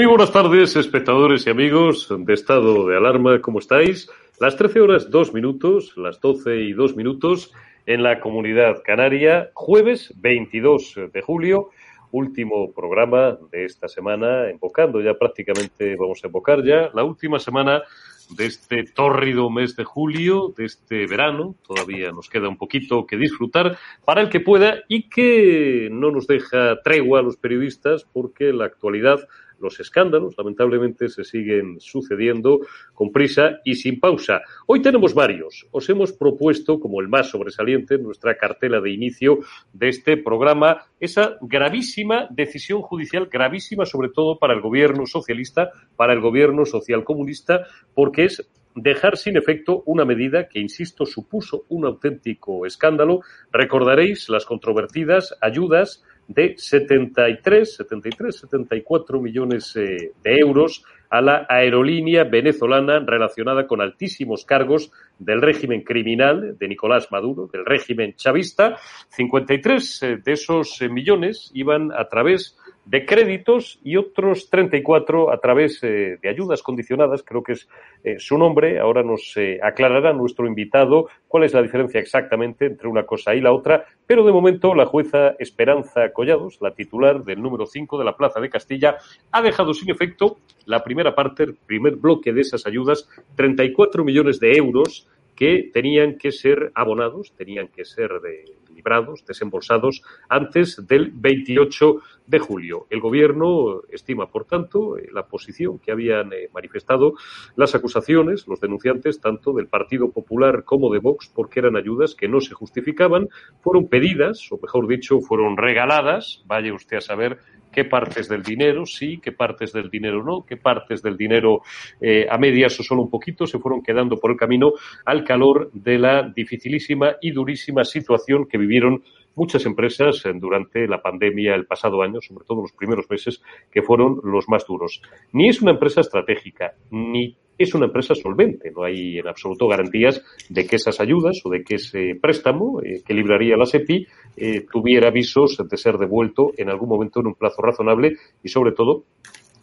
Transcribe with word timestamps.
Muy 0.00 0.06
buenas 0.06 0.32
tardes, 0.32 0.76
espectadores 0.76 1.46
y 1.46 1.50
amigos 1.50 2.08
de 2.08 2.32
estado 2.32 2.88
de 2.88 2.96
alarma, 2.96 3.38
¿cómo 3.42 3.58
estáis? 3.58 4.10
Las 4.40 4.56
13 4.56 4.80
horas 4.80 5.10
2 5.10 5.34
minutos, 5.34 5.92
las 5.98 6.18
12 6.22 6.56
y 6.56 6.72
2 6.72 6.96
minutos 6.96 7.52
en 7.84 8.02
la 8.02 8.18
comunidad 8.18 8.80
canaria, 8.82 9.50
jueves 9.52 10.14
22 10.16 10.94
de 11.12 11.20
julio, 11.20 11.68
último 12.12 12.72
programa 12.72 13.36
de 13.52 13.66
esta 13.66 13.88
semana, 13.88 14.50
invocando 14.50 15.02
ya 15.02 15.12
prácticamente, 15.12 15.96
vamos 15.96 16.24
a 16.24 16.28
invocar 16.28 16.64
ya 16.64 16.88
la 16.94 17.04
última 17.04 17.38
semana 17.38 17.82
de 18.30 18.46
este 18.46 18.84
tórrido 18.84 19.50
mes 19.50 19.76
de 19.76 19.84
julio, 19.84 20.54
de 20.56 20.64
este 20.64 21.06
verano. 21.08 21.56
Todavía 21.66 22.10
nos 22.10 22.30
queda 22.30 22.48
un 22.48 22.56
poquito 22.56 23.04
que 23.04 23.18
disfrutar 23.18 23.76
para 24.06 24.22
el 24.22 24.30
que 24.30 24.40
pueda 24.40 24.78
y 24.88 25.10
que 25.10 25.88
no 25.92 26.10
nos 26.10 26.26
deja 26.26 26.80
tregua 26.82 27.20
a 27.20 27.22
los 27.22 27.36
periodistas 27.36 28.06
porque 28.10 28.52
la 28.54 28.64
actualidad 28.64 29.20
los 29.60 29.78
escándalos, 29.80 30.36
lamentablemente, 30.36 31.08
se 31.08 31.24
siguen 31.24 31.80
sucediendo 31.80 32.60
con 32.94 33.12
prisa 33.12 33.60
y 33.64 33.74
sin 33.74 34.00
pausa. 34.00 34.42
Hoy 34.66 34.82
tenemos 34.82 35.14
varios. 35.14 35.66
Os 35.70 35.88
hemos 35.88 36.12
propuesto, 36.12 36.80
como 36.80 37.00
el 37.00 37.08
más 37.08 37.30
sobresaliente, 37.30 37.94
en 37.94 38.02
nuestra 38.02 38.36
cartela 38.36 38.80
de 38.80 38.90
inicio 38.90 39.40
de 39.72 39.88
este 39.88 40.16
programa, 40.16 40.86
esa 40.98 41.36
gravísima 41.40 42.26
decisión 42.30 42.82
judicial, 42.82 43.28
gravísima 43.30 43.86
sobre 43.86 44.08
todo 44.08 44.38
para 44.38 44.54
el 44.54 44.60
gobierno 44.60 45.06
socialista, 45.06 45.70
para 45.96 46.12
el 46.12 46.20
gobierno 46.20 46.64
socialcomunista, 46.64 47.66
porque 47.94 48.24
es 48.24 48.48
dejar 48.74 49.16
sin 49.16 49.36
efecto 49.36 49.82
una 49.86 50.04
medida 50.04 50.48
que, 50.48 50.60
insisto, 50.60 51.06
supuso 51.06 51.64
un 51.68 51.86
auténtico 51.86 52.66
escándalo. 52.66 53.20
Recordaréis 53.52 54.28
las 54.28 54.44
controvertidas 54.44 55.36
ayudas 55.40 56.04
de 56.30 56.54
73, 56.56 57.76
73, 57.76 58.36
74 58.36 59.20
millones 59.20 59.74
eh, 59.74 60.12
de 60.22 60.38
euros 60.38 60.84
a 61.10 61.20
la 61.20 61.44
aerolínea 61.48 62.22
venezolana 62.22 63.00
relacionada 63.00 63.66
con 63.66 63.80
altísimos 63.80 64.44
cargos 64.44 64.92
del 65.18 65.42
régimen 65.42 65.82
criminal 65.82 66.56
de 66.56 66.68
Nicolás 66.68 67.08
Maduro, 67.10 67.48
del 67.52 67.66
régimen 67.66 68.14
chavista. 68.14 68.76
53 69.08 70.02
eh, 70.02 70.16
de 70.24 70.32
esos 70.32 70.80
eh, 70.80 70.88
millones 70.88 71.50
iban 71.52 71.90
a 71.90 72.04
través 72.04 72.56
de 72.84 73.04
créditos 73.04 73.78
y 73.84 73.96
otros 73.96 74.50
34 74.50 75.30
a 75.30 75.38
través 75.38 75.82
eh, 75.82 76.18
de 76.20 76.28
ayudas 76.28 76.62
condicionadas, 76.62 77.22
creo 77.22 77.42
que 77.42 77.52
es 77.52 77.68
eh, 78.02 78.16
su 78.18 78.38
nombre. 78.38 78.80
Ahora 78.80 79.02
nos 79.02 79.36
eh, 79.36 79.60
aclarará 79.62 80.12
nuestro 80.12 80.46
invitado 80.46 81.08
cuál 81.28 81.44
es 81.44 81.54
la 81.54 81.62
diferencia 81.62 82.00
exactamente 82.00 82.66
entre 82.66 82.88
una 82.88 83.04
cosa 83.04 83.34
y 83.34 83.40
la 83.40 83.52
otra, 83.52 83.84
pero 84.06 84.24
de 84.24 84.32
momento 84.32 84.74
la 84.74 84.86
jueza 84.86 85.34
Esperanza 85.38 86.12
Collados, 86.12 86.58
la 86.60 86.74
titular 86.74 87.22
del 87.22 87.42
número 87.42 87.66
5 87.66 87.98
de 87.98 88.04
la 88.04 88.16
Plaza 88.16 88.40
de 88.40 88.50
Castilla, 88.50 88.96
ha 89.30 89.42
dejado 89.42 89.74
sin 89.74 89.90
efecto 89.90 90.38
la 90.64 90.82
primera 90.82 91.14
parte, 91.14 91.44
el 91.44 91.54
primer 91.54 91.96
bloque 91.96 92.32
de 92.32 92.40
esas 92.40 92.66
ayudas, 92.66 93.08
34 93.36 94.04
millones 94.04 94.40
de 94.40 94.56
euros 94.56 95.06
que 95.40 95.70
tenían 95.72 96.18
que 96.18 96.32
ser 96.32 96.70
abonados, 96.74 97.32
tenían 97.34 97.68
que 97.68 97.86
ser 97.86 98.10
de, 98.20 98.44
librados, 98.74 99.24
desembolsados 99.24 100.02
antes 100.28 100.86
del 100.86 101.12
28 101.12 101.96
de 102.26 102.38
julio. 102.38 102.86
El 102.90 103.00
Gobierno 103.00 103.80
estima, 103.90 104.30
por 104.30 104.44
tanto, 104.44 104.98
eh, 104.98 105.08
la 105.10 105.26
posición 105.26 105.78
que 105.78 105.92
habían 105.92 106.30
eh, 106.34 106.50
manifestado 106.52 107.14
las 107.56 107.74
acusaciones, 107.74 108.46
los 108.48 108.60
denunciantes, 108.60 109.18
tanto 109.18 109.54
del 109.54 109.66
Partido 109.66 110.10
Popular 110.10 110.64
como 110.64 110.92
de 110.92 110.98
Vox, 110.98 111.32
porque 111.34 111.60
eran 111.60 111.74
ayudas 111.74 112.14
que 112.14 112.28
no 112.28 112.42
se 112.42 112.52
justificaban, 112.52 113.30
fueron 113.62 113.88
pedidas, 113.88 114.46
o 114.52 114.58
mejor 114.62 114.88
dicho, 114.88 115.22
fueron 115.22 115.56
regaladas, 115.56 116.44
vaya 116.46 116.74
usted 116.74 116.98
a 116.98 117.00
saber 117.00 117.38
qué 117.70 117.84
partes 117.84 118.28
del 118.28 118.42
dinero 118.42 118.86
sí, 118.86 119.18
qué 119.22 119.32
partes 119.32 119.72
del 119.72 119.90
dinero 119.90 120.22
no, 120.22 120.44
qué 120.44 120.56
partes 120.56 121.02
del 121.02 121.16
dinero 121.16 121.62
eh, 122.00 122.26
a 122.30 122.38
medias 122.38 122.78
o 122.80 122.82
solo 122.82 123.02
un 123.02 123.10
poquito 123.10 123.46
se 123.46 123.58
fueron 123.58 123.82
quedando 123.82 124.18
por 124.18 124.30
el 124.30 124.36
camino 124.36 124.72
al 125.04 125.24
calor 125.24 125.70
de 125.72 125.98
la 125.98 126.22
dificilísima 126.22 127.16
y 127.20 127.30
durísima 127.30 127.84
situación 127.84 128.46
que 128.46 128.58
vivieron 128.58 129.02
muchas 129.34 129.64
empresas 129.66 130.22
durante 130.34 130.86
la 130.86 131.02
pandemia 131.02 131.54
el 131.54 131.66
pasado 131.66 132.02
año, 132.02 132.20
sobre 132.20 132.44
todo 132.44 132.62
los 132.62 132.72
primeros 132.72 133.08
meses, 133.08 133.42
que 133.70 133.82
fueron 133.82 134.20
los 134.24 134.48
más 134.48 134.66
duros. 134.66 135.02
Ni 135.32 135.48
es 135.48 135.62
una 135.62 135.72
empresa 135.72 136.00
estratégica, 136.00 136.74
ni 136.90 137.36
es 137.60 137.74
una 137.74 137.86
empresa 137.86 138.14
solvente. 138.14 138.70
No 138.74 138.84
hay 138.84 139.18
en 139.18 139.28
absoluto 139.28 139.68
garantías 139.68 140.22
de 140.48 140.66
que 140.66 140.76
esas 140.76 140.98
ayudas 140.98 141.40
o 141.44 141.50
de 141.50 141.62
que 141.62 141.74
ese 141.74 142.18
préstamo 142.20 142.80
eh, 142.82 143.02
que 143.04 143.12
libraría 143.12 143.56
la 143.56 143.66
SEPI 143.66 144.06
eh, 144.36 144.66
tuviera 144.72 145.08
avisos 145.08 145.58
de 145.68 145.76
ser 145.76 145.98
devuelto 145.98 146.52
en 146.56 146.70
algún 146.70 146.88
momento 146.88 147.20
en 147.20 147.26
un 147.26 147.34
plazo 147.34 147.60
razonable 147.60 148.16
y, 148.42 148.48
sobre 148.48 148.72
todo, 148.72 149.04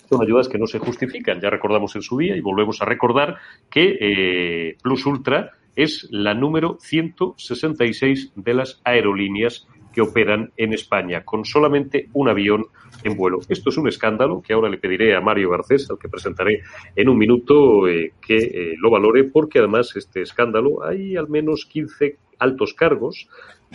son 0.08 0.22
ayudas 0.22 0.48
que 0.48 0.60
no 0.60 0.68
se 0.68 0.78
justifican. 0.78 1.42
Ya 1.42 1.50
recordamos 1.50 1.96
en 1.96 2.04
su 2.04 2.18
día 2.18 2.36
y 2.36 2.42
volvemos 2.42 2.81
a 2.81 2.86
recordar 2.86 3.38
que 3.70 3.98
eh, 4.00 4.78
Plus 4.81 5.06
Ultra 5.08 5.54
es 5.77 6.07
la 6.09 6.33
número 6.33 6.77
166 6.81 8.33
de 8.35 8.53
las 8.56 8.81
aerolíneas 8.83 9.68
que 9.94 10.01
operan 10.01 10.51
en 10.57 10.74
España, 10.74 11.24
con 11.24 11.45
solamente 11.45 12.09
un 12.13 12.29
avión 12.29 12.65
en 13.03 13.15
vuelo. 13.15 13.39
Esto 13.47 13.69
es 13.69 13.77
un 13.77 13.88
escándalo 13.88 14.41
que 14.41 14.53
ahora 14.53 14.69
le 14.69 14.79
pediré 14.79 15.15
a 15.15 15.21
Mario 15.21 15.51
Garcés, 15.51 15.89
al 15.89 16.00
que 16.00 16.09
presentaré 16.09 16.62
en 16.95 17.09
un 17.09 17.18
minuto, 17.18 17.88
eh, 17.88 18.13
que 18.19 18.38
eh, 18.38 18.75
lo 18.79 18.89
valore, 18.89 19.24
porque 19.24 19.59
además 19.59 19.95
este 19.95 20.24
escándalo 20.24 20.83
hay 20.83 21.15
al 21.15 21.29
menos 21.29 21.65
15 21.65 22.18
altos 22.39 22.74
cargos 22.74 23.27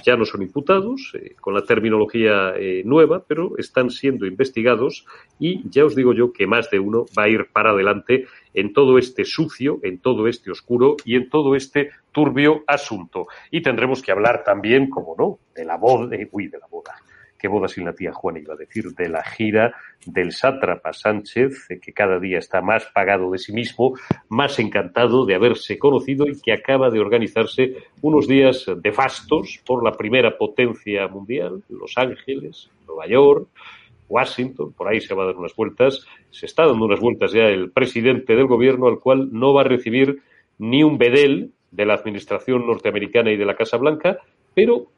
ya 0.06 0.16
no 0.16 0.25
son 0.25 0.43
imputados 0.43 1.12
eh, 1.14 1.34
con 1.40 1.52
la 1.52 1.64
terminología 1.64 2.54
nueva, 2.84 3.25
pero 3.26 3.58
están 3.58 3.90
siendo 3.90 4.25
investigados 4.25 5.04
y 5.38 5.69
ya 5.69 5.84
os 5.84 5.94
digo 5.94 6.14
yo 6.14 6.32
que 6.32 6.46
más 6.46 6.70
de 6.70 6.78
uno 6.78 7.04
va 7.19 7.25
a 7.25 7.28
ir 7.28 7.49
para 7.52 7.72
adelante 7.72 8.26
en 8.54 8.72
todo 8.72 8.99
este 8.99 9.25
sucio, 9.25 9.78
en 9.82 9.99
todo 9.99 10.28
este 10.28 10.50
oscuro 10.50 10.96
y 11.04 11.16
en 11.16 11.28
todo 11.28 11.54
este 11.54 11.90
turbio 12.12 12.64
asunto. 12.66 13.26
Y 13.50 13.62
tendremos 13.62 14.02
que 14.02 14.12
hablar 14.12 14.44
también, 14.44 14.88
como 14.88 15.14
no, 15.19 15.38
de 15.54 15.64
la 15.64 15.76
boda, 15.76 16.16
uy, 16.31 16.49
de 16.49 16.58
la 16.58 16.66
boda, 16.66 16.94
qué 17.43 17.49
boda 17.49 17.66
sin 17.66 17.84
la 17.84 17.93
tía 17.93 18.12
Juana 18.12 18.38
iba 18.38 18.54
a 18.54 18.56
decir, 18.56 18.94
de 18.94 19.08
la 19.08 19.25
gira 19.25 19.75
del 20.06 20.31
sátrapa 20.31 20.93
Sánchez, 20.93 21.70
eh, 21.70 21.81
que 21.81 21.93
cada 21.93 22.20
día 22.20 22.38
está 22.38 22.60
más 22.60 22.84
pagado 22.94 23.32
de 23.32 23.38
sí 23.38 23.52
mismo, 23.52 23.94
más 24.28 24.60
encantado 24.60 25.26
de 25.26 25.34
haberse 25.34 25.76
conocido 25.76 26.26
y 26.28 26.40
que 26.40 26.52
acaba 26.52 26.88
de 26.90 27.00
organizarse 27.00 27.75
unos 28.00 28.28
días 28.28 28.66
de 28.76 28.93
fastos 28.93 29.60
por 29.66 29.82
la 29.82 29.93
primera 29.93 30.38
potencia 30.38 31.08
mundial, 31.08 31.64
Los 31.69 31.99
Ángeles, 31.99 32.70
Nueva 32.87 33.08
York, 33.08 33.49
Washington, 34.12 34.75
por 34.75 34.88
ahí 34.88 35.00
se 35.00 35.14
va 35.14 35.23
a 35.23 35.26
dar 35.26 35.37
unas 35.37 35.56
vueltas, 35.56 36.06
se 36.31 36.44
está 36.44 36.67
dando 36.67 36.85
unas 36.85 37.00
vueltas 37.00 37.32
ya 37.32 37.44
el 37.44 37.70
presidente 37.70 38.37
del 38.37 38.47
gobierno, 38.47 38.87
al 38.87 39.00
cual 39.00 39.31
no 39.32 39.55
va 39.55 39.62
a 39.62 39.64
recibir 39.64 40.23
ni 40.59 40.82
un 40.82 40.99
bedel 40.99 41.53
de 41.70 41.87
la 41.87 41.94
administración 41.94 42.67
norteamericana 42.67 43.32
y 43.32 43.38
de 43.38 43.47
la 43.47 43.56
Casa 43.56 43.79
Blanca, 43.79 44.19
pero 44.55 44.88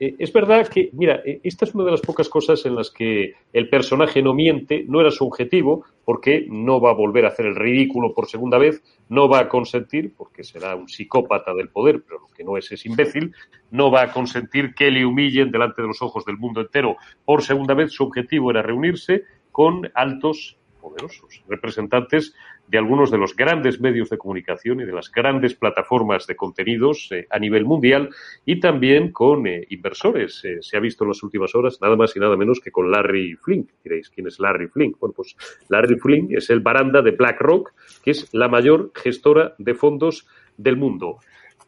eh, 0.00 0.14
es 0.18 0.32
verdad 0.32 0.68
que, 0.68 0.90
mira, 0.92 1.20
eh, 1.24 1.40
esta 1.42 1.64
es 1.64 1.74
una 1.74 1.84
de 1.84 1.90
las 1.90 2.00
pocas 2.00 2.28
cosas 2.28 2.64
en 2.66 2.74
las 2.74 2.90
que 2.90 3.34
el 3.52 3.68
personaje 3.68 4.22
no 4.22 4.34
miente, 4.34 4.84
no 4.86 5.00
era 5.00 5.10
su 5.10 5.26
objetivo, 5.26 5.84
porque 6.04 6.46
no 6.48 6.80
va 6.80 6.90
a 6.90 6.94
volver 6.94 7.24
a 7.24 7.28
hacer 7.28 7.46
el 7.46 7.56
ridículo 7.56 8.14
por 8.14 8.28
segunda 8.28 8.58
vez, 8.58 8.82
no 9.08 9.28
va 9.28 9.40
a 9.40 9.48
consentir, 9.48 10.14
porque 10.16 10.44
será 10.44 10.76
un 10.76 10.88
psicópata 10.88 11.52
del 11.54 11.68
poder, 11.68 12.02
pero 12.06 12.20
lo 12.20 12.28
que 12.28 12.44
no 12.44 12.56
es 12.56 12.70
es 12.70 12.86
imbécil, 12.86 13.34
no 13.70 13.90
va 13.90 14.02
a 14.02 14.12
consentir 14.12 14.74
que 14.74 14.90
le 14.90 15.04
humillen 15.04 15.50
delante 15.50 15.82
de 15.82 15.88
los 15.88 16.00
ojos 16.00 16.24
del 16.24 16.38
mundo 16.38 16.60
entero 16.60 16.96
por 17.24 17.42
segunda 17.42 17.74
vez. 17.74 17.92
Su 17.92 18.04
objetivo 18.04 18.50
era 18.50 18.62
reunirse 18.62 19.24
con 19.50 19.90
altos 19.94 20.56
poderosos 20.80 21.42
representantes 21.48 22.34
de 22.68 22.78
algunos 22.78 23.10
de 23.10 23.18
los 23.18 23.34
grandes 23.34 23.80
medios 23.80 24.10
de 24.10 24.18
comunicación 24.18 24.80
y 24.80 24.84
de 24.84 24.92
las 24.92 25.10
grandes 25.10 25.54
plataformas 25.54 26.26
de 26.26 26.36
contenidos 26.36 27.08
eh, 27.10 27.26
a 27.30 27.38
nivel 27.38 27.64
mundial 27.64 28.10
y 28.44 28.60
también 28.60 29.10
con 29.10 29.46
eh, 29.46 29.66
inversores. 29.70 30.44
Eh, 30.44 30.58
se 30.60 30.76
ha 30.76 30.80
visto 30.80 31.04
en 31.04 31.08
las 31.10 31.22
últimas 31.22 31.54
horas 31.54 31.78
nada 31.80 31.96
más 31.96 32.14
y 32.14 32.20
nada 32.20 32.36
menos 32.36 32.60
que 32.60 32.70
con 32.70 32.90
Larry 32.90 33.36
Flink. 33.36 33.70
Diréis, 33.82 34.10
¿quién 34.10 34.26
es 34.26 34.38
Larry 34.38 34.68
Flink? 34.68 34.98
Bueno, 34.98 35.14
pues 35.16 35.34
Larry 35.68 35.98
Flink 35.98 36.32
es 36.32 36.50
el 36.50 36.60
baranda 36.60 37.00
de 37.00 37.12
BlackRock, 37.12 37.72
que 38.02 38.10
es 38.10 38.32
la 38.34 38.48
mayor 38.48 38.92
gestora 38.94 39.54
de 39.58 39.74
fondos 39.74 40.26
del 40.56 40.76
mundo. 40.76 41.18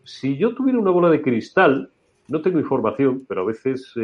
Si 0.05 0.37
yo 0.37 0.55
tuviera 0.55 0.79
una 0.79 0.91
bola 0.91 1.08
de 1.08 1.23
cristal, 1.23 1.91
no 2.29 2.43
tengo 2.43 2.58
información, 2.58 3.25
pero 3.26 3.43
a 3.43 3.44
veces 3.44 3.94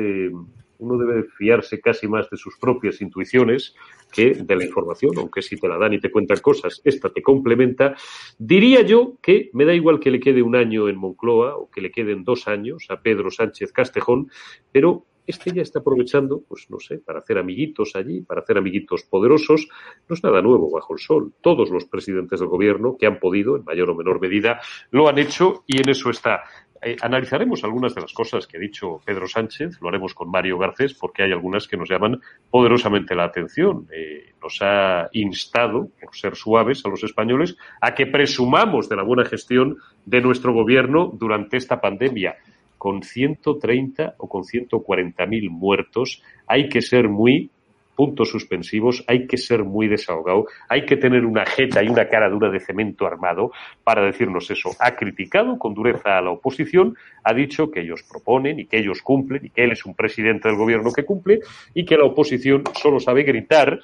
uno 0.79 0.97
debe 0.99 1.25
fiarse 1.25 1.81
casi 1.81 2.09
más 2.09 2.29
de 2.31 2.37
sus 2.37 2.59
propias 2.59 3.01
intuiciones 3.01 3.75
que 4.13 4.35
de 4.35 4.57
la 4.57 4.65
información, 4.65 5.13
aunque 5.19 5.43
si 5.43 5.57
te 5.57 5.69
la 5.69 5.79
dan 5.79 5.95
y 5.95 6.01
te 6.01 6.11
cuentan 6.11 6.39
cosas, 6.39 6.81
esta 6.85 7.11
te 7.11 7.23
complementa. 7.23 7.95
Diría 8.39 8.83
yo 8.83 9.17
que 9.21 9.51
me 9.53 9.65
da 9.65 9.75
igual 9.75 10.01
que 10.01 10.11
le 10.11 10.21
quede 10.21 10.43
un 10.43 10.57
año 10.57 10.89
en 10.89 10.97
Moncloa 10.97 11.57
o 11.57 11.71
que 11.71 11.81
le 11.81 11.91
queden 11.91 12.25
dos 12.25 12.49
años 12.49 12.87
a 12.89 13.01
Pedro 13.01 13.31
Sánchez 13.31 13.73
Castejón, 13.73 14.31
pero 14.73 15.05
este 15.27 15.53
ya 15.53 15.63
está 15.63 15.81
aprovechando, 15.81 16.43
pues 16.49 16.71
no 16.71 16.79
sé, 16.79 16.99
para 16.99 17.19
hacer 17.19 17.39
amiguitos 17.39 17.97
allí, 17.97 18.21
para 18.21 18.43
hacer 18.43 18.59
amiguitos 18.59 19.03
poderosos. 19.03 19.69
No 20.09 20.15
es 20.15 20.23
nada 20.23 20.41
nuevo 20.41 20.71
bajo 20.71 20.95
el 20.95 21.01
sol. 21.01 21.33
Todos 21.41 21.71
los 21.71 21.85
presidentes 21.85 22.41
del 22.41 22.49
gobierno 22.49 22.97
que 22.97 23.07
han 23.07 23.19
podido, 23.19 23.57
en 23.57 23.65
mayor 23.65 23.91
o 23.91 23.97
menor 23.97 24.21
medida, 24.21 24.61
lo 24.91 25.09
han 25.09 25.19
hecho 25.19 25.65
y 25.67 25.79
en 25.79 25.89
eso 25.89 26.11
está. 26.11 26.45
Eh, 26.83 26.97
analizaremos 27.01 27.65
algunas 27.65 27.95
de 27.95 28.01
las 28.01 28.13
cosas 28.13 28.47
que 28.47 28.57
ha 28.57 28.61
dicho 28.61 29.01
Pedro 29.05 29.27
Sánchez, 29.27 29.81
lo 29.81 29.89
haremos 29.89 30.15
con 30.15 30.31
Mario 30.31 30.59
Garcés, 30.59 30.95
porque 30.95 31.23
hay 31.23 31.33
algunas 31.33 31.67
que 31.67 31.77
nos 31.77 31.89
llaman 31.89 32.21
poderosamente 32.51 33.15
la 33.15 33.25
atención. 33.25 33.87
Eh, 33.93 34.35
nos 34.43 34.59
ha 34.63 35.09
instado, 35.13 35.91
por 36.01 36.15
ser 36.17 36.37
suaves 36.37 36.85
a 36.85 36.89
los 36.89 37.03
españoles, 37.05 37.57
a 37.81 37.95
que 37.95 38.07
presumamos 38.07 38.89
de 38.89 38.97
la 38.97 39.03
buena 39.03 39.25
gestión 39.25 39.77
de 40.05 40.21
nuestro 40.21 40.53
gobierno 40.53 41.11
durante 41.13 41.57
esta 41.57 41.81
pandemia. 41.81 42.37
Con 42.79 43.03
130 43.03 44.15
o 44.19 44.29
con 44.29 44.45
140 44.45 45.27
mil 45.27 45.51
muertos, 45.51 46.23
hay 46.47 46.69
que 46.69 46.83
ser 46.83 47.09
muy 47.09 47.51
puntos 47.97 48.31
suspensivos, 48.31 49.03
hay 49.09 49.27
que 49.27 49.39
ser 49.39 49.65
muy 49.65 49.89
desahogado, 49.89 50.45
hay 50.69 50.85
que 50.85 50.97
tener 50.97 51.25
una 51.25 51.45
jeta 51.47 51.83
y 51.83 51.89
una 51.89 52.09
cara 52.09 52.29
dura 52.29 52.51
de 52.51 52.61
cemento 52.61 53.07
armado 53.07 53.51
para 53.83 54.05
decirnos 54.05 54.51
eso. 54.51 54.71
Ha 54.79 54.95
criticado 54.95 55.59
con 55.59 55.75
dureza 55.75 56.19
a 56.19 56.21
la 56.21 56.31
oposición, 56.31 56.95
ha 57.25 57.35
dicho 57.35 57.71
que 57.71 57.81
ellos 57.81 58.05
proponen 58.09 58.61
y 58.61 58.67
que 58.67 58.79
ellos 58.79 59.03
cumplen 59.03 59.47
y 59.47 59.51
que 59.51 59.65
él 59.65 59.73
es 59.73 59.85
un 59.87 59.95
presidente 59.95 60.49
del 60.49 60.59
gobierno 60.59 60.93
que 60.93 61.05
cumple 61.05 61.41
y 61.75 61.85
que 61.85 61.97
la 61.97 62.05
oposición 62.05 62.63
solo 62.75 63.01
sabe 63.01 63.25
gritar 63.25 63.81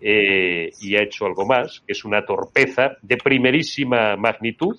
eh, 0.00 0.70
y 0.80 0.96
ha 0.96 1.02
hecho 1.02 1.26
algo 1.26 1.44
más, 1.44 1.82
que 1.86 1.92
es 1.92 2.04
una 2.04 2.24
torpeza 2.24 2.96
de 3.02 3.16
primerísima 3.16 4.16
magnitud 4.16 4.76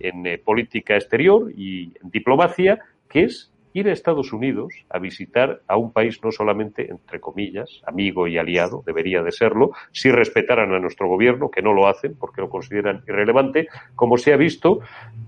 en 0.00 0.26
eh, 0.26 0.38
política 0.38 0.96
exterior 0.96 1.52
y 1.56 1.92
en 2.02 2.10
diplomacia, 2.10 2.78
que 3.08 3.24
es 3.24 3.53
ir 3.74 3.88
a 3.88 3.92
Estados 3.92 4.32
Unidos 4.32 4.72
a 4.88 5.00
visitar 5.00 5.60
a 5.66 5.76
un 5.76 5.92
país 5.92 6.20
no 6.22 6.30
solamente, 6.30 6.90
entre 6.90 7.20
comillas, 7.20 7.82
amigo 7.86 8.28
y 8.28 8.38
aliado, 8.38 8.84
debería 8.86 9.22
de 9.22 9.32
serlo, 9.32 9.72
si 9.90 10.10
respetaran 10.12 10.72
a 10.72 10.78
nuestro 10.78 11.08
gobierno, 11.08 11.50
que 11.50 11.60
no 11.60 11.72
lo 11.74 11.88
hacen 11.88 12.14
porque 12.16 12.40
lo 12.40 12.48
consideran 12.48 13.02
irrelevante, 13.06 13.68
como 13.96 14.16
se 14.16 14.32
ha 14.32 14.36
visto, 14.36 14.80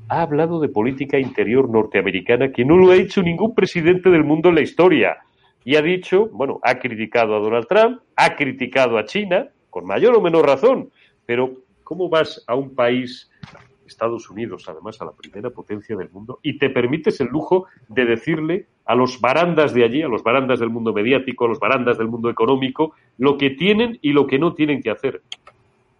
ha 0.08 0.22
hablado 0.22 0.60
de 0.60 0.68
política 0.68 1.18
interior 1.18 1.68
norteamericana 1.68 2.52
que 2.52 2.64
no 2.64 2.76
lo 2.76 2.92
ha 2.92 2.96
hecho 2.96 3.20
ningún 3.20 3.52
presidente 3.52 4.10
del 4.10 4.22
mundo 4.22 4.48
en 4.50 4.54
la 4.54 4.60
historia. 4.60 5.18
Y 5.64 5.74
ha 5.74 5.82
dicho, 5.82 6.28
bueno, 6.32 6.60
ha 6.62 6.78
criticado 6.78 7.34
a 7.34 7.40
Donald 7.40 7.66
Trump, 7.66 8.00
ha 8.14 8.36
criticado 8.36 8.96
a 8.96 9.04
China, 9.04 9.48
con 9.70 9.84
mayor 9.84 10.14
o 10.14 10.20
menor 10.20 10.46
razón, 10.46 10.90
pero 11.26 11.50
¿cómo 11.82 12.08
vas 12.08 12.44
a 12.46 12.54
un 12.54 12.76
país 12.76 13.28
Estados 13.86 14.28
Unidos, 14.30 14.64
además 14.68 15.00
a 15.00 15.06
la 15.06 15.12
primera 15.12 15.50
potencia 15.50 15.96
del 15.96 16.10
mundo, 16.10 16.40
y 16.42 16.58
te 16.58 16.70
permites 16.70 17.20
el 17.20 17.28
lujo 17.28 17.66
de 17.88 18.04
decirle 18.04 18.66
a 18.84 18.94
los 18.94 19.20
barandas 19.20 19.74
de 19.74 19.84
allí, 19.84 20.02
a 20.02 20.08
los 20.08 20.22
barandas 20.22 20.60
del 20.60 20.70
mundo 20.70 20.92
mediático, 20.92 21.44
a 21.44 21.48
los 21.48 21.58
barandas 21.58 21.98
del 21.98 22.08
mundo 22.08 22.30
económico, 22.30 22.94
lo 23.18 23.36
que 23.36 23.50
tienen 23.50 23.98
y 24.00 24.12
lo 24.12 24.26
que 24.26 24.38
no 24.38 24.54
tienen 24.54 24.82
que 24.82 24.90
hacer. 24.90 25.22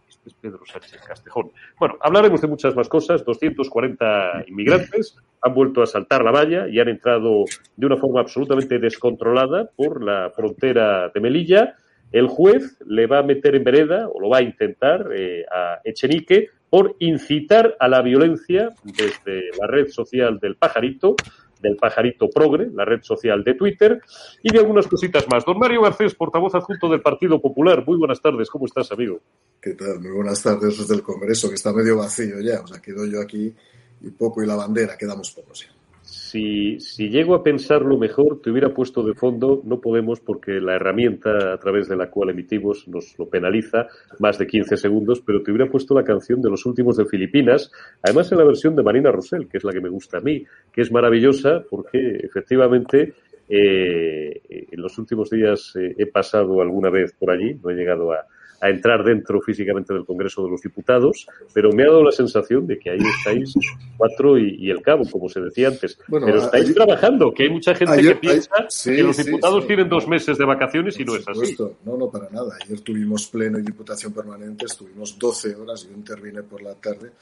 Este 0.08 0.28
es 0.28 0.34
Pedro 0.34 0.64
Sánchez 0.64 1.00
Castejón. 1.06 1.50
Bueno, 1.78 1.96
hablaremos 2.00 2.40
de 2.40 2.49
muchas 2.49 2.75
más 2.75 2.88
cosas. 2.88 3.25
240 3.25 4.44
inmigrantes 4.49 5.16
han 5.42 5.54
vuelto 5.54 5.82
a 5.82 5.87
saltar 5.87 6.25
la 6.25 6.30
valla 6.30 6.68
y 6.68 6.80
han 6.80 6.88
entrado 6.88 7.44
de 7.76 7.87
una 7.87 7.96
forma 7.96 8.20
absolutamente 8.20 8.78
descontrolada 8.78 9.70
por 9.76 10.02
la 10.02 10.30
frontera 10.34 11.08
de 11.08 11.20
Melilla. 11.20 11.75
El 12.12 12.28
juez 12.28 12.78
le 12.87 13.06
va 13.06 13.18
a 13.18 13.22
meter 13.22 13.56
en 13.56 13.64
vereda, 13.64 14.08
o 14.08 14.20
lo 14.20 14.28
va 14.28 14.38
a 14.38 14.42
intentar, 14.42 15.10
eh, 15.12 15.44
a 15.52 15.80
Echenique 15.84 16.50
por 16.70 16.96
incitar 16.99 17.76
a 17.78 17.88
la 17.88 18.02
violencia 18.02 18.70
desde 18.85 19.50
la 19.58 19.66
red 19.66 19.88
social 19.88 20.38
del 20.40 20.56
pajarito, 20.56 21.16
del 21.61 21.76
pajarito 21.76 22.28
progre, 22.28 22.68
la 22.73 22.85
red 22.85 23.02
social 23.02 23.42
de 23.42 23.54
Twitter, 23.54 24.00
y 24.42 24.52
de 24.52 24.58
algunas 24.58 24.87
cositas 24.87 25.26
más. 25.30 25.44
Don 25.44 25.58
Mario 25.58 25.82
Garcés, 25.82 26.14
portavoz 26.14 26.54
adjunto 26.54 26.88
del 26.88 27.00
Partido 27.00 27.40
Popular. 27.40 27.85
Muy 27.87 27.96
buenas 27.96 28.20
tardes, 28.20 28.50
¿cómo 28.50 28.66
estás, 28.66 28.90
amigo? 28.92 29.20
¿Qué 29.61 29.75
tal? 29.75 30.00
Muy 30.00 30.11
buenas 30.11 30.42
tardes 30.42 30.78
desde 30.78 30.94
el 30.94 31.02
Congreso, 31.02 31.49
que 31.49 31.54
está 31.54 31.73
medio 31.73 31.96
vacío 31.96 32.40
ya. 32.40 32.61
O 32.61 32.66
sea, 32.66 32.80
quedo 32.80 33.06
yo 33.06 33.20
aquí 33.20 33.54
y 34.02 34.11
poco 34.11 34.42
y 34.42 34.46
la 34.46 34.56
bandera, 34.56 34.96
quedamos 34.96 35.30
pocos 35.30 35.66
ya 35.66 35.75
si, 36.06 36.78
si 36.78 37.08
llego 37.08 37.34
a 37.34 37.42
pensarlo 37.42 37.98
mejor, 37.98 38.40
te 38.40 38.50
hubiera 38.50 38.72
puesto 38.72 39.02
de 39.02 39.14
fondo, 39.14 39.60
no 39.64 39.80
podemos 39.80 40.20
porque 40.20 40.60
la 40.60 40.76
herramienta 40.76 41.52
a 41.52 41.58
través 41.58 41.88
de 41.88 41.96
la 41.96 42.10
cual 42.10 42.30
emitimos 42.30 42.86
nos 42.86 43.18
lo 43.18 43.28
penaliza 43.28 43.88
más 44.20 44.38
de 44.38 44.46
15 44.46 44.76
segundos, 44.76 45.20
pero 45.20 45.42
te 45.42 45.50
hubiera 45.50 45.68
puesto 45.68 45.94
la 45.94 46.04
canción 46.04 46.40
de 46.40 46.48
los 46.48 46.64
últimos 46.64 46.96
de 46.96 47.06
Filipinas, 47.06 47.72
además 48.02 48.30
en 48.30 48.38
la 48.38 48.44
versión 48.44 48.76
de 48.76 48.84
Marina 48.84 49.10
Rosell, 49.10 49.48
que 49.48 49.58
es 49.58 49.64
la 49.64 49.72
que 49.72 49.80
me 49.80 49.88
gusta 49.88 50.18
a 50.18 50.20
mí, 50.20 50.44
que 50.72 50.82
es 50.82 50.92
maravillosa 50.92 51.64
porque 51.68 52.20
efectivamente 52.22 53.14
eh, 53.48 54.40
en 54.48 54.80
los 54.80 54.96
últimos 54.98 55.28
días 55.28 55.75
eh, 55.75 55.92
he 55.98 56.06
pasado 56.06 56.60
alguna 56.60 56.88
vez 56.88 57.14
por 57.14 57.32
allí, 57.32 57.58
no 57.60 57.70
he 57.70 57.75
llegado 57.75 58.12
a, 58.12 58.26
a 58.60 58.68
entrar 58.68 59.04
dentro 59.04 59.40
físicamente 59.40 59.92
del 59.92 60.04
Congreso 60.04 60.44
de 60.44 60.50
los 60.50 60.60
Diputados, 60.60 61.26
pero 61.52 61.72
me 61.72 61.82
ha 61.82 61.86
dado 61.86 62.04
la 62.04 62.12
sensación 62.12 62.66
de 62.66 62.78
que 62.78 62.90
ahí 62.90 62.98
estáis 63.18 63.54
cuatro 63.96 64.38
y, 64.38 64.70
el 64.70 64.82
cabo, 64.82 65.04
como 65.10 65.28
se 65.28 65.40
decía 65.40 65.68
antes. 65.68 65.98
pero 66.08 66.38
estáis 66.38 66.75
trabajando, 66.75 67.32
que 67.32 67.44
hay 67.44 67.50
mucha 67.50 67.75
gente 67.75 68.00
que 68.02 68.16
piensa 68.16 68.50
que 68.84 69.02
los 69.02 69.16
diputados 69.16 69.66
tienen 69.66 69.88
dos 69.88 70.08
meses 70.08 70.38
de 70.38 70.44
vacaciones 70.44 70.98
y 70.98 71.04
no 71.04 71.16
es 71.16 71.28
así. 71.28 71.56
No, 71.84 71.96
no, 71.96 72.10
para 72.10 72.28
nada. 72.30 72.56
Ayer 72.62 72.80
tuvimos 72.80 73.26
pleno 73.28 73.58
y 73.58 73.62
diputación 73.62 74.12
permanente, 74.12 74.66
estuvimos 74.66 75.18
12 75.18 75.54
horas, 75.54 75.84
yo 75.84 75.94
intervine 75.94 76.42
por 76.42 76.62
la 76.62 76.75
tarde. 76.75 77.12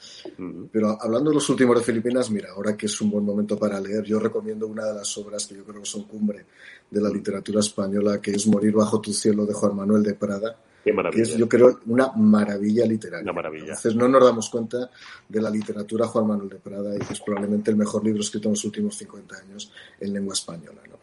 Pero 0.71 0.97
hablando 0.99 1.29
de 1.29 1.35
los 1.35 1.49
últimos 1.49 1.77
de 1.77 1.83
Filipinas, 1.83 2.29
mira, 2.31 2.49
ahora 2.51 2.75
que 2.75 2.85
es 2.85 3.01
un 3.01 3.11
buen 3.11 3.25
momento 3.25 3.57
para 3.57 3.79
leer, 3.79 4.03
yo 4.03 4.19
recomiendo 4.19 4.67
una 4.67 4.85
de 4.85 4.93
las 4.95 5.17
obras 5.17 5.45
que 5.45 5.55
yo 5.55 5.63
creo 5.63 5.81
que 5.81 5.89
son 5.89 6.03
cumbre 6.03 6.45
de 6.89 7.01
la 7.01 7.09
literatura 7.09 7.59
española, 7.59 8.21
que 8.21 8.31
es 8.31 8.47
Morir 8.47 8.73
bajo 8.73 9.01
tu 9.01 9.11
cielo 9.11 9.45
de 9.45 9.53
Juan 9.53 9.75
Manuel 9.75 10.03
de 10.03 10.13
Prada 10.13 10.55
es, 11.13 11.35
yo 11.35 11.49
creo, 11.49 11.79
una 11.87 12.11
maravilla 12.15 12.85
literaria. 12.85 13.23
Una 13.23 13.33
maravilla. 13.33 13.63
Entonces 13.65 13.95
no 13.95 14.07
nos 14.07 14.23
damos 14.23 14.49
cuenta 14.49 14.89
de 15.27 15.41
la 15.41 15.49
literatura 15.49 16.07
Juan 16.07 16.27
Manuel 16.27 16.49
de 16.49 16.57
Prada 16.57 16.95
y 16.95 16.99
que 16.99 17.13
es 17.13 17.21
probablemente 17.21 17.71
el 17.71 17.77
mejor 17.77 18.03
libro 18.03 18.21
escrito 18.21 18.49
en 18.49 18.53
los 18.53 18.65
últimos 18.65 18.95
50 18.95 19.35
años 19.35 19.71
en 19.99 20.13
lengua 20.13 20.33
española. 20.33 20.81
¿no? 20.87 20.97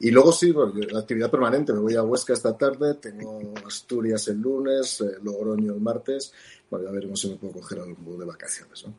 Y 0.00 0.10
luego 0.10 0.32
sí, 0.32 0.54
la 0.90 1.00
actividad 1.00 1.30
permanente. 1.30 1.72
Me 1.72 1.80
voy 1.80 1.94
a 1.94 2.02
Huesca 2.02 2.32
esta 2.32 2.56
tarde, 2.56 2.94
tengo 2.94 3.40
Asturias 3.66 4.28
el 4.28 4.40
lunes, 4.40 5.00
eh, 5.00 5.18
Logroño 5.22 5.74
el 5.74 5.80
martes. 5.80 6.32
Bueno, 6.70 6.86
ya 6.86 6.92
veremos 6.92 7.20
si 7.20 7.28
me 7.28 7.36
puedo 7.36 7.54
coger 7.54 7.80
algo 7.80 8.16
de 8.16 8.24
vacaciones. 8.24 8.84
¿no? 8.86 8.94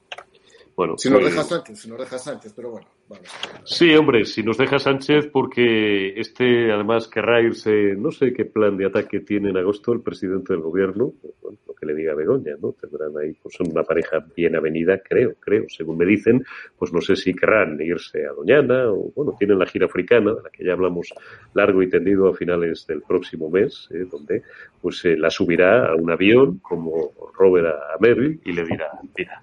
Bueno, 0.77 0.93
si 0.95 1.09
nos 1.09 1.21
pues 1.21 1.33
deja 1.33 1.43
Sánchez, 1.43 1.79
si 1.79 1.89
nos 1.89 1.97
deja 1.97 2.19
Sánchez, 2.19 2.53
pero 2.55 2.69
bueno, 2.69 2.87
vamos. 3.09 3.27
Sí, 3.63 3.95
hombre, 3.95 4.25
si 4.25 4.43
nos 4.43 4.59
deja 4.59 4.77
Sánchez, 4.77 5.27
porque 5.33 6.13
este 6.19 6.71
además 6.71 7.07
querrá 7.07 7.41
irse, 7.41 7.95
no 7.97 8.11
sé 8.11 8.31
qué 8.31 8.45
plan 8.45 8.77
de 8.77 8.85
ataque 8.85 9.21
tiene 9.21 9.49
en 9.49 9.57
agosto 9.57 9.91
el 9.91 10.01
presidente 10.01 10.53
del 10.53 10.61
gobierno, 10.61 11.13
lo 11.43 11.73
que 11.73 11.85
le 11.87 11.95
diga 11.95 12.13
Begoña, 12.13 12.57
¿no? 12.61 12.73
Tendrán 12.73 13.17
ahí, 13.17 13.33
pues 13.41 13.55
son 13.55 13.71
una 13.71 13.81
pareja 13.81 14.23
bien 14.35 14.55
avenida, 14.55 15.01
creo, 15.03 15.33
creo, 15.39 15.65
según 15.67 15.97
me 15.97 16.05
dicen, 16.05 16.45
pues 16.77 16.93
no 16.93 17.01
sé 17.01 17.15
si 17.15 17.33
querrán 17.33 17.81
irse 17.81 18.27
a 18.27 18.33
Doñana 18.33 18.91
o, 18.91 19.11
bueno, 19.15 19.33
tienen 19.35 19.57
la 19.57 19.65
gira 19.65 19.87
africana, 19.87 20.35
de 20.35 20.43
la 20.43 20.49
que 20.51 20.63
ya 20.63 20.73
hablamos 20.73 21.11
largo 21.55 21.81
y 21.81 21.89
tendido 21.89 22.29
a 22.29 22.35
finales 22.35 22.85
del 22.85 23.01
próximo 23.01 23.49
mes, 23.49 23.89
¿eh? 23.89 24.05
donde 24.11 24.43
pues 24.79 25.03
eh, 25.05 25.17
la 25.17 25.31
subirá 25.31 25.87
a 25.87 25.95
un 25.95 26.11
avión 26.11 26.59
como 26.59 27.13
Robert 27.33 27.65
a 27.65 27.97
Merrill 27.99 28.39
y 28.45 28.51
le 28.51 28.63
dirá, 28.63 28.91
mira, 29.17 29.41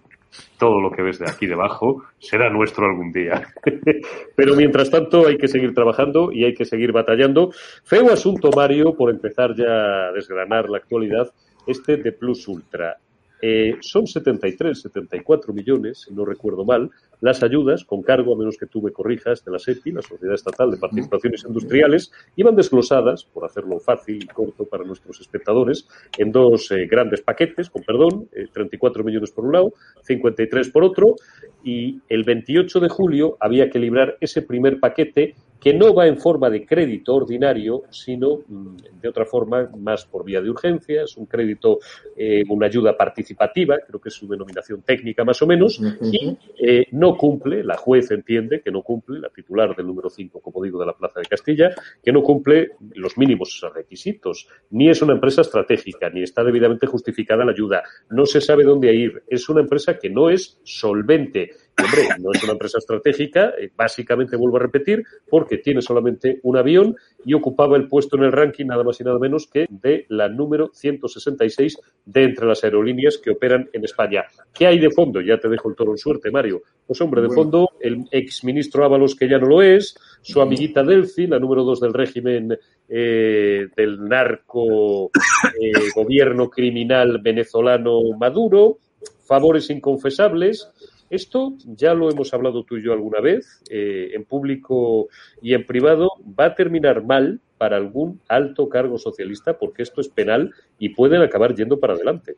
todo 0.58 0.80
lo 0.80 0.90
que 0.90 1.02
ves 1.02 1.18
de 1.18 1.28
aquí 1.28 1.46
debajo 1.46 2.04
será 2.18 2.50
nuestro 2.50 2.86
algún 2.86 3.12
día. 3.12 3.48
Pero 4.36 4.54
mientras 4.54 4.90
tanto 4.90 5.26
hay 5.26 5.36
que 5.36 5.48
seguir 5.48 5.74
trabajando 5.74 6.32
y 6.32 6.44
hay 6.44 6.54
que 6.54 6.64
seguir 6.64 6.92
batallando. 6.92 7.52
Feo 7.84 8.12
asunto, 8.12 8.50
Mario, 8.54 8.94
por 8.94 9.10
empezar 9.10 9.54
ya 9.54 10.08
a 10.08 10.12
desgranar 10.12 10.68
la 10.70 10.78
actualidad, 10.78 11.32
este 11.66 11.96
de 11.96 12.12
Plus 12.12 12.46
Ultra. 12.48 12.98
Eh, 13.46 13.76
son 13.80 14.06
73, 14.06 14.80
74 14.80 15.52
millones, 15.52 16.06
si 16.06 16.14
no 16.14 16.24
recuerdo 16.24 16.64
mal, 16.64 16.90
las 17.20 17.42
ayudas, 17.42 17.84
con 17.84 18.00
cargo, 18.00 18.32
a 18.32 18.38
menos 18.38 18.56
que 18.56 18.64
tú 18.64 18.80
me 18.80 18.90
corrijas, 18.90 19.44
de 19.44 19.52
la 19.52 19.58
SEPI, 19.58 19.92
la 19.92 20.00
Sociedad 20.00 20.34
Estatal 20.34 20.70
de 20.70 20.78
Participaciones 20.78 21.44
Industriales, 21.46 22.10
iban 22.36 22.56
desglosadas, 22.56 23.24
por 23.24 23.44
hacerlo 23.44 23.80
fácil 23.80 24.22
y 24.22 24.26
corto 24.28 24.64
para 24.64 24.84
nuestros 24.84 25.20
espectadores, 25.20 25.86
en 26.16 26.32
dos 26.32 26.70
eh, 26.70 26.86
grandes 26.86 27.20
paquetes, 27.20 27.68
con 27.68 27.82
perdón, 27.82 28.30
34 28.54 29.02
eh, 29.02 29.04
millones 29.04 29.30
por 29.30 29.44
un 29.44 29.52
lado, 29.52 29.74
53 30.04 30.70
por 30.70 30.82
otro, 30.82 31.16
y 31.62 32.00
el 32.08 32.24
28 32.24 32.80
de 32.80 32.88
julio 32.88 33.36
había 33.40 33.68
que 33.68 33.78
librar 33.78 34.16
ese 34.22 34.40
primer 34.40 34.80
paquete 34.80 35.34
que 35.60 35.72
no 35.72 35.94
va 35.94 36.06
en 36.06 36.18
forma 36.18 36.50
de 36.50 36.66
crédito 36.66 37.14
ordinario, 37.14 37.84
sino 37.90 38.42
mm, 38.46 38.76
de 39.00 39.08
otra 39.08 39.24
forma 39.24 39.70
más 39.78 40.04
por 40.04 40.24
vía 40.24 40.40
de 40.40 40.50
urgencia, 40.50 41.02
es 41.02 41.16
un 41.16 41.26
crédito, 41.26 41.78
eh, 42.16 42.44
una 42.48 42.66
ayuda 42.66 42.96
participativa, 42.96 43.78
creo 43.86 44.00
que 44.00 44.10
es 44.10 44.14
su 44.14 44.28
denominación 44.28 44.82
técnica 44.82 45.24
más 45.24 45.40
o 45.42 45.46
menos, 45.46 45.80
y 46.02 46.36
eh, 46.58 46.86
no 46.92 47.16
cumple, 47.16 47.64
la 47.64 47.76
juez 47.76 48.10
entiende 48.10 48.60
que 48.60 48.70
no 48.70 48.82
cumple, 48.82 49.20
la 49.20 49.30
titular 49.30 49.74
del 49.74 49.86
número 49.86 50.10
5, 50.10 50.40
como 50.40 50.62
digo, 50.62 50.78
de 50.78 50.86
la 50.86 50.92
Plaza 50.92 51.20
de 51.20 51.26
Castilla, 51.26 51.74
que 52.02 52.12
no 52.12 52.22
cumple 52.22 52.72
los 52.94 53.16
mínimos 53.16 53.60
requisitos, 53.74 54.48
ni 54.70 54.90
es 54.90 55.00
una 55.02 55.14
empresa 55.14 55.40
estratégica, 55.40 56.10
ni 56.10 56.22
está 56.22 56.44
debidamente 56.44 56.86
justificada 56.86 57.44
la 57.44 57.52
ayuda, 57.52 57.82
no 58.10 58.26
se 58.26 58.40
sabe 58.40 58.64
dónde 58.64 58.94
ir, 58.94 59.22
es 59.28 59.48
una 59.48 59.60
empresa 59.60 59.98
que 59.98 60.10
no 60.10 60.28
es 60.28 60.60
solvente 60.62 61.50
Hombre, 61.76 62.02
no 62.20 62.30
es 62.32 62.42
una 62.44 62.52
empresa 62.52 62.78
estratégica, 62.78 63.52
eh, 63.58 63.70
básicamente 63.74 64.36
vuelvo 64.36 64.58
a 64.58 64.60
repetir, 64.60 65.02
porque 65.28 65.58
tiene 65.58 65.82
solamente 65.82 66.38
un 66.44 66.56
avión 66.56 66.96
y 67.24 67.34
ocupaba 67.34 67.76
el 67.76 67.88
puesto 67.88 68.16
en 68.16 68.24
el 68.24 68.32
ranking 68.32 68.66
nada 68.66 68.84
más 68.84 69.00
y 69.00 69.04
nada 69.04 69.18
menos 69.18 69.48
que 69.48 69.66
de 69.68 70.06
la 70.08 70.28
número 70.28 70.70
166 70.72 71.78
de 72.04 72.24
entre 72.24 72.46
las 72.46 72.62
aerolíneas 72.62 73.18
que 73.18 73.30
operan 73.30 73.68
en 73.72 73.84
España. 73.84 74.24
¿Qué 74.52 74.66
hay 74.66 74.78
de 74.78 74.90
fondo? 74.90 75.20
Ya 75.20 75.38
te 75.38 75.48
dejo 75.48 75.68
el 75.68 75.74
toro 75.74 75.90
en 75.90 75.98
suerte, 75.98 76.30
Mario. 76.30 76.62
Pues 76.86 77.00
hombre, 77.00 77.22
de 77.22 77.30
fondo, 77.30 77.70
el 77.80 78.04
exministro 78.10 78.84
Ábalos, 78.84 79.16
que 79.16 79.28
ya 79.28 79.38
no 79.38 79.46
lo 79.46 79.62
es, 79.62 79.96
su 80.22 80.40
amiguita 80.40 80.82
Delphi, 80.82 81.26
la 81.26 81.38
número 81.38 81.64
dos 81.64 81.80
del 81.80 81.92
régimen 81.92 82.56
eh, 82.88 83.66
del 83.74 84.04
narco 84.04 85.06
eh, 85.06 85.72
gobierno 85.94 86.50
criminal 86.50 87.18
venezolano 87.22 88.00
Maduro, 88.18 88.78
favores 89.26 89.70
inconfesables, 89.70 90.70
esto 91.14 91.54
ya 91.64 91.94
lo 91.94 92.10
hemos 92.10 92.32
hablado 92.34 92.64
tú 92.64 92.76
y 92.76 92.84
yo 92.84 92.92
alguna 92.92 93.20
vez, 93.20 93.62
eh, 93.70 94.10
en 94.14 94.24
público 94.24 95.08
y 95.40 95.54
en 95.54 95.66
privado, 95.66 96.10
va 96.38 96.46
a 96.46 96.54
terminar 96.54 97.04
mal 97.04 97.40
para 97.58 97.76
algún 97.76 98.20
alto 98.28 98.68
cargo 98.68 98.98
socialista 98.98 99.58
porque 99.58 99.82
esto 99.82 100.00
es 100.00 100.08
penal 100.08 100.52
y 100.78 100.90
pueden 100.90 101.22
acabar 101.22 101.54
yendo 101.54 101.80
para 101.80 101.94
adelante. 101.94 102.36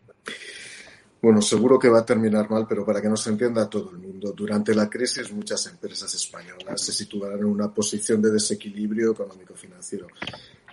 Bueno, 1.21 1.41
seguro 1.43 1.79
que 1.79 1.89
va 1.89 2.01
a 2.01 2.05
terminar 2.05 2.49
mal, 2.51 2.67
pero 2.69 2.85
para 2.85 3.01
que 3.01 3.09
no 3.09 3.17
se 3.17 3.31
entienda 3.31 3.69
todo 3.69 3.91
el 3.91 3.99
mundo, 3.99 4.33
durante 4.33 4.75
la 4.75 4.89
crisis 4.89 5.33
muchas 5.33 5.67
empresas 5.67 6.15
españolas 6.15 6.81
se 6.81 6.93
situarán 6.93 7.39
en 7.41 7.47
una 7.47 7.73
posición 7.73 8.21
de 8.23 8.31
desequilibrio 8.31 9.13
económico-financiero. 9.13 10.07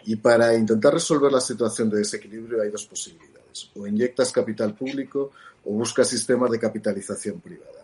Y 0.06 0.18
para 0.18 0.54
intentar 0.54 0.94
resolver 0.94 1.32
la 1.32 1.40
situación 1.40 1.90
de 1.90 2.00
desequilibrio 2.00 2.62
hay 2.62 2.70
dos 2.70 2.86
posibilidades. 2.86 3.72
O 3.76 3.88
inyectas 3.88 4.32
capital 4.32 4.76
público 4.76 5.32
o 5.64 5.72
buscas 5.72 6.10
sistemas 6.10 6.52
de 6.52 6.60
capitalización 6.60 7.40
privada. 7.40 7.83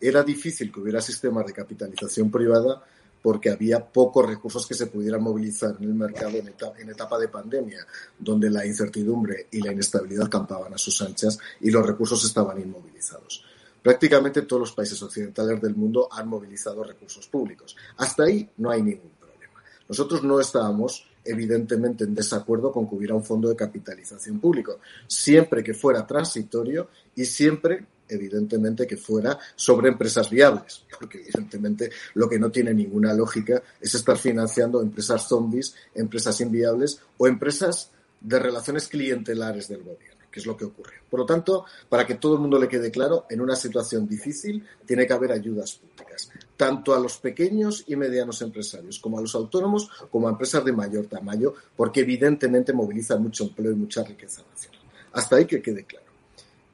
Era 0.00 0.22
difícil 0.22 0.70
que 0.72 0.80
hubiera 0.80 1.00
sistemas 1.00 1.46
de 1.46 1.52
capitalización 1.52 2.30
privada 2.30 2.82
porque 3.26 3.50
había 3.50 3.84
pocos 3.84 4.24
recursos 4.24 4.66
que 4.66 4.74
se 4.74 4.86
pudieran 4.86 5.20
movilizar 5.20 5.74
en 5.80 5.88
el 5.88 5.94
mercado 5.94 6.36
en 6.78 6.88
etapa, 6.90 7.18
de 7.18 7.26
pandemia, 7.26 7.84
donde 8.16 8.48
la 8.48 8.64
incertidumbre 8.64 9.48
y 9.50 9.60
la 9.60 9.72
inestabilidad 9.72 10.30
campaban 10.30 10.72
a 10.74 10.78
sus 10.78 11.02
anchas 11.02 11.36
y 11.60 11.72
los 11.72 11.84
recursos 11.84 12.24
estaban 12.24 12.60
inmovilizados. 12.60 13.44
Prácticamente 13.82 14.42
todos 14.42 14.60
los 14.60 14.72
países 14.72 15.02
occidentales 15.02 15.60
del 15.60 15.74
mundo 15.74 16.08
han 16.10 16.28
movilizado 16.28 16.84
recursos 16.84 17.26
públicos. 17.26 17.76
Hasta 17.96 18.22
ahí 18.22 18.48
no 18.58 18.70
hay 18.70 18.82
ningún 18.82 19.10
problema. 19.18 19.60
Nosotros 19.88 20.22
no 20.22 20.38
estábamos 20.38 21.08
evidentemente 21.24 22.04
en 22.04 22.14
desacuerdo 22.14 22.70
con 22.70 22.88
que 22.88 22.94
hubiera 22.94 23.14
un 23.14 23.24
fondo 23.24 23.48
de 23.48 23.56
capitalización 23.56 24.38
público, 24.38 24.78
siempre 25.08 25.64
que 25.64 25.74
fuera 25.74 26.06
transitorio 26.06 26.88
y 27.16 27.24
siempre 27.24 27.84
evidentemente 28.08 28.86
que 28.86 28.96
fuera 28.96 29.38
sobre 29.54 29.88
empresas 29.88 30.30
viables, 30.30 30.84
porque 30.98 31.18
evidentemente 31.20 31.90
lo 32.14 32.28
que 32.28 32.38
no 32.38 32.50
tiene 32.50 32.72
ninguna 32.74 33.12
lógica 33.12 33.62
es 33.80 33.94
estar 33.94 34.16
financiando 34.16 34.82
empresas 34.82 35.28
zombies, 35.28 35.74
empresas 35.94 36.40
inviables 36.40 37.00
o 37.18 37.26
empresas 37.26 37.90
de 38.20 38.38
relaciones 38.38 38.88
clientelares 38.88 39.68
del 39.68 39.82
gobierno, 39.82 40.24
que 40.30 40.40
es 40.40 40.46
lo 40.46 40.56
que 40.56 40.64
ocurre. 40.64 40.94
Por 41.08 41.20
lo 41.20 41.26
tanto, 41.26 41.64
para 41.88 42.06
que 42.06 42.16
todo 42.16 42.34
el 42.34 42.40
mundo 42.40 42.58
le 42.58 42.68
quede 42.68 42.90
claro, 42.90 43.26
en 43.30 43.40
una 43.40 43.56
situación 43.56 44.06
difícil 44.06 44.64
tiene 44.84 45.06
que 45.06 45.12
haber 45.12 45.32
ayudas 45.32 45.74
públicas, 45.74 46.30
tanto 46.56 46.94
a 46.94 47.00
los 47.00 47.18
pequeños 47.18 47.84
y 47.86 47.96
medianos 47.96 48.42
empresarios, 48.42 48.98
como 48.98 49.18
a 49.18 49.22
los 49.22 49.34
autónomos, 49.34 49.88
como 50.10 50.28
a 50.28 50.30
empresas 50.32 50.64
de 50.64 50.72
mayor 50.72 51.06
tamaño, 51.06 51.52
porque 51.76 52.00
evidentemente 52.00 52.72
movilizan 52.72 53.22
mucho 53.22 53.44
empleo 53.44 53.72
y 53.72 53.76
mucha 53.76 54.02
riqueza 54.02 54.42
nacional. 54.50 54.80
Hasta 55.12 55.36
ahí 55.36 55.46
que 55.46 55.62
quede 55.62 55.84
claro. 55.84 56.05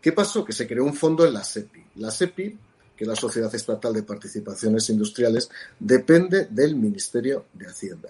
¿Qué 0.02 0.11
pasó? 0.11 0.44
Que 0.44 0.52
se 0.52 0.66
creó 0.66 0.85
un 0.85 0.94
fondo 0.94 1.25
en 1.25 1.32
la 1.32 1.44
SEPI. 1.44 1.85
La 1.97 2.11
SEPI, 2.11 2.59
que 2.97 3.04
es 3.04 3.09
la 3.09 3.14
Sociedad 3.14 3.54
Estatal 3.54 3.94
de 3.94 4.02
Participaciones 4.02 4.90
Industriales, 4.90 5.49
depende 5.78 6.49
del 6.50 6.75
Ministerio 6.75 7.47
de 7.52 7.66
Hacienda. 7.68 8.09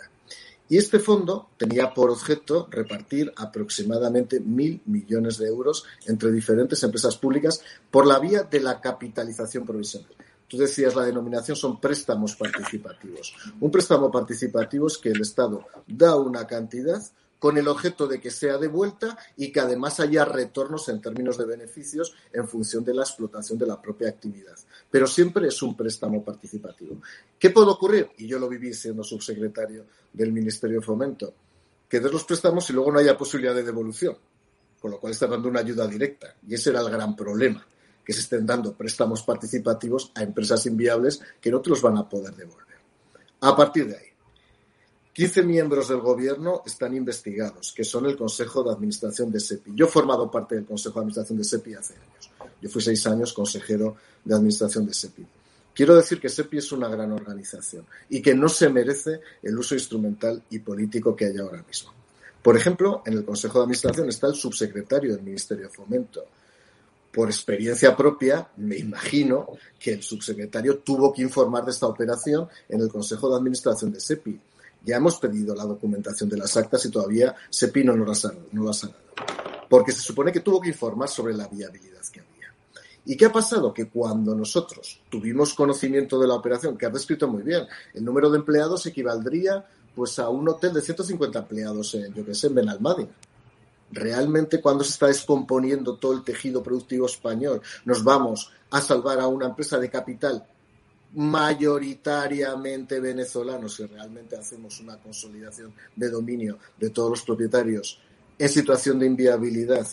Y 0.70 0.78
este 0.78 0.98
fondo 0.98 1.50
tenía 1.58 1.92
por 1.92 2.08
objeto 2.08 2.66
repartir 2.70 3.30
aproximadamente 3.36 4.40
mil 4.40 4.80
millones 4.86 5.36
de 5.36 5.48
euros 5.48 5.84
entre 6.06 6.32
diferentes 6.32 6.82
empresas 6.82 7.18
públicas 7.18 7.60
por 7.90 8.06
la 8.06 8.18
vía 8.18 8.44
de 8.44 8.60
la 8.60 8.80
capitalización 8.80 9.66
provisional. 9.66 10.08
Tú 10.48 10.56
decías 10.56 10.94
la 10.94 11.04
denominación 11.04 11.58
son 11.58 11.78
préstamos 11.78 12.36
participativos. 12.36 13.34
Un 13.60 13.70
préstamo 13.70 14.10
participativo 14.10 14.86
es 14.86 14.96
que 14.96 15.10
el 15.10 15.20
Estado 15.20 15.66
da 15.86 16.16
una 16.16 16.46
cantidad 16.46 17.02
con 17.42 17.58
el 17.58 17.66
objeto 17.66 18.06
de 18.06 18.20
que 18.20 18.30
sea 18.30 18.56
devuelta 18.56 19.18
y 19.36 19.50
que 19.50 19.58
además 19.58 19.98
haya 19.98 20.24
retornos 20.24 20.88
en 20.88 21.00
términos 21.00 21.36
de 21.36 21.44
beneficios 21.44 22.14
en 22.32 22.46
función 22.46 22.84
de 22.84 22.94
la 22.94 23.02
explotación 23.02 23.58
de 23.58 23.66
la 23.66 23.82
propia 23.82 24.10
actividad. 24.10 24.54
Pero 24.88 25.08
siempre 25.08 25.48
es 25.48 25.60
un 25.60 25.76
préstamo 25.76 26.24
participativo. 26.24 26.98
¿Qué 27.36 27.50
puede 27.50 27.70
ocurrir? 27.70 28.10
Y 28.18 28.28
yo 28.28 28.38
lo 28.38 28.48
viví 28.48 28.72
siendo 28.72 29.02
subsecretario 29.02 29.86
del 30.12 30.30
Ministerio 30.30 30.78
de 30.78 30.86
Fomento, 30.86 31.34
que 31.88 31.98
des 31.98 32.12
los 32.12 32.22
préstamos 32.22 32.70
y 32.70 32.74
luego 32.74 32.92
no 32.92 33.00
haya 33.00 33.18
posibilidad 33.18 33.56
de 33.56 33.64
devolución, 33.64 34.16
con 34.80 34.92
lo 34.92 35.00
cual 35.00 35.12
está 35.12 35.26
dando 35.26 35.48
una 35.48 35.58
ayuda 35.58 35.88
directa. 35.88 36.36
Y 36.46 36.54
ese 36.54 36.70
era 36.70 36.80
el 36.80 36.90
gran 36.90 37.16
problema, 37.16 37.66
que 38.04 38.12
se 38.12 38.20
estén 38.20 38.46
dando 38.46 38.72
préstamos 38.76 39.24
participativos 39.24 40.12
a 40.14 40.22
empresas 40.22 40.64
inviables 40.66 41.20
que 41.40 41.50
no 41.50 41.60
te 41.60 41.70
los 41.70 41.82
van 41.82 41.96
a 41.96 42.08
poder 42.08 42.36
devolver. 42.36 42.78
A 43.40 43.56
partir 43.56 43.88
de 43.88 43.96
ahí, 43.96 44.11
15 45.12 45.42
miembros 45.42 45.88
del 45.88 46.00
gobierno 46.00 46.62
están 46.64 46.96
investigados, 46.96 47.74
que 47.76 47.84
son 47.84 48.06
el 48.06 48.16
Consejo 48.16 48.62
de 48.62 48.72
Administración 48.72 49.30
de 49.30 49.40
SEPI. 49.40 49.72
Yo 49.74 49.84
he 49.84 49.88
formado 49.88 50.30
parte 50.30 50.54
del 50.54 50.64
Consejo 50.64 50.94
de 50.94 51.00
Administración 51.00 51.38
de 51.38 51.44
SEPI 51.44 51.74
hace 51.74 51.94
años. 51.94 52.30
Yo 52.62 52.70
fui 52.70 52.80
seis 52.80 53.06
años 53.06 53.34
consejero 53.34 53.96
de 54.24 54.34
Administración 54.34 54.86
de 54.86 54.94
SEPI. 54.94 55.26
Quiero 55.74 55.96
decir 55.96 56.18
que 56.18 56.30
SEPI 56.30 56.58
es 56.58 56.72
una 56.72 56.88
gran 56.88 57.12
organización 57.12 57.84
y 58.08 58.22
que 58.22 58.34
no 58.34 58.48
se 58.48 58.70
merece 58.70 59.20
el 59.42 59.58
uso 59.58 59.74
instrumental 59.74 60.42
y 60.48 60.60
político 60.60 61.14
que 61.14 61.26
hay 61.26 61.36
ahora 61.36 61.62
mismo. 61.62 61.92
Por 62.42 62.56
ejemplo, 62.56 63.02
en 63.04 63.12
el 63.12 63.24
Consejo 63.24 63.58
de 63.58 63.64
Administración 63.64 64.08
está 64.08 64.28
el 64.28 64.34
subsecretario 64.34 65.14
del 65.14 65.22
Ministerio 65.22 65.64
de 65.68 65.74
Fomento. 65.74 66.24
Por 67.12 67.28
experiencia 67.28 67.94
propia, 67.94 68.48
me 68.56 68.78
imagino 68.78 69.46
que 69.78 69.92
el 69.92 70.02
subsecretario 70.02 70.78
tuvo 70.78 71.12
que 71.12 71.20
informar 71.20 71.66
de 71.66 71.72
esta 71.72 71.86
operación 71.86 72.48
en 72.70 72.80
el 72.80 72.88
Consejo 72.88 73.28
de 73.28 73.36
Administración 73.36 73.92
de 73.92 74.00
SEPI 74.00 74.40
ya 74.84 74.96
hemos 74.96 75.16
pedido 75.18 75.54
la 75.54 75.64
documentación 75.64 76.28
de 76.28 76.36
las 76.36 76.56
actas 76.56 76.84
y 76.86 76.90
todavía 76.90 77.34
Sepino 77.48 77.96
no 77.96 78.04
las 78.04 78.24
ha, 78.24 78.32
no 78.52 78.64
las 78.64 78.84
ha 78.84 78.88
dado. 78.88 78.98
Porque 79.68 79.92
se 79.92 80.00
supone 80.00 80.32
que 80.32 80.40
tuvo 80.40 80.60
que 80.60 80.68
informar 80.68 81.08
sobre 81.08 81.34
la 81.34 81.48
viabilidad 81.48 82.00
que 82.12 82.20
había. 82.20 82.54
¿Y 83.04 83.16
qué 83.16 83.26
ha 83.26 83.32
pasado? 83.32 83.72
Que 83.72 83.88
cuando 83.88 84.34
nosotros 84.34 85.00
tuvimos 85.10 85.54
conocimiento 85.54 86.18
de 86.18 86.26
la 86.26 86.34
operación, 86.34 86.76
que 86.76 86.86
has 86.86 86.92
descrito 86.92 87.26
muy 87.28 87.42
bien, 87.42 87.66
el 87.94 88.04
número 88.04 88.30
de 88.30 88.38
empleados 88.38 88.84
equivaldría 88.86 89.64
pues 89.94 90.18
a 90.18 90.28
un 90.28 90.48
hotel 90.48 90.72
de 90.72 90.80
150 90.80 91.38
empleados 91.38 91.94
en, 91.94 92.12
yo 92.14 92.24
que 92.24 92.34
sé, 92.34 92.46
en 92.48 92.54
Benalmádena 92.54 93.10
realmente 93.92 94.60
cuando 94.60 94.82
se 94.82 94.90
está 94.90 95.06
descomponiendo 95.06 95.96
todo 95.96 96.14
el 96.14 96.24
tejido 96.24 96.62
productivo 96.62 97.06
español, 97.06 97.60
nos 97.84 98.02
vamos 98.02 98.50
a 98.70 98.80
salvar 98.80 99.20
a 99.20 99.26
una 99.26 99.46
empresa 99.46 99.78
de 99.78 99.90
capital 99.90 100.44
mayoritariamente 101.14 103.00
venezolanos, 103.00 103.74
si 103.74 103.86
realmente 103.86 104.36
hacemos 104.36 104.80
una 104.80 104.96
consolidación 104.96 105.72
de 105.94 106.10
dominio 106.10 106.58
de 106.78 106.90
todos 106.90 107.10
los 107.10 107.22
propietarios 107.22 107.98
en 108.38 108.48
situación 108.48 108.98
de 108.98 109.06
inviabilidad, 109.06 109.86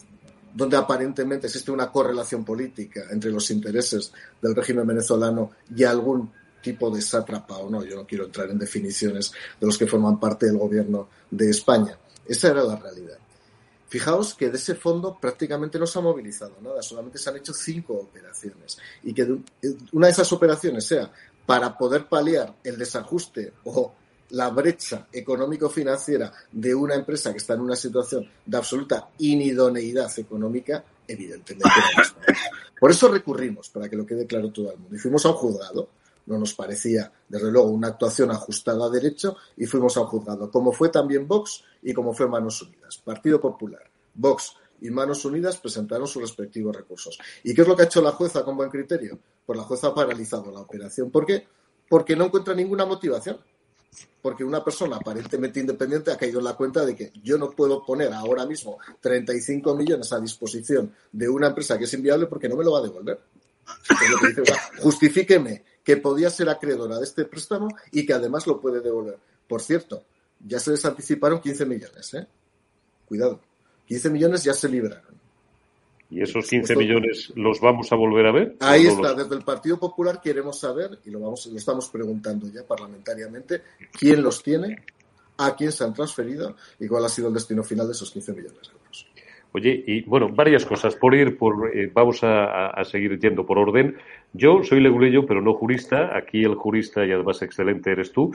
donde 0.54 0.78
aparentemente 0.78 1.48
existe 1.48 1.72
una 1.72 1.92
correlación 1.92 2.44
política 2.44 3.04
entre 3.12 3.32
los 3.32 3.52
intereses 3.52 4.12
del 4.42 4.56
régimen 4.56 4.88
venezolano 4.88 5.52
y 5.76 5.84
algún 5.84 6.32
tipo 6.62 6.90
de 6.90 7.02
sátrapa 7.02 7.58
o 7.58 7.70
no, 7.70 7.84
yo 7.84 7.96
no 7.96 8.06
quiero 8.06 8.26
entrar 8.26 8.50
en 8.50 8.60
definiciones 8.60 9.32
de 9.60 9.68
los 9.68 9.78
que 9.78 9.88
forman 9.88 10.20
parte 10.20 10.48
del 10.48 10.58
gobierno 10.58 11.10
de 11.30 11.50
España. 11.50 11.98
Esa 12.28 12.50
era 12.50 12.64
la 12.64 12.76
realidad. 12.76 13.18
Fijaos 13.90 14.36
que 14.36 14.50
de 14.50 14.58
ese 14.58 14.76
fondo 14.76 15.18
prácticamente 15.20 15.80
no 15.80 15.88
se 15.88 16.00
ha 16.00 16.02
movilizado 16.02 16.56
nada, 16.62 16.82
solamente 16.82 17.18
se 17.18 17.30
han 17.30 17.38
hecho 17.38 17.54
cinco 17.54 17.96
operaciones 17.96 18.78
y 19.04 19.14
que 19.14 19.24
una 19.92 20.08
de 20.08 20.14
esas 20.14 20.32
operaciones 20.32 20.86
sea 20.86 21.12
para 21.46 21.76
poder 21.76 22.06
paliar 22.06 22.56
el 22.64 22.78
desajuste 22.78 23.54
o 23.64 23.94
la 24.30 24.50
brecha 24.50 25.08
económico-financiera 25.12 26.32
de 26.52 26.76
una 26.76 26.94
empresa 26.94 27.32
que 27.32 27.40
está 27.40 27.56
en 27.56 27.62
una 27.62 27.76
situación 27.76 28.30
de 28.46 28.58
absoluta 28.58 29.10
inidoneidad 29.18 30.12
económica, 30.20 30.84
evidentemente 31.08 31.68
no 31.98 32.04
Por 32.80 32.92
eso 32.92 33.08
recurrimos, 33.10 33.70
para 33.70 33.90
que 33.90 33.96
lo 33.96 34.06
quede 34.06 34.28
claro 34.28 34.52
todo 34.52 34.72
el 34.72 34.78
mundo. 34.78 34.96
Y 34.96 35.00
fuimos 35.00 35.26
a 35.26 35.30
un 35.30 35.36
juzgado, 35.36 35.90
no 36.30 36.38
nos 36.38 36.54
parecía, 36.54 37.12
desde 37.28 37.52
luego, 37.52 37.70
una 37.70 37.90
actuación 37.90 38.32
ajustada 38.32 38.86
a 38.86 38.90
derecho, 38.90 39.36
y 39.58 39.66
fuimos 39.66 39.98
a 39.98 40.02
un 40.02 40.08
juzgado, 40.08 40.50
como 40.52 40.72
fue 40.72 40.90
también 40.90 41.28
Vox 41.28 41.64
y 41.82 41.92
como 41.94 42.14
fue 42.14 42.28
Manos 42.28 42.62
Unidas. 42.62 42.98
Partido 43.04 43.42
Popular, 43.42 43.90
Vox 44.14 44.54
y 44.82 44.92
Manos 44.92 45.26
Unidas 45.26 45.58
presentaron 45.58 46.08
sus 46.08 46.22
respectivos 46.22 46.76
recursos. 46.76 47.18
¿Y 47.44 47.54
qué 47.54 47.64
es 47.64 47.68
lo 47.68 47.76
que 47.76 47.82
ha 47.82 47.86
hecho 47.86 48.02
la 48.02 48.12
jueza 48.12 48.46
con 48.46 48.56
buen 48.56 48.70
criterio? 48.70 49.20
Pues 49.46 49.58
la 49.58 49.64
jueza 49.64 49.88
ha 49.88 49.96
paralizado 49.96 50.52
la 50.52 50.60
operación. 50.60 51.10
¿Por 51.10 51.26
qué? 51.26 51.48
Porque 51.90 52.16
no 52.16 52.26
encuentra 52.26 52.54
ninguna 52.54 52.86
motivación. 52.86 53.40
Porque 54.22 54.44
una 54.44 54.64
persona 54.64 54.98
aparentemente 54.98 55.60
independiente 55.60 56.12
ha 56.12 56.18
caído 56.18 56.38
en 56.38 56.46
la 56.46 56.54
cuenta 56.54 56.86
de 56.86 56.96
que 56.96 57.12
yo 57.24 57.40
no 57.40 57.50
puedo 57.50 57.84
poner 57.84 58.14
ahora 58.14 58.46
mismo 58.46 58.78
35 59.02 59.76
millones 59.76 60.14
a 60.14 60.20
disposición 60.20 60.94
de 61.12 61.28
una 61.28 61.48
empresa 61.48 61.78
que 61.78 61.86
es 61.86 61.94
inviable 61.96 62.28
porque 62.28 62.48
no 62.48 62.56
me 62.56 62.64
lo 62.64 62.74
va 62.74 62.80
a 62.80 62.84
devolver. 62.84 63.20
justifíqueme 64.80 65.64
que 65.84 65.98
podía 65.98 66.30
ser 66.30 66.50
acreedora 66.50 66.98
de 66.98 67.04
este 67.04 67.26
préstamo 67.26 67.68
y 67.92 68.06
que 68.06 68.14
además 68.14 68.48
lo 68.48 68.60
puede 68.60 68.82
devolver. 68.82 69.18
Por 69.48 69.62
cierto, 69.62 70.04
ya 70.46 70.60
se 70.60 70.72
les 70.72 70.86
anticiparon 70.86 71.42
15 71.42 71.66
millones. 71.66 72.14
¿eh? 72.14 72.28
Cuidado, 73.08 73.40
15 73.88 74.10
millones 74.10 74.44
ya 74.44 74.54
se 74.54 74.70
libraron. 74.70 75.20
¿Y 76.12 76.24
esos 76.24 76.48
15 76.48 76.76
millones 76.76 77.32
los 77.36 77.60
vamos 77.60 77.92
a 77.92 77.96
volver 77.96 78.26
a 78.26 78.32
ver? 78.32 78.56
Ahí 78.62 78.88
está, 78.88 79.14
desde 79.14 79.36
el 79.36 79.44
Partido 79.44 79.80
Popular 79.80 80.20
queremos 80.20 80.60
saber, 80.60 81.00
y 81.06 81.12
lo, 81.12 81.20
vamos, 81.20 81.46
lo 81.46 81.58
estamos 81.58 81.88
preguntando 81.90 82.48
ya 82.48 82.64
parlamentariamente, 82.66 83.62
quién 83.92 84.24
los 84.24 84.42
tiene, 84.42 84.84
a 85.38 85.56
quién 85.56 85.72
se 85.72 85.84
han 85.84 85.94
transferido 85.94 86.56
y 86.80 86.88
cuál 86.88 87.06
ha 87.06 87.10
sido 87.10 87.28
el 87.28 87.36
destino 87.36 87.64
final 87.64 87.86
de 87.86 87.94
esos 87.94 88.10
15 88.10 88.34
millones. 88.34 88.72
Oye, 89.52 89.84
y 89.88 90.02
bueno, 90.02 90.30
varias 90.30 90.66
cosas. 90.66 90.96
Por 90.96 91.16
ir, 91.16 91.38
por, 91.38 91.76
eh, 91.76 91.90
vamos 91.92 92.20
a, 92.24 92.84
seguir 92.84 93.20
yendo 93.20 93.46
por 93.46 93.58
orden. 93.58 93.96
Yo 94.34 94.64
soy 94.64 94.80
leguleyo, 94.80 95.26
pero 95.26 95.42
no 95.42 95.54
jurista. 95.54 96.16
Aquí 96.16 96.44
el 96.44 96.56
jurista 96.56 97.06
y 97.06 97.12
además 97.12 97.42
excelente 97.42 97.92
eres 97.92 98.12
tú, 98.12 98.32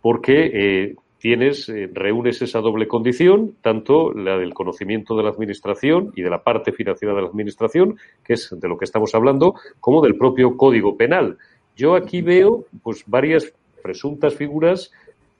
porque 0.00 0.50
eh, 0.52 0.96
tienes, 1.18 1.68
eh, 1.68 1.88
reúnes 1.92 2.42
esa 2.42 2.60
doble 2.60 2.88
condición, 2.88 3.54
tanto 3.62 4.12
la 4.12 4.36
del 4.36 4.52
conocimiento 4.52 5.16
de 5.16 5.22
la 5.22 5.30
administración 5.30 6.12
y 6.16 6.22
de 6.22 6.30
la 6.30 6.42
parte 6.42 6.72
financiera 6.72 7.14
de 7.14 7.22
la 7.22 7.28
administración, 7.28 7.96
que 8.24 8.34
es 8.34 8.50
de 8.50 8.68
lo 8.68 8.76
que 8.76 8.84
estamos 8.84 9.14
hablando, 9.14 9.54
como 9.78 10.02
del 10.02 10.16
propio 10.16 10.56
Código 10.56 10.96
Penal. 10.96 11.38
Yo 11.76 11.94
aquí 11.94 12.20
veo, 12.20 12.64
pues, 12.82 13.04
varias 13.06 13.52
presuntas 13.80 14.34
figuras 14.34 14.90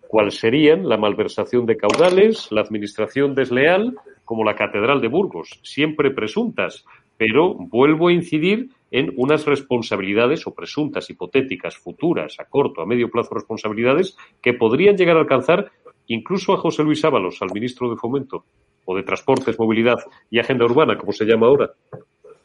cuál 0.08 0.32
serían 0.32 0.88
la 0.88 0.96
malversación 0.96 1.66
de 1.66 1.76
caudales, 1.76 2.48
la 2.50 2.62
administración 2.62 3.34
desleal, 3.34 3.94
como 4.28 4.44
la 4.44 4.54
Catedral 4.54 5.00
de 5.00 5.08
Burgos, 5.08 5.58
siempre 5.62 6.10
presuntas, 6.10 6.84
pero 7.16 7.54
vuelvo 7.54 8.08
a 8.08 8.12
incidir 8.12 8.68
en 8.90 9.10
unas 9.16 9.46
responsabilidades 9.46 10.46
o 10.46 10.52
presuntas, 10.52 11.08
hipotéticas, 11.08 11.78
futuras, 11.78 12.36
a 12.38 12.44
corto, 12.44 12.82
a 12.82 12.86
medio 12.86 13.10
plazo 13.10 13.34
responsabilidades 13.34 14.18
que 14.42 14.52
podrían 14.52 14.98
llegar 14.98 15.16
a 15.16 15.20
alcanzar 15.20 15.72
incluso 16.08 16.52
a 16.52 16.58
José 16.58 16.82
Luis 16.82 17.02
Ábalos, 17.06 17.40
al 17.40 17.54
ministro 17.54 17.88
de 17.88 17.96
Fomento, 17.96 18.44
o 18.84 18.94
de 18.94 19.02
Transportes, 19.02 19.58
Movilidad 19.58 19.96
y 20.30 20.40
Agenda 20.40 20.66
Urbana, 20.66 20.98
como 20.98 21.12
se 21.12 21.24
llama 21.24 21.46
ahora. 21.46 21.72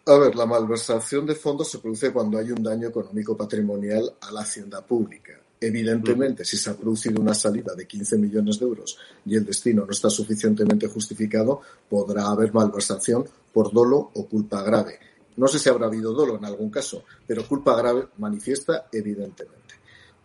A 0.05 0.17
ver, 0.17 0.37
la 0.37 0.45
malversación 0.45 1.25
de 1.25 1.35
fondos 1.35 1.69
se 1.69 1.79
produce 1.79 2.13
cuando 2.13 2.37
hay 2.37 2.49
un 2.51 2.63
daño 2.63 2.87
económico 2.87 3.35
patrimonial 3.35 4.09
a 4.21 4.31
la 4.31 4.39
hacienda 4.39 4.85
pública. 4.85 5.37
Evidentemente, 5.65 6.43
si 6.43 6.57
se 6.57 6.71
ha 6.71 6.75
producido 6.75 7.21
una 7.21 7.33
salida 7.33 7.73
de 7.73 7.87
15 7.87 8.17
millones 8.17 8.59
de 8.59 8.65
euros 8.65 8.97
y 9.25 9.37
el 9.37 9.45
destino 9.45 9.85
no 9.85 9.91
está 9.91 10.09
suficientemente 10.09 10.87
justificado, 10.87 11.61
podrá 11.89 12.27
haber 12.27 12.53
malversación 12.53 13.23
por 13.53 13.71
dolo 13.71 14.11
o 14.13 14.27
culpa 14.27 14.61
grave. 14.61 14.99
No 15.37 15.47
sé 15.47 15.59
si 15.59 15.69
habrá 15.69 15.85
habido 15.85 16.11
dolo 16.11 16.35
en 16.35 16.43
algún 16.43 16.69
caso, 16.69 17.05
pero 17.25 17.47
culpa 17.47 17.77
grave 17.77 18.09
manifiesta 18.17 18.89
evidentemente. 18.91 19.75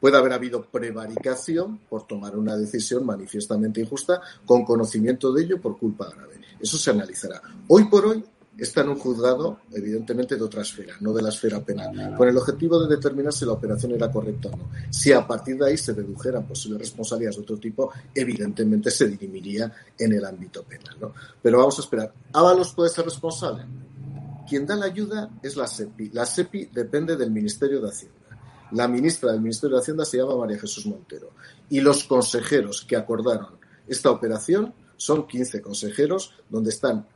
Puede 0.01 0.17
haber 0.17 0.33
habido 0.33 0.65
prevaricación 0.65 1.83
por 1.89 2.05
tomar 2.09 2.37
una 2.37 2.57
decisión 2.57 3.07
manifiestamente 3.07 3.81
injusta 3.81 4.21
con 4.45 4.65
conocimiento 4.65 5.33
de 5.33 5.45
ello 5.45 5.61
por 5.61 5.79
culpa 5.79 6.11
grave. 6.11 6.41
Eso 6.59 6.77
se 6.79 6.91
analizará. 6.91 7.41
Hoy 7.69 7.85
por 7.85 8.07
hoy 8.07 8.25
está 8.59 8.81
en 8.81 8.89
un 8.89 8.99
juzgado, 8.99 9.61
evidentemente, 9.73 10.37
de 10.37 10.43
otra 10.43 10.63
esfera, 10.63 10.95
no 11.01 11.13
de 11.13 11.23
la 11.23 11.29
esfera 11.29 11.65
penal, 11.65 12.15
con 12.17 12.29
el 12.29 12.37
objetivo 12.37 12.81
de 12.83 12.97
determinar 12.97 13.33
si 13.33 13.45
la 13.45 13.53
operación 13.53 13.93
era 13.93 14.11
correcta 14.11 14.49
o 14.49 14.57
no. 14.57 14.71
Si 14.91 15.13
a 15.13 15.27
partir 15.27 15.57
de 15.57 15.67
ahí 15.67 15.77
se 15.77 15.95
dedujeran 15.95 16.47
posibles 16.47 16.81
responsabilidades 16.81 17.37
de 17.37 17.43
otro 17.43 17.57
tipo, 17.59 17.93
evidentemente 18.15 18.91
se 18.91 19.07
dirimiría 19.07 19.73
en 19.97 20.13
el 20.13 20.25
ámbito 20.25 20.65
penal. 20.65 20.97
¿no? 21.01 21.15
Pero 21.41 21.59
vamos 21.59 21.79
a 21.79 21.83
esperar. 21.83 22.13
¿Ábalos 22.33 22.73
puede 22.75 22.91
ser 22.91 23.05
responsable? 23.05 23.65
Quien 24.49 24.67
da 24.67 24.77
la 24.77 24.87
ayuda 24.87 25.31
es 25.43 25.57
la 25.57 25.67
SEPI. 25.67 26.11
La 26.11 26.27
SEPI 26.27 26.71
depende 26.73 27.17
del 27.17 27.31
Ministerio 27.31 27.81
de 27.81 27.89
Hacienda. 27.91 28.17
La 28.73 28.89
ministra 28.89 29.31
del 29.33 29.41
Ministerio 29.41 29.77
de 29.77 29.83
Hacienda 29.83 30.05
se 30.05 30.19
llama 30.19 30.37
María 30.37 30.59
Jesús 30.59 30.87
Montero. 30.87 31.31
Y 31.71 31.81
los 31.81 32.05
consejeros 32.05 32.85
que 32.89 32.97
acordaron 32.97 33.59
esta 33.87 34.11
operación 34.11 34.75
son 34.97 35.27
15 35.27 35.63
consejeros, 35.63 36.35
donde 36.51 36.71
están 36.71 37.07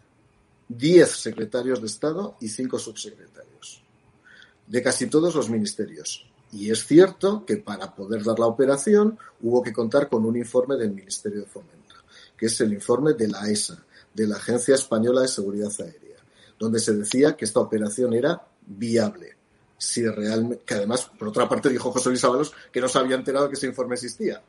10 0.79 1.11
secretarios 1.11 1.81
de 1.81 1.87
Estado 1.87 2.37
y 2.41 2.49
5 2.49 2.79
subsecretarios, 2.79 3.83
de 4.67 4.83
casi 4.83 5.07
todos 5.07 5.35
los 5.35 5.51
ministerios. 5.51 6.27
Y 6.53 6.71
es 6.71 6.87
cierto 6.87 7.45
que 7.47 7.57
para 7.57 7.95
poder 7.95 8.23
dar 8.23 8.39
la 8.39 8.47
operación 8.47 9.19
hubo 9.41 9.63
que 9.63 9.73
contar 9.73 10.09
con 10.09 10.25
un 10.25 10.37
informe 10.37 10.77
del 10.77 10.93
Ministerio 10.93 11.41
de 11.41 11.47
Fomento, 11.47 11.97
que 12.37 12.47
es 12.47 12.61
el 12.61 12.73
informe 12.73 13.15
de 13.15 13.29
la 13.29 13.49
ESA, 13.49 13.83
de 14.13 14.27
la 14.27 14.37
Agencia 14.37 14.75
Española 14.75 15.23
de 15.23 15.29
Seguridad 15.29 15.73
Aérea, 15.79 16.19
donde 16.59 16.79
se 16.79 16.95
decía 16.95 17.37
que 17.37 17.45
esta 17.45 17.61
operación 17.61 18.13
era 18.13 18.47
viable. 18.67 19.37
Si 19.79 20.07
realmente, 20.07 20.63
que 20.65 20.75
además, 20.75 21.11
por 21.19 21.29
otra 21.29 21.49
parte, 21.49 21.69
dijo 21.69 21.91
José 21.91 22.11
Luis 22.11 22.23
Ábalos 22.25 22.53
que 22.71 22.81
no 22.81 22.89
se 22.89 22.99
había 22.99 23.17
enterado 23.17 23.49
que 23.49 23.55
ese 23.55 23.67
informe 23.67 23.95
existía. 23.95 24.43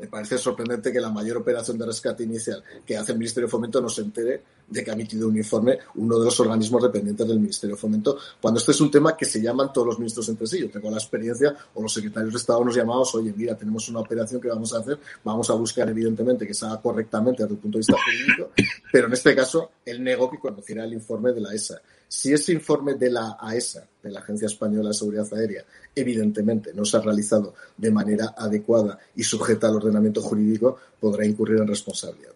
Me 0.00 0.06
parece 0.06 0.38
sorprendente 0.38 0.90
que 0.90 0.98
la 0.98 1.10
mayor 1.10 1.36
operación 1.36 1.76
de 1.76 1.84
rescate 1.84 2.24
inicial 2.24 2.62
que 2.86 2.96
hace 2.96 3.12
el 3.12 3.18
Ministerio 3.18 3.46
de 3.46 3.50
Fomento 3.50 3.82
no 3.82 3.88
se 3.90 4.00
entere 4.00 4.42
de 4.66 4.82
que 4.82 4.90
ha 4.90 4.94
emitido 4.94 5.28
un 5.28 5.36
informe 5.36 5.78
uno 5.96 6.18
de 6.18 6.24
los 6.24 6.40
organismos 6.40 6.82
dependientes 6.82 7.28
del 7.28 7.38
Ministerio 7.38 7.76
de 7.76 7.80
Fomento, 7.80 8.16
cuando 8.40 8.58
este 8.58 8.70
es 8.70 8.80
un 8.80 8.90
tema 8.90 9.14
que 9.14 9.26
se 9.26 9.42
llaman 9.42 9.72
todos 9.72 9.88
los 9.88 9.98
ministros 9.98 10.26
entre 10.30 10.46
sí. 10.46 10.60
Yo 10.60 10.70
tengo 10.70 10.90
la 10.90 10.96
experiencia, 10.96 11.54
o 11.74 11.82
los 11.82 11.92
secretarios 11.92 12.32
de 12.32 12.38
Estado 12.38 12.64
nos 12.64 12.74
llamamos, 12.74 13.14
oye, 13.14 13.34
mira, 13.36 13.54
tenemos 13.56 13.88
una 13.90 14.00
operación 14.00 14.40
que 14.40 14.48
vamos 14.48 14.72
a 14.72 14.78
hacer, 14.78 14.98
vamos 15.22 15.50
a 15.50 15.54
buscar 15.54 15.88
evidentemente 15.90 16.46
que 16.46 16.54
se 16.54 16.64
haga 16.64 16.80
correctamente 16.80 17.42
desde 17.42 17.56
el 17.56 17.60
punto 17.60 17.76
de 17.76 17.80
vista 17.80 17.96
jurídico, 18.02 18.52
pero 18.90 19.06
en 19.06 19.12
este 19.12 19.34
caso 19.34 19.70
él 19.84 20.02
negó 20.02 20.30
que 20.30 20.38
conociera 20.38 20.84
el 20.84 20.94
informe 20.94 21.32
de 21.32 21.40
la 21.42 21.52
ESA. 21.52 21.82
Si 22.10 22.32
ese 22.32 22.52
informe 22.52 22.94
de 22.94 23.08
la 23.08 23.36
AESA, 23.38 23.86
de 24.02 24.10
la 24.10 24.18
Agencia 24.18 24.46
Española 24.46 24.88
de 24.88 24.94
Seguridad 24.94 25.32
Aérea, 25.32 25.62
evidentemente 25.94 26.72
no 26.74 26.84
se 26.84 26.96
ha 26.96 27.00
realizado 27.00 27.54
de 27.76 27.92
manera 27.92 28.34
adecuada 28.36 28.98
y 29.14 29.22
sujeta 29.22 29.68
al 29.68 29.76
ordenamiento 29.76 30.20
jurídico, 30.20 30.76
podrá 30.98 31.24
incurrir 31.24 31.60
en 31.60 31.68
responsabilidad. 31.68 32.32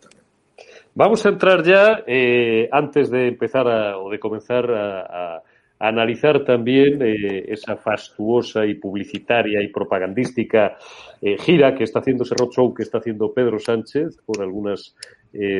Vamos 0.94 1.26
a 1.26 1.30
entrar 1.30 1.64
ya, 1.64 2.04
eh, 2.06 2.68
antes 2.70 3.10
de 3.10 3.26
empezar 3.26 3.66
o 3.66 4.08
de 4.08 4.20
comenzar 4.20 4.70
a, 4.70 5.42
analizar 5.88 6.44
también 6.44 7.02
eh, 7.02 7.44
esa 7.48 7.76
fastuosa 7.76 8.66
y 8.66 8.74
publicitaria 8.74 9.62
y 9.62 9.68
propagandística 9.68 10.76
eh, 11.20 11.36
gira 11.38 11.74
que 11.74 11.84
está 11.84 12.00
haciendo 12.00 12.24
ese 12.24 12.34
roadshow 12.34 12.74
que 12.74 12.82
está 12.82 12.98
haciendo 12.98 13.32
Pedro 13.32 13.58
Sánchez 13.58 14.18
por 14.24 14.42
algunas 14.42 14.94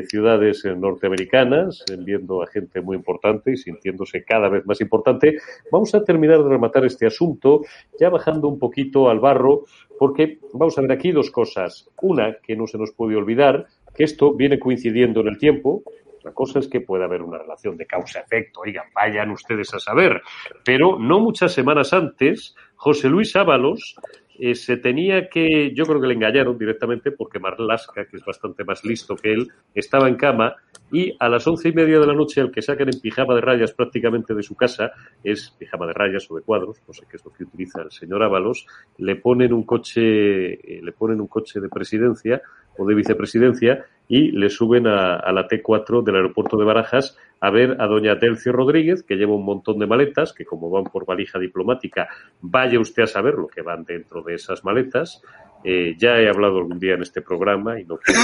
ciudades 0.08 0.64
norteamericanas, 0.64 1.84
viendo 1.98 2.44
a 2.44 2.46
gente 2.46 2.80
muy 2.80 2.96
importante 2.96 3.50
y 3.50 3.56
sintiéndose 3.56 4.22
cada 4.22 4.48
vez 4.48 4.64
más 4.66 4.80
importante. 4.80 5.38
Vamos 5.72 5.92
a 5.96 6.04
terminar 6.04 6.44
de 6.44 6.48
rematar 6.48 6.84
este 6.84 7.08
asunto, 7.08 7.62
ya 7.98 8.08
bajando 8.08 8.46
un 8.46 8.60
poquito 8.60 9.10
al 9.10 9.18
barro, 9.18 9.64
porque 9.98 10.38
vamos 10.52 10.78
a 10.78 10.82
ver 10.82 10.92
aquí 10.92 11.10
dos 11.10 11.32
cosas. 11.32 11.90
Una 12.02 12.37
que 12.40 12.54
no 12.54 12.68
se 12.68 12.78
nos 12.78 12.92
puede 12.92 13.16
olvidar, 13.16 13.66
que 13.94 14.04
esto 14.04 14.34
viene 14.34 14.58
coincidiendo 14.58 15.20
en 15.20 15.28
el 15.28 15.38
tiempo. 15.38 15.82
La 16.24 16.32
cosa 16.32 16.58
es 16.58 16.68
que 16.68 16.80
puede 16.80 17.04
haber 17.04 17.22
una 17.22 17.38
relación 17.38 17.76
de 17.76 17.87
causa-efecto, 17.87 18.60
oigan, 18.60 18.87
vayan 18.94 19.30
ustedes 19.30 19.72
a 19.74 19.78
saber. 19.78 20.22
Pero 20.64 20.98
no 20.98 21.20
muchas 21.20 21.52
semanas 21.52 21.92
antes, 21.92 22.54
José 22.76 23.08
Luis 23.08 23.37
Ábalos 23.37 23.96
eh, 24.38 24.54
se 24.54 24.78
tenía 24.78 25.28
que, 25.28 25.72
yo 25.74 25.84
creo 25.84 26.00
que 26.00 26.08
le 26.08 26.14
engañaron 26.14 26.58
directamente 26.58 27.12
porque 27.12 27.38
Marlaska, 27.38 28.06
que 28.06 28.16
es 28.16 28.24
bastante 28.24 28.64
más 28.64 28.84
listo 28.84 29.14
que 29.14 29.32
él, 29.32 29.48
estaba 29.74 30.08
en 30.08 30.16
cama 30.16 30.56
y 30.90 31.14
a 31.20 31.28
las 31.28 31.46
once 31.46 31.68
y 31.68 31.72
media 31.72 32.00
de 32.00 32.06
la 32.06 32.14
noche 32.14 32.40
el 32.40 32.50
que 32.50 32.62
sacan 32.62 32.88
en 32.88 33.00
pijama 33.00 33.34
de 33.34 33.40
rayas 33.40 33.72
prácticamente 33.72 34.34
de 34.34 34.42
su 34.42 34.54
casa, 34.54 34.92
es 35.22 35.50
pijama 35.58 35.87
de 35.87 35.92
rayas 35.92 36.28
o 36.30 36.37
de 36.37 36.42
cuadros, 36.42 36.82
no 36.87 36.92
sé 36.92 37.04
qué 37.08 37.16
es 37.16 37.24
lo 37.24 37.32
que 37.32 37.44
utiliza 37.44 37.82
el 37.82 37.92
señor 37.92 38.22
Ábalos, 38.22 38.66
le 38.98 39.16
ponen 39.16 39.52
un 39.52 39.64
coche, 39.64 40.54
eh, 40.54 40.80
le 40.82 40.92
ponen 40.92 41.20
un 41.20 41.28
coche 41.28 41.60
de 41.60 41.68
presidencia 41.68 42.42
o 42.76 42.87
de 42.87 42.94
vicepresidencia 42.94 43.84
y 44.08 44.32
le 44.32 44.50
suben 44.50 44.87
a, 44.87 45.16
a, 45.16 45.32
la 45.32 45.48
T4 45.48 46.02
del 46.02 46.16
aeropuerto 46.16 46.56
de 46.56 46.64
Barajas 46.64 47.16
a 47.40 47.50
ver 47.50 47.76
a 47.80 47.87
doña 47.87 48.14
Delcio 48.14 48.52
Rodríguez, 48.52 49.02
que 49.02 49.16
lleva 49.16 49.34
un 49.34 49.44
montón 49.44 49.78
de 49.78 49.87
maletas, 49.87 50.32
que 50.32 50.44
como 50.44 50.70
van 50.70 50.84
por 50.84 51.06
valija 51.06 51.38
diplomática, 51.38 52.08
vaya 52.40 52.80
usted 52.80 53.04
a 53.04 53.06
saber 53.06 53.34
lo 53.34 53.48
que 53.48 53.62
van 53.62 53.84
dentro 53.84 54.22
de 54.22 54.34
esas 54.34 54.64
maletas, 54.64 55.22
eh, 55.66 55.94
ya 55.96 56.18
he 56.18 56.28
hablado 56.28 56.58
algún 56.58 56.78
día 56.78 56.92
en 56.92 57.00
este 57.00 57.22
programa 57.22 57.80
y 57.80 57.87
no 57.87 57.96
quiero 57.96 58.20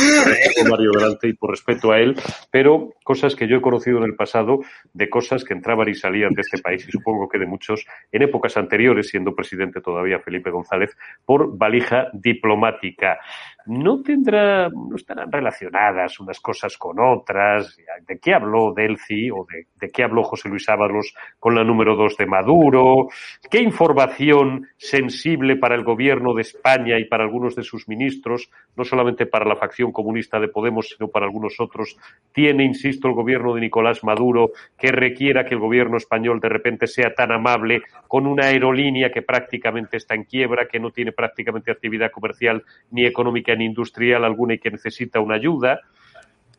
Mario 0.70 0.90
delante 0.92 1.26
y 1.26 1.32
por 1.32 1.50
respeto 1.50 1.90
a 1.90 1.98
él, 1.98 2.14
pero 2.50 2.92
cosas 3.02 3.34
que 3.34 3.48
yo 3.48 3.56
he 3.56 3.62
conocido 3.62 3.96
en 3.96 4.04
el 4.04 4.14
pasado 4.14 4.60
de 4.92 5.08
cosas 5.08 5.42
que 5.42 5.54
entraban 5.54 5.88
y 5.88 5.94
salían 5.94 6.34
de 6.34 6.42
este 6.42 6.58
país 6.58 6.86
y 6.86 6.92
supongo 6.92 7.30
que 7.30 7.38
de 7.38 7.46
muchos 7.46 7.86
en 8.12 8.22
épocas 8.22 8.58
anteriores, 8.58 9.08
siendo 9.08 9.34
presidente 9.34 9.80
todavía 9.80 10.20
Felipe 10.20 10.50
González, 10.50 10.94
por 11.24 11.56
valija 11.56 12.08
diplomática. 12.12 13.18
No 13.66 14.02
tendrá, 14.02 14.68
no 14.68 14.96
estarán 14.96 15.30
relacionadas 15.30 16.18
unas 16.20 16.40
cosas 16.40 16.76
con 16.76 16.98
otras. 16.98 17.76
¿De 18.06 18.18
qué 18.18 18.34
habló 18.34 18.72
Delci 18.74 19.30
o 19.30 19.46
de, 19.48 19.90
qué 19.90 20.02
habló 20.02 20.22
José 20.22 20.48
Luis 20.48 20.68
Ábalos 20.68 21.14
con 21.38 21.54
la 21.54 21.64
número 21.64 21.96
dos 21.96 22.16
de 22.16 22.26
Maduro? 22.26 23.08
¿Qué 23.50 23.60
información 23.60 24.66
sensible 24.76 25.56
para 25.56 25.74
el 25.74 25.84
gobierno 25.84 26.34
de 26.34 26.42
España 26.42 26.98
y 26.98 27.04
para 27.04 27.24
algunos 27.24 27.54
de 27.54 27.62
sus 27.62 27.88
ministros, 27.88 28.50
no 28.76 28.84
solamente 28.84 29.26
para 29.26 29.46
la 29.46 29.56
facción 29.56 29.92
comunista 29.92 30.40
de 30.40 30.48
Podemos, 30.48 30.88
sino 30.88 31.08
para 31.08 31.26
algunos 31.26 31.60
otros, 31.60 31.96
tiene, 32.32 32.64
insisto, 32.64 33.08
el 33.08 33.14
gobierno 33.14 33.54
de 33.54 33.60
Nicolás 33.60 34.02
Maduro 34.02 34.50
que 34.78 34.90
requiera 34.90 35.44
que 35.44 35.54
el 35.54 35.60
gobierno 35.60 35.96
español 35.96 36.40
de 36.40 36.48
repente 36.48 36.86
sea 36.86 37.14
tan 37.14 37.32
amable 37.32 37.82
con 38.08 38.26
una 38.26 38.46
aerolínea 38.46 39.10
que 39.10 39.22
prácticamente 39.22 39.96
está 39.96 40.14
en 40.14 40.24
quiebra, 40.24 40.66
que 40.66 40.80
no 40.80 40.90
tiene 40.90 41.12
prácticamente 41.12 41.70
actividad 41.70 42.10
comercial 42.10 42.64
ni 42.90 43.06
económica 43.06 43.49
ni 43.54 43.66
industrial 43.66 44.24
alguna 44.24 44.54
y 44.54 44.58
que 44.58 44.70
necesita 44.70 45.20
una 45.20 45.36
ayuda. 45.36 45.80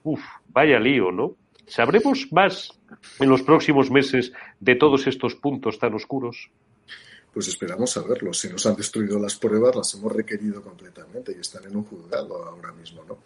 Uf, 0.04 0.22
vaya 0.50 0.80
lío, 0.80 1.12
¿no? 1.12 1.36
¿Sabremos 1.68 2.28
más 2.32 2.72
en 3.20 3.30
los 3.30 3.44
próximos 3.44 3.90
meses 3.90 4.34
de 4.60 4.76
todos 4.76 5.08
estos 5.08 5.36
puntos 5.36 5.80
tan 5.80 5.94
oscuros? 5.94 6.50
Pues 7.34 7.48
esperamos 7.48 7.92
saberlo. 7.92 8.34
Si 8.34 8.50
nos 8.50 8.66
han 8.66 8.76
destruido 8.76 9.18
las 9.18 9.36
pruebas, 9.36 9.76
las 9.76 9.94
hemos 9.94 10.12
requerido 10.12 10.62
completamente 10.62 11.34
y 11.36 11.40
están 11.40 11.64
en 11.66 11.78
un 11.78 11.86
juzgado 11.86 12.44
ahora 12.44 12.74
mismo, 12.74 13.04
¿no? 13.08 13.20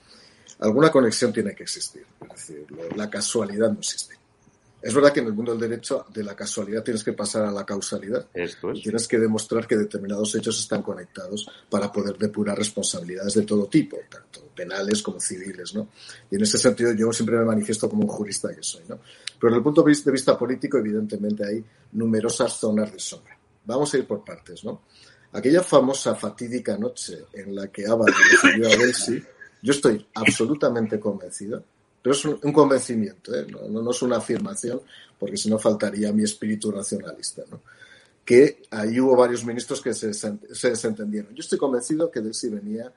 Alguna 0.60 0.91
conexión 0.91 1.34
tiene 1.34 1.56
que 1.56 1.63
existir. 1.63 2.06
Es 2.21 2.47
decir, 2.47 2.67
la 2.95 3.10
casualidad 3.10 3.71
no 3.71 3.80
existe. 3.80 4.15
Es 4.86 4.93
verdad 4.93 5.12
que 5.12 5.19
en 5.19 5.26
el 5.26 5.34
mundo 5.34 5.52
del 5.52 5.67
derecho 5.67 6.06
de 6.13 6.24
la 6.24 6.36
casualidad 6.36 6.84
tienes 6.84 7.04
que 7.04 7.13
pasar 7.13 7.43
a 7.43 7.52
la 7.52 7.65
causalidad. 7.65 8.28
Esto 8.32 8.69
es. 8.69 8.84
Tienes 8.84 9.08
que 9.08 9.17
demostrar 9.17 9.65
que 9.65 9.76
determinados 9.76 10.36
hechos 10.36 10.60
están 10.60 10.84
conectados 10.84 11.50
para 11.67 11.91
poder 11.91 12.19
depurar 12.19 12.56
responsabilidades 12.56 13.34
de 13.34 13.41
todo 13.41 13.65
tipo, 13.65 13.98
tanto 14.08 14.41
penales 14.56 15.02
como 15.02 15.19
civiles, 15.19 15.74
¿no? 15.74 15.89
Y 16.30 16.36
en 16.36 16.43
ese 16.43 16.60
sentido 16.60 16.93
yo 16.93 17.12
siempre 17.12 17.36
me 17.36 17.45
manifiesto 17.45 17.89
como 17.89 18.04
un 18.04 18.10
jurista 18.10 18.54
que 18.54 18.62
soy, 18.62 18.84
¿no? 18.88 19.00
Pero 19.39 19.50
desde 19.50 19.58
el 19.58 19.63
punto 19.63 19.82
de 19.82 20.12
vista 20.12 20.38
político, 20.38 20.78
evidentemente 20.78 21.43
hay 21.43 21.65
numerosas 21.93 22.54
zonas 22.54 22.91
de 22.91 23.00
sombra. 23.00 23.36
Vamos 23.65 23.91
a 23.91 23.98
ir 23.98 24.06
por 24.06 24.24
partes, 24.24 24.63
¿no? 24.63 24.84
Aquella 25.32 25.63
famosa 25.63 26.13
fatídica 26.13 26.78
noche 26.78 27.26
en 27.34 27.56
la 27.56 27.69
que 27.69 27.88
Ava 27.88 28.06
recibió 28.06 28.67
a 28.67 28.78
Delsi, 28.78 29.19
yo 29.63 29.71
estoy 29.71 30.06
absolutamente 30.13 31.00
convencido 31.00 31.63
pero 32.06 32.13
es 32.13 32.24
un, 32.24 32.54
convencimiento, 32.54 33.34
¿eh? 33.34 33.48
no, 33.50 33.89
es 33.89 34.02
una 34.04 34.18
afirmación, 34.18 34.80
porque 35.18 35.38
si 35.38 35.50
no 35.50 35.58
faltaría 35.58 36.13
mi 36.13 36.22
espíritu 36.22 36.70
racionalista. 36.70 37.41
¿no? 37.50 37.62
Que 38.24 38.62
ahí 38.70 39.00
hubo 39.00 39.15
varios 39.15 39.44
ministros 39.44 39.82
que 39.82 39.91
se, 39.91 40.10
desentendieron. 40.70 41.34
Yo 41.34 41.39
estoy 41.39 41.58
convencido 41.58 42.12
que 42.12 42.22
Delsi 42.22 42.50
venía 42.50 42.94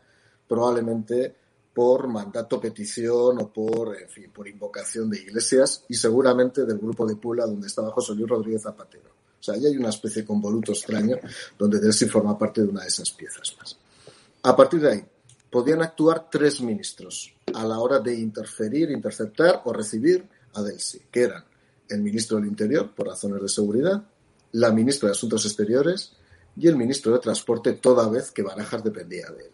probablemente 0.46 1.34
por 1.72 2.06
mandato, 2.06 2.60
petición 2.60 3.38
o 3.38 3.50
por, 3.50 3.98
en 3.98 4.10
fin, 4.10 4.30
por 4.30 4.46
invocación 4.46 5.08
de 5.08 5.22
iglesias 5.22 5.86
y 5.88 5.94
seguramente 5.94 6.66
del 6.66 6.76
grupo 6.76 7.06
de 7.06 7.16
Pula 7.16 7.46
donde 7.46 7.66
estaba 7.66 7.90
José 7.92 8.12
Luis 8.14 8.28
Rodríguez 8.28 8.60
Zapatero. 8.60 9.08
O 9.40 9.42
sea, 9.42 9.54
ahí 9.54 9.64
hay 9.64 9.76
una 9.78 9.88
especie 9.88 10.20
de 10.20 10.28
convoluto 10.28 10.72
extraño 10.72 11.16
donde 11.58 11.80
Delsi 11.80 12.04
forma 12.04 12.36
parte 12.36 12.60
de 12.60 12.68
una 12.68 12.82
de 12.82 12.88
esas 12.88 13.10
piezas 13.12 13.56
más. 13.58 13.74
A 14.42 14.54
partir 14.54 14.82
de 14.82 14.92
ahí, 14.92 15.04
podían 15.50 15.82
actuar 15.82 16.28
tres 16.30 16.60
ministros 16.60 17.34
a 17.54 17.64
la 17.64 17.78
hora 17.78 17.98
de 17.98 18.14
interferir, 18.14 18.90
interceptar 18.90 19.62
o 19.64 19.72
recibir 19.72 20.24
a 20.54 20.62
Delsi, 20.62 21.00
que 21.10 21.22
eran 21.22 21.44
el 21.88 22.02
ministro 22.02 22.38
del 22.38 22.46
Interior, 22.46 22.94
por 22.94 23.06
razones 23.06 23.40
de 23.40 23.48
seguridad, 23.48 24.02
la 24.52 24.72
ministra 24.72 25.08
de 25.08 25.12
Asuntos 25.12 25.46
Exteriores 25.46 26.12
y 26.56 26.66
el 26.68 26.76
ministro 26.76 27.12
de 27.12 27.20
Transporte, 27.20 27.74
toda 27.74 28.08
vez 28.08 28.30
que 28.30 28.42
Barajas 28.42 28.84
dependía 28.84 29.30
de 29.30 29.44
él. 29.44 29.50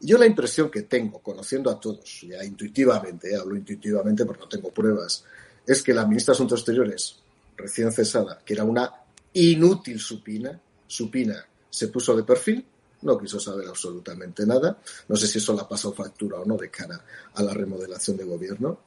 Y 0.00 0.08
yo 0.08 0.18
la 0.18 0.26
impresión 0.26 0.70
que 0.70 0.82
tengo, 0.82 1.20
conociendo 1.20 1.70
a 1.70 1.80
todos, 1.80 2.26
ya 2.28 2.44
intuitivamente, 2.44 3.32
eh, 3.32 3.36
hablo 3.36 3.56
intuitivamente 3.56 4.24
porque 4.24 4.42
no 4.42 4.48
tengo 4.48 4.70
pruebas, 4.70 5.24
es 5.66 5.82
que 5.82 5.94
la 5.94 6.06
ministra 6.06 6.32
de 6.32 6.36
Asuntos 6.36 6.60
Exteriores, 6.60 7.16
recién 7.56 7.92
cesada, 7.92 8.40
que 8.44 8.52
era 8.52 8.64
una 8.64 8.92
inútil 9.32 9.98
supina, 9.98 10.60
supina 10.86 11.46
se 11.70 11.88
puso 11.88 12.14
de 12.14 12.22
perfil 12.22 12.64
no 13.04 13.18
quiso 13.18 13.38
saber 13.38 13.68
absolutamente 13.68 14.44
nada. 14.46 14.78
No 15.08 15.16
sé 15.16 15.26
si 15.26 15.38
eso 15.38 15.54
la 15.54 15.68
pasado 15.68 15.94
factura 15.94 16.40
o 16.40 16.44
no 16.44 16.56
de 16.56 16.70
cara 16.70 17.00
a 17.34 17.42
la 17.42 17.54
remodelación 17.54 18.16
de 18.16 18.24
gobierno. 18.24 18.78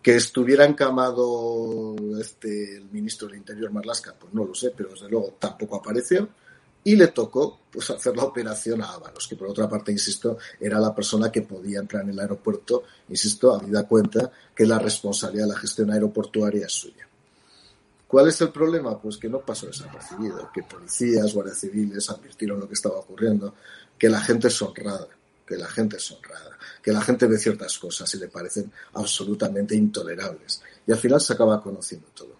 Que 0.00 0.16
estuviera 0.16 0.64
encamado 0.64 1.94
este, 2.18 2.76
el 2.76 2.88
ministro 2.90 3.26
del 3.28 3.38
Interior 3.38 3.70
Marlasca, 3.72 4.14
pues 4.18 4.32
no 4.32 4.44
lo 4.44 4.54
sé, 4.54 4.72
pero 4.74 4.90
desde 4.90 5.08
luego 5.08 5.34
tampoco 5.38 5.76
apareció. 5.76 6.28
Y 6.84 6.94
le 6.94 7.08
tocó 7.08 7.58
pues, 7.70 7.90
hacer 7.90 8.16
la 8.16 8.22
operación 8.22 8.80
a 8.80 8.92
Ábalos, 8.92 9.26
que 9.26 9.34
por 9.34 9.48
otra 9.48 9.68
parte, 9.68 9.90
insisto, 9.90 10.38
era 10.60 10.78
la 10.78 10.94
persona 10.94 11.30
que 11.30 11.42
podía 11.42 11.80
entrar 11.80 12.04
en 12.04 12.10
el 12.10 12.20
aeropuerto, 12.20 12.84
insisto, 13.08 13.52
habida 13.52 13.86
cuenta 13.86 14.30
que 14.54 14.64
la 14.64 14.78
responsabilidad 14.78 15.46
de 15.46 15.52
la 15.52 15.58
gestión 15.58 15.90
aeroportuaria 15.90 16.66
es 16.66 16.72
suya. 16.72 17.07
¿Cuál 18.08 18.28
es 18.28 18.40
el 18.40 18.48
problema? 18.48 18.98
Pues 18.98 19.18
que 19.18 19.28
no 19.28 19.40
pasó 19.40 19.66
desapercibido, 19.66 20.50
que 20.50 20.62
policías, 20.62 21.34
guardias 21.34 21.58
civiles 21.58 22.08
advirtieron 22.08 22.58
lo 22.58 22.66
que 22.66 22.72
estaba 22.72 22.96
ocurriendo, 22.96 23.54
que 23.98 24.08
la 24.08 24.18
gente 24.18 24.48
es 24.48 24.62
honrada, 24.62 25.08
que 25.46 25.56
la 25.58 25.68
gente 25.68 25.98
es 25.98 26.10
honrada, 26.10 26.56
que 26.82 26.90
la 26.90 27.02
gente 27.02 27.26
ve 27.26 27.36
ciertas 27.36 27.78
cosas 27.78 28.12
y 28.14 28.18
le 28.18 28.28
parecen 28.28 28.72
absolutamente 28.94 29.76
intolerables. 29.76 30.62
Y 30.86 30.92
al 30.92 30.96
final 30.96 31.20
se 31.20 31.34
acaba 31.34 31.62
conociendo 31.62 32.06
todo. 32.14 32.34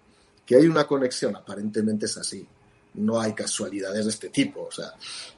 Que 0.46 0.57
hay 0.57 0.66
una 0.66 0.87
conexión, 0.87 1.37
aparentemente 1.37 2.07
es 2.07 2.16
así. 2.16 2.48
No 2.94 3.20
hay 3.20 3.35
casualidades 3.35 4.07
de 4.07 4.11
este 4.11 4.31
tipo. 4.31 4.68
O 4.68 4.72
sea, 4.72 4.94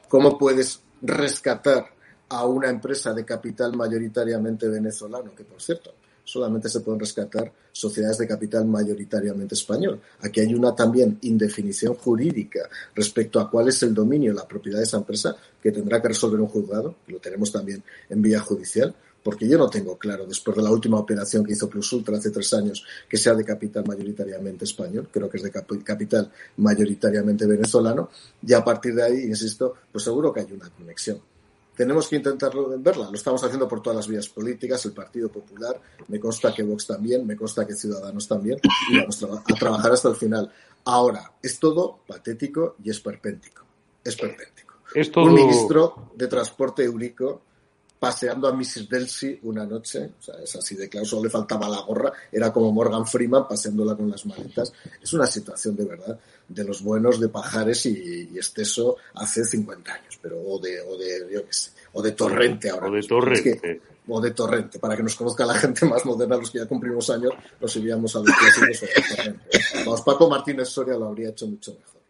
¿cómo 0.07 0.37
puedes 0.37 0.79
rescatar 1.01 1.87
a 2.29 2.45
una 2.45 2.69
empresa 2.69 3.13
de 3.13 3.25
capital 3.25 3.75
mayoritariamente 3.75 4.69
venezolano? 4.69 5.35
Que 5.35 5.43
por 5.43 5.61
cierto, 5.61 5.93
solamente 6.31 6.69
se 6.69 6.79
pueden 6.79 7.01
rescatar 7.01 7.51
sociedades 7.73 8.19
de 8.19 8.27
capital 8.27 8.65
mayoritariamente 8.65 9.53
español. 9.53 9.99
Aquí 10.21 10.39
hay 10.39 10.53
una 10.53 10.73
también 10.73 11.17
indefinición 11.23 11.95
jurídica 11.95 12.69
respecto 12.95 13.39
a 13.41 13.49
cuál 13.49 13.67
es 13.67 13.83
el 13.83 13.93
dominio, 13.93 14.33
la 14.33 14.47
propiedad 14.47 14.77
de 14.77 14.85
esa 14.85 14.97
empresa 14.97 15.35
que 15.61 15.73
tendrá 15.73 16.01
que 16.01 16.07
resolver 16.07 16.39
un 16.39 16.47
juzgado, 16.47 16.95
lo 17.07 17.19
tenemos 17.19 17.51
también 17.51 17.83
en 18.09 18.21
vía 18.21 18.39
judicial, 18.39 18.95
porque 19.21 19.47
yo 19.47 19.57
no 19.57 19.69
tengo 19.69 19.97
claro, 19.97 20.25
después 20.25 20.55
de 20.55 20.63
la 20.63 20.71
última 20.71 20.97
operación 20.97 21.43
que 21.43 21.51
hizo 21.51 21.69
Plus 21.69 21.91
Ultra 21.91 22.17
hace 22.17 22.31
tres 22.31 22.53
años, 22.53 22.85
que 23.09 23.17
sea 23.17 23.35
de 23.35 23.43
capital 23.43 23.83
mayoritariamente 23.85 24.63
español, 24.63 25.09
creo 25.11 25.29
que 25.29 25.37
es 25.37 25.43
de 25.43 25.51
capital 25.83 26.31
mayoritariamente 26.57 27.45
venezolano, 27.45 28.09
y 28.41 28.53
a 28.53 28.63
partir 28.63 28.95
de 28.95 29.03
ahí, 29.03 29.23
insisto, 29.25 29.75
pues 29.91 30.05
seguro 30.05 30.31
que 30.31 30.39
hay 30.39 30.51
una 30.51 30.69
conexión 30.69 31.19
tenemos 31.81 32.07
que 32.07 32.15
intentar 32.15 32.51
verla. 32.77 33.09
Lo 33.09 33.15
estamos 33.15 33.43
haciendo 33.43 33.67
por 33.67 33.81
todas 33.81 33.97
las 33.97 34.07
vías 34.07 34.29
políticas, 34.29 34.85
el 34.85 34.91
Partido 34.91 35.29
Popular, 35.29 35.81
me 36.09 36.19
consta 36.19 36.53
que 36.53 36.61
Vox 36.61 36.85
también, 36.85 37.25
me 37.25 37.35
consta 37.35 37.65
que 37.65 37.73
Ciudadanos 37.73 38.27
también, 38.27 38.59
y 38.91 38.99
vamos 38.99 39.23
a 39.23 39.55
trabajar 39.55 39.91
hasta 39.91 40.09
el 40.09 40.15
final. 40.15 40.51
Ahora, 40.85 41.33
es 41.41 41.59
todo 41.59 42.01
patético 42.07 42.75
y 42.83 42.91
esperpéntico. 42.91 43.65
Esperpéntico. 44.03 44.75
Es 44.93 45.09
Un 45.15 45.33
ministro 45.33 46.11
de 46.13 46.27
Transporte 46.27 46.83
Eurico 46.83 47.41
paseando 48.01 48.47
a 48.47 48.51
Mrs. 48.51 48.89
Delcy 48.89 49.39
una 49.43 49.63
noche, 49.63 50.13
o 50.19 50.23
sea, 50.23 50.33
es 50.43 50.55
así 50.55 50.73
de 50.73 50.89
claro, 50.89 51.05
solo 51.05 51.25
le 51.25 51.29
faltaba 51.29 51.69
la 51.69 51.81
gorra, 51.81 52.11
era 52.31 52.51
como 52.51 52.71
Morgan 52.71 53.05
Freeman 53.05 53.47
paseándola 53.47 53.95
con 53.95 54.09
las 54.09 54.25
maletas. 54.25 54.73
Es 54.99 55.13
una 55.13 55.27
situación 55.27 55.75
de 55.75 55.85
verdad 55.85 56.19
de 56.47 56.63
los 56.63 56.81
buenos 56.81 57.19
de 57.19 57.29
Pajares 57.29 57.85
y, 57.85 58.27
y 58.33 58.39
Esteso 58.39 58.97
hace 59.13 59.45
50 59.45 59.93
años, 59.93 60.17
pero 60.19 60.41
o 60.41 60.57
de, 60.57 60.81
o 60.81 60.97
de, 60.97 61.27
yo 61.31 61.45
qué 61.45 61.53
sé, 61.53 61.69
o 61.93 62.01
de 62.01 62.13
Torrente 62.13 62.71
ahora. 62.71 62.87
O 62.87 62.91
de 62.91 63.03
Torrente. 63.03 63.81
o 64.07 64.19
de 64.19 64.31
Torrente, 64.31 64.79
para 64.79 64.97
que 64.97 65.03
nos 65.03 65.13
conozca 65.15 65.45
la 65.45 65.53
gente 65.53 65.85
más 65.85 66.03
moderna, 66.03 66.37
los 66.37 66.49
que 66.49 66.57
ya 66.57 66.65
cumplimos 66.65 67.07
años, 67.11 67.33
nos 67.59 67.75
iríamos 67.75 68.15
a 68.15 68.19
los 68.21 68.35
clásicos 68.35 68.81
o 68.81 68.85
de 68.87 69.15
Torrente. 69.15 69.59
Vamos, 69.85 70.01
Paco 70.01 70.27
Martínez 70.27 70.69
Soria 70.69 70.97
lo 70.97 71.05
habría 71.05 71.29
hecho 71.29 71.45
mucho 71.45 71.75
mejor 71.75 72.00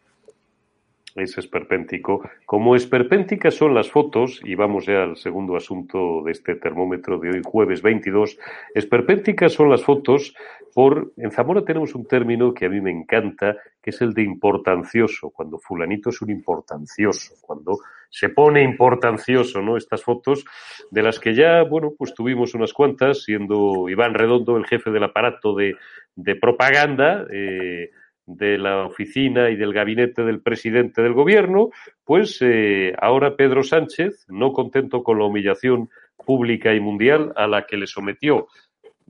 es 1.16 1.38
esperpéntico. 1.38 2.22
Como 2.46 2.76
esperpénticas 2.76 3.56
son 3.56 3.74
las 3.74 3.90
fotos, 3.90 4.42
y 4.44 4.56
vamos 4.56 4.86
ya 4.86 5.04
al 5.04 5.18
segundo 5.18 5.56
asunto 5.56 6.24
de 6.24 6.32
este 6.32 6.56
termómetro 6.56 7.20
de 7.20 7.30
hoy, 7.30 7.42
jueves 7.44 7.82
22, 7.82 8.38
esperpénticas 8.76 9.54
son 9.54 9.70
las 9.70 9.84
fotos 9.84 10.34
por, 10.74 11.12
en 11.18 11.32
Zamora 11.32 11.64
tenemos 11.66 11.96
un 11.96 12.06
término 12.06 12.54
que 12.54 12.66
a 12.66 12.70
mí 12.70 12.80
me 12.80 12.92
encanta, 12.92 13.58
que 13.82 13.90
es 13.90 14.02
el 14.02 14.14
de 14.14 14.24
importancioso, 14.24 15.30
cuando 15.30 15.60
fulanito 15.60 16.10
es 16.10 16.22
un 16.22 16.30
importancioso, 16.30 17.36
cuando 17.42 17.80
se 18.10 18.30
pone 18.30 18.64
importancioso, 18.64 19.62
¿no? 19.62 19.78
Estas 19.78 20.04
fotos 20.04 20.46
de 20.90 21.04
las 21.04 21.20
que 21.20 21.34
ya, 21.34 21.64
bueno, 21.64 21.94
pues 21.98 22.14
tuvimos 22.14 22.54
unas 22.54 22.74
cuantas, 22.74 23.24
siendo 23.24 23.90
Iván 23.90 24.14
Redondo 24.14 24.58
el 24.58 24.66
jefe 24.66 24.92
del 24.92 25.04
aparato 25.04 25.56
de, 25.56 25.76
de 26.16 26.36
propaganda, 26.36 27.26
eh, 27.32 27.92
de 28.26 28.58
la 28.58 28.86
oficina 28.86 29.50
y 29.50 29.56
del 29.56 29.74
gabinete 29.74 30.24
del 30.24 30.42
presidente 30.42 31.02
del 31.02 31.14
gobierno, 31.14 31.70
pues 32.04 32.38
eh, 32.42 32.94
ahora 33.02 33.36
Pedro 33.36 33.64
Sánchez, 33.64 34.26
no 34.30 34.54
contento 34.54 35.04
con 35.04 35.20
la 35.20 35.26
humillación 35.26 35.90
pública 36.26 36.74
y 36.74 36.80
mundial 36.80 37.34
a 37.36 37.48
la 37.48 37.66
que 37.66 37.78
le 37.78 37.88
sometió 37.88 38.48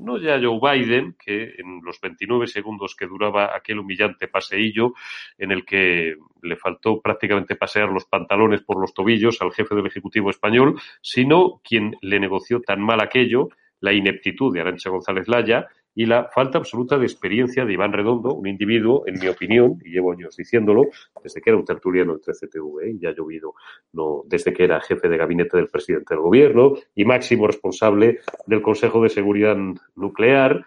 no 0.01 0.17
ya 0.17 0.39
Joe 0.41 0.59
Biden, 0.59 1.15
que 1.23 1.55
en 1.57 1.81
los 1.83 1.99
29 2.01 2.47
segundos 2.47 2.95
que 2.95 3.05
duraba 3.05 3.55
aquel 3.55 3.79
humillante 3.79 4.27
paseillo 4.27 4.93
en 5.37 5.51
el 5.51 5.65
que 5.65 6.15
le 6.41 6.55
faltó 6.55 7.01
prácticamente 7.01 7.55
pasear 7.55 7.89
los 7.89 8.05
pantalones 8.05 8.61
por 8.63 8.79
los 8.79 8.93
tobillos 8.93 9.41
al 9.41 9.51
jefe 9.51 9.75
del 9.75 9.87
Ejecutivo 9.87 10.29
español, 10.29 10.79
sino 11.01 11.61
quien 11.63 11.95
le 12.01 12.19
negoció 12.19 12.61
tan 12.61 12.81
mal 12.81 13.01
aquello, 13.01 13.49
la 13.79 13.93
ineptitud 13.93 14.53
de 14.53 14.61
Arancha 14.61 14.89
González 14.89 15.27
Laya, 15.27 15.67
y 15.93 16.05
la 16.05 16.29
falta 16.33 16.57
absoluta 16.57 16.97
de 16.97 17.05
experiencia 17.05 17.65
de 17.65 17.73
Iván 17.73 17.93
Redondo, 17.93 18.33
un 18.33 18.47
individuo, 18.47 19.03
en 19.07 19.19
mi 19.19 19.27
opinión, 19.27 19.77
y 19.83 19.91
llevo 19.91 20.11
años 20.11 20.35
diciéndolo, 20.35 20.89
desde 21.23 21.41
que 21.41 21.49
era 21.49 21.57
un 21.57 21.65
tertuliano 21.65 22.13
del 22.13 22.21
13TV, 22.21 22.83
¿eh? 22.83 22.97
ya 22.99 23.09
ha 23.09 23.15
llovido, 23.15 23.53
no, 23.93 24.23
desde 24.25 24.53
que 24.53 24.63
era 24.63 24.79
jefe 24.81 25.09
de 25.09 25.17
gabinete 25.17 25.57
del 25.57 25.67
presidente 25.67 26.13
del 26.13 26.23
gobierno 26.23 26.73
y 26.95 27.05
máximo 27.05 27.47
responsable 27.47 28.19
del 28.47 28.61
Consejo 28.61 29.01
de 29.03 29.09
Seguridad 29.09 29.57
Nuclear, 29.95 30.65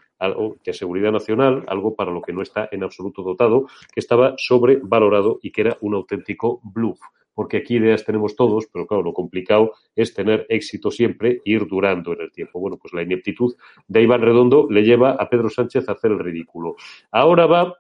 de 0.65 0.73
seguridad 0.73 1.13
nacional, 1.13 1.65
algo 1.67 1.95
para 1.95 2.11
lo 2.11 2.23
que 2.23 2.33
no 2.33 2.43
está 2.43 2.69
en 2.73 2.83
absoluto 2.83 3.23
dotado, 3.23 3.67
que 3.93 4.01
estaba 4.01 4.35
sobrevalorado 4.39 5.39
y 5.43 5.53
que 5.53 5.63
era 5.63 5.77
un 5.81 5.95
auténtico 5.95 6.61
bluff 6.63 7.01
porque 7.35 7.59
aquí 7.59 7.77
ideas 7.77 8.05
tenemos 8.05 8.37
todos, 8.37 8.67
pero 8.73 8.87
claro, 8.87 9.03
lo 9.03 9.13
complicado 9.13 9.73
es 9.95 10.15
tener 10.15 10.47
éxito 10.49 10.91
siempre 10.91 11.43
e 11.45 11.51
ir 11.51 11.67
durando 11.67 12.13
en 12.13 12.23
el 12.23 12.33
tiempo. 12.33 12.61
Bueno, 12.61 12.79
pues 12.79 12.93
la 12.95 13.03
ineptitud 13.03 13.55
de 13.89 14.03
Iván 14.03 14.23
Redondo 14.23 14.67
le 14.71 14.83
lleva 14.83 15.13
a 15.13 15.29
Pedro 15.29 15.51
Sánchez 15.51 15.89
a 15.89 15.93
hacer 15.93 16.13
el 16.13 16.19
ridículo. 16.19 16.77
Ahora 17.11 17.47
va 17.47 17.75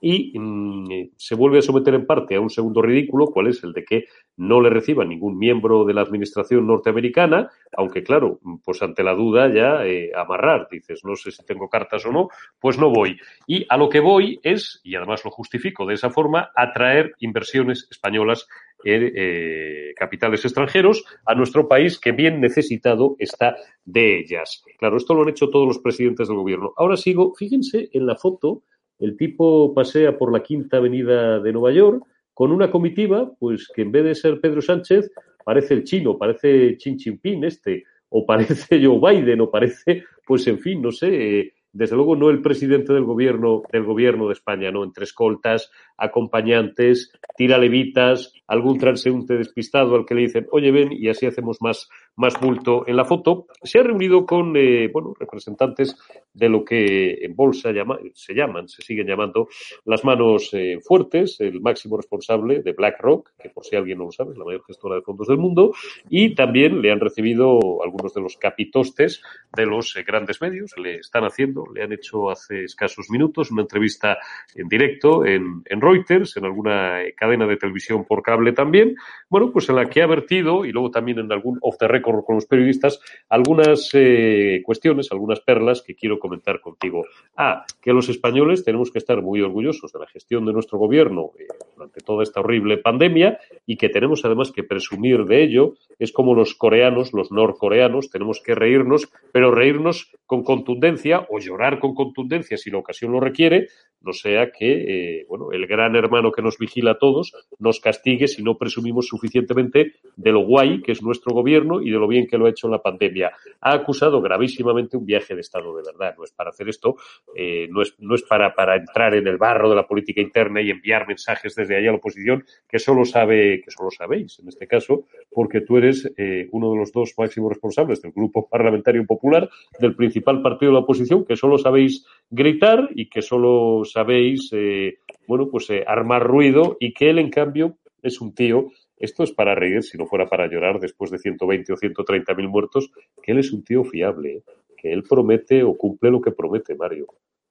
y 0.00 0.38
mm, 0.38 1.10
se 1.16 1.34
vuelve 1.34 1.58
a 1.58 1.62
someter 1.62 1.94
en 1.94 2.06
parte 2.06 2.36
a 2.36 2.40
un 2.40 2.50
segundo 2.50 2.82
ridículo, 2.82 3.26
cuál 3.26 3.48
es 3.48 3.62
el 3.64 3.72
de 3.72 3.84
que 3.84 4.04
no 4.36 4.60
le 4.60 4.70
reciba 4.70 5.04
ningún 5.04 5.38
miembro 5.38 5.84
de 5.84 5.94
la 5.94 6.02
administración 6.02 6.66
norteamericana, 6.66 7.50
aunque 7.76 8.02
claro, 8.02 8.38
pues 8.64 8.80
ante 8.82 9.02
la 9.02 9.14
duda 9.14 9.52
ya 9.52 9.84
eh, 9.84 10.12
amarrar, 10.14 10.68
dices, 10.70 11.04
no 11.04 11.16
sé 11.16 11.30
si 11.30 11.44
tengo 11.44 11.68
cartas 11.68 12.06
o 12.06 12.12
no, 12.12 12.28
pues 12.60 12.78
no 12.78 12.90
voy. 12.90 13.18
Y 13.46 13.66
a 13.68 13.76
lo 13.76 13.88
que 13.88 14.00
voy 14.00 14.38
es, 14.42 14.80
y 14.84 14.94
además 14.94 15.24
lo 15.24 15.30
justifico 15.30 15.86
de 15.86 15.94
esa 15.94 16.10
forma, 16.10 16.50
atraer 16.54 17.14
inversiones 17.18 17.88
españolas 17.90 18.46
eh, 18.84 19.92
capitales 19.96 20.44
extranjeros 20.44 21.04
a 21.26 21.34
nuestro 21.34 21.68
país, 21.68 21.98
que 21.98 22.12
bien 22.12 22.40
necesitado 22.40 23.16
está 23.18 23.56
de 23.84 24.18
ellas. 24.20 24.62
Claro, 24.78 24.96
esto 24.96 25.14
lo 25.14 25.22
han 25.22 25.30
hecho 25.30 25.50
todos 25.50 25.66
los 25.66 25.78
presidentes 25.78 26.28
del 26.28 26.36
gobierno. 26.36 26.72
Ahora 26.76 26.96
sigo, 26.96 27.34
fíjense 27.34 27.88
en 27.92 28.06
la 28.06 28.16
foto 28.16 28.62
el 28.98 29.16
tipo 29.16 29.72
pasea 29.74 30.18
por 30.18 30.32
la 30.32 30.42
Quinta 30.42 30.78
Avenida 30.78 31.38
de 31.38 31.52
Nueva 31.52 31.72
York 31.72 32.04
con 32.34 32.52
una 32.52 32.70
comitiva, 32.70 33.32
pues 33.38 33.68
que 33.74 33.82
en 33.82 33.92
vez 33.92 34.04
de 34.04 34.14
ser 34.14 34.40
Pedro 34.40 34.62
Sánchez, 34.62 35.10
parece 35.44 35.74
el 35.74 35.84
chino, 35.84 36.18
parece 36.18 36.76
Xi 36.76 36.96
Jinping 36.98 37.44
este, 37.44 37.84
o 38.10 38.24
parece 38.24 38.80
Joe 38.84 39.00
Biden, 39.00 39.40
o 39.40 39.50
parece, 39.50 40.04
pues 40.26 40.46
en 40.46 40.58
fin, 40.58 40.82
no 40.82 40.92
sé, 40.92 41.54
desde 41.72 41.96
luego 41.96 42.16
no 42.16 42.30
el 42.30 42.42
presidente 42.42 42.92
del 42.92 43.04
gobierno 43.04 43.62
del 43.72 43.84
gobierno 43.84 44.26
de 44.26 44.34
España, 44.34 44.70
no 44.70 44.84
entre 44.84 45.04
escoltas, 45.04 45.70
acompañantes, 45.98 47.12
tiralevitas, 47.36 48.32
algún 48.46 48.78
transeúnte 48.78 49.36
despistado 49.36 49.94
al 49.94 50.06
que 50.06 50.14
le 50.14 50.22
dicen, 50.22 50.46
oye, 50.52 50.70
ven, 50.70 50.90
y 50.92 51.08
así 51.08 51.26
hacemos 51.26 51.58
más, 51.60 51.88
más 52.16 52.40
bulto 52.40 52.84
en 52.86 52.96
la 52.96 53.04
foto. 53.04 53.46
Se 53.62 53.78
ha 53.78 53.82
reunido 53.82 54.24
con, 54.24 54.56
eh, 54.56 54.88
bueno, 54.92 55.14
representantes 55.18 55.96
de 56.32 56.48
lo 56.48 56.64
que 56.64 57.24
en 57.24 57.36
bolsa 57.36 57.72
llama, 57.72 57.98
se 58.14 58.34
llaman, 58.34 58.68
se 58.68 58.82
siguen 58.82 59.06
llamando 59.06 59.48
las 59.84 60.04
manos 60.04 60.50
eh, 60.54 60.78
fuertes, 60.80 61.40
el 61.40 61.60
máximo 61.60 61.96
responsable 61.96 62.62
de 62.62 62.72
BlackRock, 62.72 63.32
que 63.38 63.50
por 63.50 63.64
si 63.64 63.76
alguien 63.76 63.98
no 63.98 64.04
lo 64.04 64.12
sabe, 64.12 64.32
es 64.32 64.38
la 64.38 64.44
mayor 64.44 64.64
gestora 64.64 64.96
de 64.96 65.02
fondos 65.02 65.28
del 65.28 65.38
mundo, 65.38 65.72
y 66.08 66.34
también 66.34 66.80
le 66.80 66.90
han 66.90 67.00
recibido 67.00 67.82
algunos 67.82 68.14
de 68.14 68.20
los 68.20 68.36
capitostes 68.36 69.22
de 69.54 69.66
los 69.66 69.96
eh, 69.96 70.04
grandes 70.06 70.40
medios, 70.40 70.72
le 70.78 70.96
están 70.96 71.24
haciendo, 71.24 71.64
le 71.74 71.82
han 71.82 71.92
hecho 71.92 72.30
hace 72.30 72.64
escasos 72.64 73.10
minutos 73.10 73.50
una 73.50 73.62
entrevista 73.62 74.18
en 74.54 74.68
directo 74.68 75.26
en, 75.26 75.62
en 75.66 75.80
Reuters, 75.88 76.36
en 76.36 76.44
alguna 76.44 77.00
cadena 77.16 77.46
de 77.46 77.56
televisión 77.56 78.04
por 78.04 78.22
cable 78.22 78.52
también, 78.52 78.96
bueno, 79.28 79.50
pues 79.52 79.68
en 79.68 79.76
la 79.76 79.88
que 79.88 80.02
ha 80.02 80.06
vertido, 80.06 80.64
y 80.64 80.72
luego 80.72 80.90
también 80.90 81.18
en 81.18 81.32
algún 81.32 81.58
off 81.62 81.76
the 81.78 81.88
record 81.88 82.24
con 82.24 82.36
los 82.36 82.46
periodistas, 82.46 83.00
algunas 83.28 83.90
eh, 83.94 84.62
cuestiones, 84.64 85.10
algunas 85.10 85.40
perlas 85.40 85.82
que 85.82 85.94
quiero 85.94 86.18
comentar 86.18 86.60
contigo. 86.60 87.04
Ah, 87.36 87.64
que 87.80 87.92
los 87.92 88.08
españoles 88.08 88.64
tenemos 88.64 88.90
que 88.90 88.98
estar 88.98 89.22
muy 89.22 89.40
orgullosos 89.40 89.92
de 89.92 89.98
la 89.98 90.06
gestión 90.06 90.44
de 90.46 90.52
nuestro 90.52 90.78
gobierno 90.78 91.30
eh, 91.38 91.46
durante 91.74 92.00
toda 92.00 92.22
esta 92.22 92.40
horrible 92.40 92.78
pandemia 92.78 93.38
y 93.66 93.76
que 93.76 93.88
tenemos 93.88 94.24
además 94.24 94.52
que 94.52 94.64
presumir 94.64 95.24
de 95.24 95.42
ello. 95.42 95.74
Es 95.98 96.12
como 96.12 96.34
los 96.34 96.54
coreanos, 96.54 97.12
los 97.12 97.32
norcoreanos, 97.32 98.10
tenemos 98.10 98.40
que 98.44 98.54
reírnos, 98.54 99.10
pero 99.32 99.50
reírnos 99.50 100.12
con 100.26 100.42
contundencia 100.44 101.26
o 101.30 101.38
llorar 101.38 101.78
con 101.80 101.94
contundencia 101.94 102.56
si 102.56 102.70
la 102.70 102.78
ocasión 102.78 103.12
lo 103.12 103.20
requiere, 103.20 103.68
no 104.00 104.12
sea 104.12 104.50
que, 104.52 105.20
eh, 105.20 105.26
bueno, 105.28 105.52
el 105.52 105.66
gran 105.66 105.77
hermano 105.96 106.32
que 106.32 106.42
nos 106.42 106.58
vigila 106.58 106.92
a 106.92 106.98
todos 106.98 107.32
nos 107.58 107.80
castigue 107.80 108.28
si 108.28 108.42
no 108.42 108.56
presumimos 108.56 109.06
suficientemente 109.06 109.94
de 110.16 110.32
lo 110.32 110.40
guay 110.40 110.82
que 110.82 110.92
es 110.92 111.02
nuestro 111.02 111.34
gobierno 111.34 111.80
y 111.80 111.90
de 111.90 111.98
lo 111.98 112.08
bien 112.08 112.26
que 112.26 112.38
lo 112.38 112.46
ha 112.46 112.50
hecho 112.50 112.66
en 112.66 112.72
la 112.72 112.82
pandemia. 112.82 113.32
Ha 113.60 113.74
acusado 113.74 114.20
gravísimamente 114.20 114.96
un 114.96 115.06
viaje 115.06 115.34
de 115.34 115.40
Estado 115.40 115.76
de 115.76 115.82
verdad. 115.84 116.14
No 116.16 116.24
es 116.24 116.32
para 116.32 116.50
hacer 116.50 116.68
esto, 116.68 116.96
eh, 117.34 117.68
no 117.70 117.82
es, 117.82 117.94
no 117.98 118.14
es 118.14 118.22
para, 118.22 118.54
para 118.54 118.76
entrar 118.76 119.14
en 119.14 119.26
el 119.26 119.36
barro 119.36 119.68
de 119.70 119.76
la 119.76 119.86
política 119.86 120.20
interna 120.20 120.60
y 120.60 120.70
enviar 120.70 121.06
mensajes 121.06 121.54
desde 121.54 121.76
allá 121.76 121.88
a 121.88 121.92
la 121.92 121.98
oposición, 121.98 122.44
que 122.68 122.78
solo 122.78 123.04
sabe, 123.04 123.62
que 123.64 123.70
solo 123.70 123.90
sabéis 123.90 124.38
en 124.40 124.48
este 124.48 124.66
caso, 124.66 125.04
porque 125.30 125.60
tú 125.60 125.76
eres 125.76 126.10
eh, 126.16 126.48
uno 126.52 126.72
de 126.72 126.78
los 126.78 126.92
dos 126.92 127.14
máximos 127.16 127.50
responsables 127.50 128.02
del 128.02 128.12
Grupo 128.12 128.48
Parlamentario 128.48 129.04
Popular, 129.06 129.48
del 129.78 129.94
principal 129.94 130.42
partido 130.42 130.72
de 130.72 130.74
la 130.74 130.84
oposición, 130.84 131.24
que 131.24 131.36
solo 131.36 131.58
sabéis 131.58 132.04
gritar 132.30 132.88
y 132.94 133.08
que 133.08 133.22
solo 133.22 133.84
sabéis 133.84 134.50
eh, 134.52 134.98
bueno, 135.28 135.48
pues 135.50 135.68
eh, 135.68 135.84
armar 135.86 136.26
ruido 136.26 136.78
y 136.80 136.94
que 136.94 137.10
él, 137.10 137.18
en 137.18 137.30
cambio, 137.30 137.76
es 138.02 138.20
un 138.22 138.34
tío, 138.34 138.72
esto 138.96 139.22
es 139.22 139.30
para 139.30 139.54
reír, 139.54 139.84
si 139.84 139.98
no 139.98 140.06
fuera 140.06 140.26
para 140.26 140.48
llorar 140.48 140.80
después 140.80 141.10
de 141.10 141.18
120 141.18 141.72
o 141.74 141.76
130 141.76 142.34
mil 142.34 142.48
muertos, 142.48 142.90
que 143.22 143.32
él 143.32 143.38
es 143.38 143.52
un 143.52 143.62
tío 143.62 143.84
fiable, 143.84 144.38
¿eh? 144.38 144.44
que 144.74 144.90
él 144.90 145.02
promete 145.02 145.62
o 145.62 145.76
cumple 145.76 146.10
lo 146.10 146.22
que 146.22 146.32
promete, 146.32 146.74
Mario. 146.74 147.06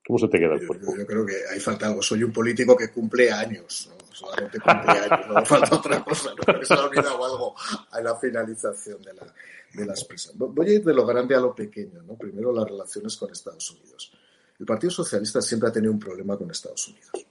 ¿Cómo 0.05 0.17
se 0.17 0.27
te 0.27 0.39
queda 0.39 0.55
el 0.55 0.65
cuerpo? 0.65 0.95
Yo, 0.97 1.05
creo 1.05 1.25
que 1.25 1.35
hay 1.51 1.59
falta 1.59 1.87
algo. 1.87 2.01
Soy 2.01 2.23
un 2.23 2.31
político 2.31 2.75
que 2.75 2.89
cumple 2.89 3.29
años, 3.29 3.91
¿no? 3.91 4.15
solamente 4.15 4.57
cumple 4.59 4.91
años, 4.91 5.27
no 5.27 5.45
falta 5.45 5.75
otra 5.75 6.03
cosa, 6.03 6.31
¿no? 6.33 6.63
se 6.63 6.73
ha 6.73 6.83
olvidado 6.83 7.25
algo 7.25 7.55
a 7.91 8.01
la 8.01 8.15
finalización 8.15 9.01
de, 9.03 9.13
la, 9.13 9.33
de 9.73 9.85
las 9.85 10.03
prisas. 10.05 10.35
Voy 10.35 10.67
a 10.67 10.73
ir 10.73 10.83
de 10.83 10.93
lo 10.95 11.05
grande 11.05 11.35
a 11.35 11.39
lo 11.41 11.53
pequeño, 11.53 12.01
¿no? 12.01 12.15
Primero 12.17 12.51
las 12.51 12.67
relaciones 12.67 13.15
con 13.17 13.31
Estados 13.31 13.69
Unidos. 13.69 14.13
El 14.59 14.65
Partido 14.65 14.89
Socialista 14.89 15.41
siempre 15.41 15.69
ha 15.69 15.71
tenido 15.71 15.91
un 15.91 15.99
problema 15.99 16.35
con 16.37 16.49
Estados 16.49 16.87
Unidos 16.87 17.27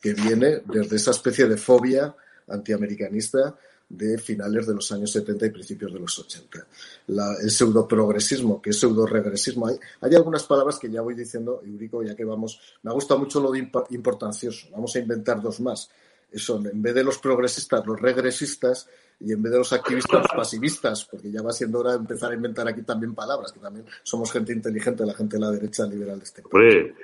que 0.00 0.14
viene 0.14 0.62
desde 0.64 0.96
esa 0.96 1.10
especie 1.10 1.46
de 1.46 1.56
fobia 1.56 2.14
antiamericanista 2.48 3.56
de 3.88 4.18
finales 4.18 4.66
de 4.66 4.74
los 4.74 4.92
años 4.92 5.10
70 5.12 5.46
y 5.46 5.50
principios 5.50 5.92
de 5.92 5.98
los 5.98 6.18
80. 6.18 6.66
La, 7.08 7.36
el 7.40 7.50
pseudoprogresismo, 7.50 8.60
que 8.60 8.70
es 8.70 8.78
pseudo-regresismo. 8.78 9.66
Hay, 9.66 9.78
hay, 10.02 10.14
algunas 10.14 10.44
palabras 10.44 10.78
que 10.78 10.90
ya 10.90 11.00
voy 11.00 11.14
diciendo, 11.14 11.62
Eurico, 11.64 12.02
ya 12.02 12.14
que 12.14 12.24
vamos, 12.24 12.60
me 12.82 12.90
ha 12.90 12.94
gustado 12.94 13.20
mucho 13.20 13.40
lo 13.40 13.50
de 13.50 13.70
importancioso. 13.90 14.68
Vamos 14.72 14.94
a 14.94 14.98
inventar 14.98 15.40
dos 15.40 15.60
más. 15.60 15.90
Son, 16.34 16.66
en 16.66 16.82
vez 16.82 16.94
de 16.94 17.04
los 17.04 17.18
progresistas, 17.18 17.86
los 17.86 18.00
regresistas, 18.00 18.88
y 19.20 19.32
en 19.32 19.42
vez 19.42 19.52
de 19.52 19.58
los 19.58 19.72
activistas, 19.72 20.22
los 20.22 20.32
pasivistas, 20.32 21.04
porque 21.04 21.30
ya 21.30 21.42
va 21.42 21.52
siendo 21.52 21.80
hora 21.80 21.92
de 21.92 21.98
empezar 21.98 22.30
a 22.30 22.34
inventar 22.34 22.68
aquí 22.68 22.82
también 22.82 23.14
palabras, 23.14 23.50
que 23.52 23.58
también 23.58 23.84
somos 24.02 24.30
gente 24.30 24.52
inteligente, 24.52 25.04
la 25.04 25.14
gente 25.14 25.36
de 25.36 25.40
la 25.40 25.50
derecha 25.50 25.86
liberal 25.86 26.18
de 26.18 26.24
este 26.24 26.42
país. 26.42 26.94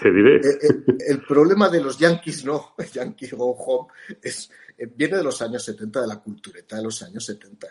te 0.00 0.10
diré. 0.10 0.36
Eh, 0.36 0.58
eh, 0.62 0.96
el, 1.08 1.22
problema 1.22 1.68
de 1.68 1.82
los 1.82 1.98
yankees, 1.98 2.44
no, 2.44 2.74
Yankee 2.92 3.28
go 3.28 3.50
home, 3.50 3.88
es, 4.22 4.50
eh, 4.78 4.90
viene 4.94 5.18
de 5.18 5.24
los 5.24 5.42
años 5.42 5.62
70, 5.62 6.00
de 6.00 6.06
la 6.06 6.20
cultureta 6.20 6.76
de 6.76 6.84
los 6.84 7.02
años 7.02 7.24
70. 7.24 7.68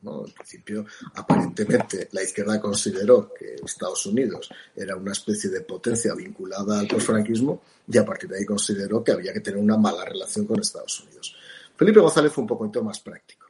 En 0.00 0.32
principio, 0.32 0.86
aparentemente, 1.14 2.08
la 2.12 2.22
izquierda 2.22 2.60
consideró 2.60 3.32
que 3.34 3.56
Estados 3.64 4.06
Unidos 4.06 4.48
era 4.74 4.94
una 4.96 5.12
especie 5.12 5.50
de 5.50 5.62
potencia 5.62 6.14
vinculada 6.14 6.78
al 6.78 6.86
posfranquismo 6.86 7.62
y 7.90 7.98
a 7.98 8.04
partir 8.04 8.30
de 8.30 8.38
ahí 8.38 8.44
consideró 8.44 9.02
que 9.02 9.12
había 9.12 9.32
que 9.32 9.40
tener 9.40 9.60
una 9.60 9.76
mala 9.76 10.04
relación 10.04 10.46
con 10.46 10.60
Estados 10.60 11.00
Unidos. 11.00 11.34
Felipe 11.76 12.00
González 12.00 12.32
fue 12.32 12.42
un 12.42 12.48
poquito 12.48 12.82
más 12.82 13.00
práctico. 13.00 13.46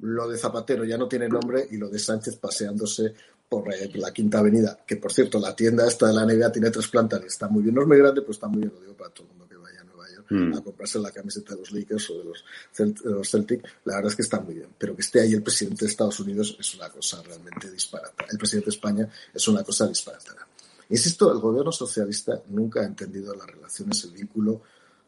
Lo 0.00 0.28
de 0.28 0.38
Zapatero 0.38 0.84
ya 0.84 0.96
no 0.96 1.08
tiene 1.08 1.28
nombre 1.28 1.66
y 1.70 1.76
lo 1.76 1.88
de 1.88 1.98
Sánchez 1.98 2.36
paseándose 2.36 3.14
por 3.48 3.72
eh, 3.72 3.90
la 3.94 4.12
Quinta 4.12 4.38
Avenida, 4.38 4.78
que 4.86 4.96
por 4.96 5.12
cierto, 5.12 5.40
la 5.40 5.56
tienda 5.56 5.86
esta 5.86 6.06
de 6.06 6.14
la 6.14 6.24
NBA 6.24 6.52
tiene 6.52 6.70
tres 6.70 6.88
plantas 6.88 7.20
y 7.24 7.26
está 7.26 7.48
muy 7.48 7.62
bien. 7.62 7.74
No 7.74 7.82
es 7.82 7.88
muy 7.88 7.98
grande, 7.98 8.20
pero 8.20 8.32
está 8.32 8.46
muy 8.46 8.60
bien, 8.60 8.72
lo 8.72 8.80
digo 8.80 8.94
para 8.94 9.10
todo 9.10 9.26
el 9.26 9.30
mundo 9.30 9.48
que 9.48 9.56
vaya 9.56 9.80
a 9.80 9.84
Nueva 9.84 10.08
York 10.14 10.17
mm. 10.30 10.54
a 10.54 10.62
comprarse 10.62 10.98
la 10.98 11.10
camiseta 11.10 11.54
de 11.54 11.60
los 11.60 11.72
Lakers 11.72 12.10
o 12.10 12.18
de 12.18 12.24
los, 12.24 12.44
de 12.76 13.10
los 13.10 13.30
Celtic. 13.30 13.62
La 13.84 13.96
verdad 13.96 14.10
es 14.10 14.16
que 14.16 14.22
está 14.22 14.40
muy 14.40 14.54
bien. 14.54 14.68
Pero 14.78 14.94
que 14.94 15.02
esté 15.02 15.20
ahí 15.20 15.34
el 15.34 15.42
presidente 15.42 15.84
de 15.84 15.90
Estados 15.90 16.20
Unidos 16.20 16.56
es 16.58 16.74
una 16.74 16.88
cosa 16.90 17.22
realmente 17.22 17.70
disparata. 17.70 18.26
El 18.30 18.38
presidente 18.38 18.70
de 18.70 18.76
España 18.76 19.08
es 19.34 19.48
una 19.48 19.62
cosa 19.62 19.86
disparatada. 19.86 20.46
Insisto, 20.90 21.32
el 21.32 21.38
gobierno 21.38 21.72
socialista 21.72 22.42
nunca 22.48 22.80
ha 22.80 22.84
entendido 22.84 23.34
las 23.34 23.46
relaciones, 23.46 24.02
el 24.04 24.12
vínculo 24.12 24.62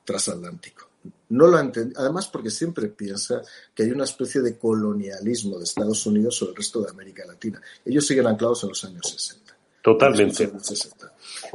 transatlántico 0.04 0.90
no 1.30 1.46
lo 1.46 1.56
además 1.56 2.28
porque 2.28 2.50
siempre 2.50 2.88
piensa 2.88 3.42
que 3.74 3.84
hay 3.84 3.90
una 3.90 4.04
especie 4.04 4.40
de 4.40 4.58
colonialismo 4.58 5.58
de 5.58 5.64
Estados 5.64 6.04
Unidos 6.06 6.36
sobre 6.36 6.50
el 6.50 6.56
resto 6.56 6.82
de 6.82 6.90
América 6.90 7.24
Latina. 7.24 7.60
Ellos 7.84 8.06
siguen 8.06 8.26
anclados 8.26 8.62
en 8.64 8.70
los 8.70 8.84
años 8.84 9.08
60. 9.08 9.56
Totalmente. 9.82 10.52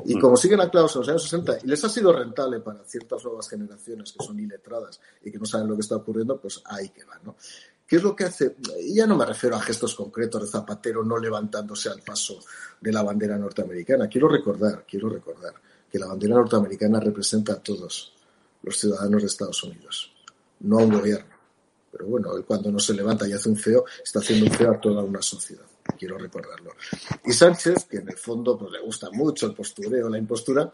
Y 0.03 0.19
como 0.19 0.35
siguen 0.35 0.59
anclados 0.61 0.95
en 0.95 0.99
los 1.01 1.09
años 1.09 1.23
60 1.23 1.59
y 1.63 1.67
les 1.67 1.83
ha 1.83 1.89
sido 1.89 2.11
rentable 2.11 2.59
para 2.59 2.83
ciertas 2.83 3.23
nuevas 3.23 3.49
generaciones 3.49 4.11
que 4.11 4.25
son 4.25 4.39
iletradas 4.39 4.99
y 5.23 5.31
que 5.31 5.37
no 5.37 5.45
saben 5.45 5.67
lo 5.67 5.75
que 5.75 5.81
está 5.81 5.95
ocurriendo, 5.95 6.39
pues 6.39 6.61
ahí 6.65 6.89
que 6.89 7.05
van, 7.05 7.19
¿no? 7.23 7.35
¿Qué 7.87 7.97
es 7.97 8.03
lo 8.03 8.15
que 8.15 8.23
hace? 8.23 8.55
Y 8.81 8.95
ya 8.95 9.05
no 9.05 9.15
me 9.15 9.25
refiero 9.25 9.55
a 9.55 9.61
gestos 9.61 9.93
concretos 9.93 10.41
de 10.41 10.47
Zapatero 10.47 11.03
no 11.03 11.19
levantándose 11.19 11.89
al 11.89 12.01
paso 12.01 12.39
de 12.81 12.91
la 12.91 13.03
bandera 13.03 13.37
norteamericana. 13.37 14.07
Quiero 14.09 14.27
recordar, 14.27 14.85
quiero 14.89 15.07
recordar 15.07 15.53
que 15.91 15.99
la 15.99 16.07
bandera 16.07 16.35
norteamericana 16.35 16.99
representa 16.99 17.53
a 17.53 17.61
todos 17.61 18.13
los 18.63 18.79
ciudadanos 18.79 19.21
de 19.21 19.27
Estados 19.27 19.63
Unidos, 19.63 20.11
no 20.61 20.79
a 20.79 20.83
un 20.83 20.91
gobierno. 20.91 21.35
Pero 21.91 22.07
bueno, 22.07 22.35
él 22.35 22.43
cuando 22.43 22.71
no 22.71 22.79
se 22.79 22.93
levanta 22.93 23.27
y 23.27 23.33
hace 23.33 23.49
un 23.49 23.55
feo, 23.55 23.85
está 24.03 24.19
haciendo 24.19 24.47
un 24.47 24.51
feo 24.51 24.71
a 24.71 24.81
toda 24.81 25.03
una 25.03 25.21
sociedad. 25.21 25.65
Quiero 25.97 26.17
recordarlo. 26.17 26.71
Y 27.23 27.31
Sánchez, 27.31 27.85
que 27.85 27.97
en 27.97 28.09
el 28.09 28.17
fondo 28.17 28.57
pues, 28.57 28.71
le 28.71 28.81
gusta 28.81 29.09
mucho 29.11 29.47
el 29.47 29.53
postureo, 29.53 30.09
la 30.09 30.17
impostura, 30.17 30.73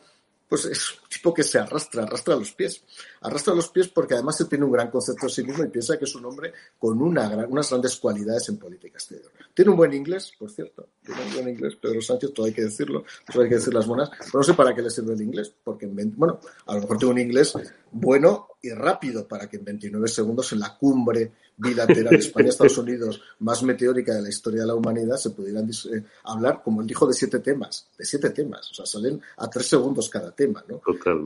pues 0.51 0.65
es 0.65 0.91
un 0.91 1.07
tipo 1.07 1.33
que 1.33 1.43
se 1.43 1.59
arrastra, 1.59 2.03
arrastra 2.03 2.35
los 2.35 2.51
pies. 2.51 2.83
Arrastra 3.21 3.53
los 3.53 3.69
pies 3.69 3.87
porque 3.87 4.15
además 4.15 4.35
se 4.35 4.43
tiene 4.45 4.65
un 4.65 4.71
gran 4.73 4.91
concepto 4.91 5.27
de 5.27 5.31
sí 5.31 5.45
mismo 5.45 5.63
y 5.63 5.69
piensa 5.69 5.97
que 5.97 6.03
es 6.03 6.13
un 6.13 6.25
hombre 6.25 6.51
con 6.77 7.01
una 7.01 7.29
unas 7.47 7.69
grandes 7.69 7.95
cualidades 7.95 8.49
en 8.49 8.57
política 8.57 8.97
exterior. 8.97 9.31
Tiene 9.53 9.71
un 9.71 9.77
buen 9.77 9.93
inglés, 9.93 10.33
por 10.37 10.51
cierto. 10.51 10.89
Tiene 11.05 11.21
un 11.21 11.33
buen 11.35 11.47
inglés, 11.47 11.77
Pedro 11.77 12.01
Sánchez, 12.01 12.33
todo 12.33 12.47
hay 12.47 12.51
que 12.51 12.63
decirlo, 12.63 13.05
todo 13.31 13.43
hay 13.43 13.47
que 13.47 13.55
decir 13.55 13.73
las 13.73 13.87
buenas. 13.87 14.09
Pero 14.09 14.39
no 14.39 14.43
sé 14.43 14.53
para 14.53 14.75
qué 14.75 14.81
le 14.81 14.89
sirve 14.89 15.13
el 15.13 15.21
inglés, 15.21 15.53
porque, 15.63 15.85
bueno, 15.87 16.41
a 16.65 16.75
lo 16.75 16.81
mejor 16.81 16.97
tiene 16.97 17.13
un 17.13 17.19
inglés 17.19 17.53
bueno 17.89 18.49
y 18.61 18.71
rápido 18.71 19.25
para 19.25 19.47
que 19.49 19.55
en 19.55 19.63
29 19.63 20.05
segundos 20.09 20.51
en 20.51 20.59
la 20.59 20.77
cumbre 20.77 21.31
bilateral 21.61 22.15
España-Estados 22.15 22.77
Unidos 22.77 23.21
más 23.39 23.61
meteórica 23.63 24.13
de 24.15 24.21
la 24.21 24.29
historia 24.29 24.61
de 24.61 24.67
la 24.67 24.75
humanidad 24.75 25.17
se 25.17 25.29
pudieran 25.29 25.69
eh, 25.69 26.03
hablar, 26.23 26.61
como 26.63 26.81
él 26.81 26.87
dijo, 26.87 27.07
de 27.07 27.13
siete 27.13 27.39
temas, 27.39 27.87
de 27.97 28.05
siete 28.05 28.31
temas, 28.31 28.69
o 28.71 28.73
sea, 28.73 28.85
salen 28.85 29.21
a 29.37 29.49
tres 29.49 29.67
segundos 29.67 30.09
cada 30.09 30.31
tema, 30.31 30.63
¿no? 30.67 30.81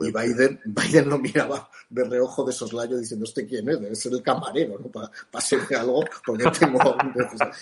Y 0.06 0.12
Biden, 0.12 0.60
Biden 0.66 1.10
lo 1.10 1.18
miraba 1.18 1.70
de 1.90 2.04
reojo 2.04 2.44
de 2.44 2.52
soslayo 2.52 2.98
diciendo, 2.98 3.26
¿este 3.26 3.46
quién 3.46 3.70
es? 3.70 3.80
Debe 3.80 3.96
ser 3.96 4.14
el 4.14 4.22
camarero, 4.22 4.78
¿no? 4.80 4.88
Para 4.88 5.10
pa 5.32 5.40
algo, 5.80 6.04
porque 6.26 6.44
tengo 6.60 6.80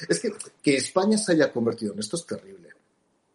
Es 0.09 0.19
que 0.19 0.31
que 0.61 0.77
España 0.77 1.17
se 1.17 1.33
haya 1.33 1.51
convertido 1.51 1.93
en 1.93 1.99
esto 1.99 2.15
es 2.15 2.25
terrible. 2.25 2.69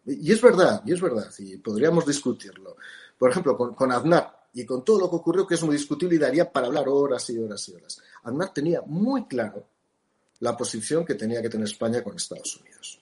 Y 0.06 0.32
es 0.32 0.40
verdad, 0.40 0.82
y 0.86 0.92
es 0.92 1.00
verdad, 1.00 1.30
y 1.38 1.58
podríamos 1.58 2.06
discutirlo. 2.06 2.76
Por 3.18 3.30
ejemplo, 3.30 3.56
con, 3.56 3.74
con 3.74 3.92
Aznar, 3.92 4.37
y 4.52 4.64
con 4.64 4.84
todo 4.84 5.00
lo 5.00 5.10
que 5.10 5.16
ocurrió, 5.16 5.46
que 5.46 5.54
es 5.54 5.62
muy 5.62 5.76
discutible 5.76 6.16
y 6.16 6.18
daría 6.18 6.50
para 6.50 6.66
hablar 6.66 6.88
horas 6.88 7.28
y 7.30 7.38
horas 7.38 7.68
y 7.68 7.74
horas. 7.74 8.00
Aznar 8.22 8.52
tenía 8.52 8.82
muy 8.82 9.26
claro 9.26 9.68
la 10.40 10.56
posición 10.56 11.04
que 11.04 11.14
tenía 11.14 11.42
que 11.42 11.48
tener 11.48 11.66
España 11.66 12.02
con 12.02 12.16
Estados 12.16 12.60
Unidos. 12.60 13.00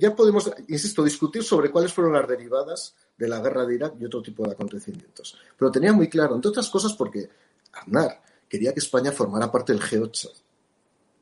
ya 0.00 0.14
podemos, 0.14 0.50
insisto, 0.68 1.02
discutir 1.04 1.42
sobre 1.42 1.70
cuáles 1.70 1.92
fueron 1.92 2.14
las 2.14 2.28
derivadas 2.28 2.94
de 3.16 3.28
la 3.28 3.40
guerra 3.40 3.64
de 3.64 3.74
Irak 3.74 3.94
y 3.98 4.04
otro 4.04 4.22
tipo 4.22 4.44
de 4.44 4.52
acontecimientos. 4.52 5.38
Pero 5.56 5.70
tenía 5.70 5.92
muy 5.92 6.08
claro, 6.08 6.34
entre 6.34 6.50
otras 6.50 6.68
cosas, 6.68 6.92
porque 6.94 7.28
Aznar 7.72 8.22
quería 8.48 8.72
que 8.72 8.80
España 8.80 9.12
formara 9.12 9.50
parte 9.50 9.72
del 9.72 9.82
G8 9.82 10.43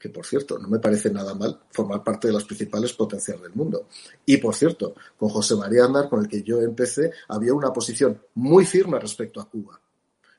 que 0.03 0.09
por 0.09 0.27
cierto, 0.27 0.59
no 0.59 0.67
me 0.67 0.81
parece 0.81 1.12
nada 1.12 1.33
mal 1.33 1.61
formar 1.71 2.03
parte 2.03 2.27
de 2.27 2.35
las 2.35 2.43
principales 2.43 2.93
potencias 2.93 3.41
del 3.41 3.55
mundo. 3.55 3.87
Y 4.27 4.38
por 4.38 4.53
cierto, 4.53 4.97
con 5.17 5.29
José 5.29 5.55
María 5.55 5.85
Andar, 5.85 6.09
con 6.09 6.19
el 6.19 6.29
que 6.29 6.43
yo 6.43 6.61
empecé, 6.61 7.12
había 7.29 7.55
una 7.55 7.73
posición 7.73 8.21
muy 8.35 8.67
firme 8.67 8.99
respecto 8.99 9.41
a 9.41 9.49
Cuba. 9.49 9.81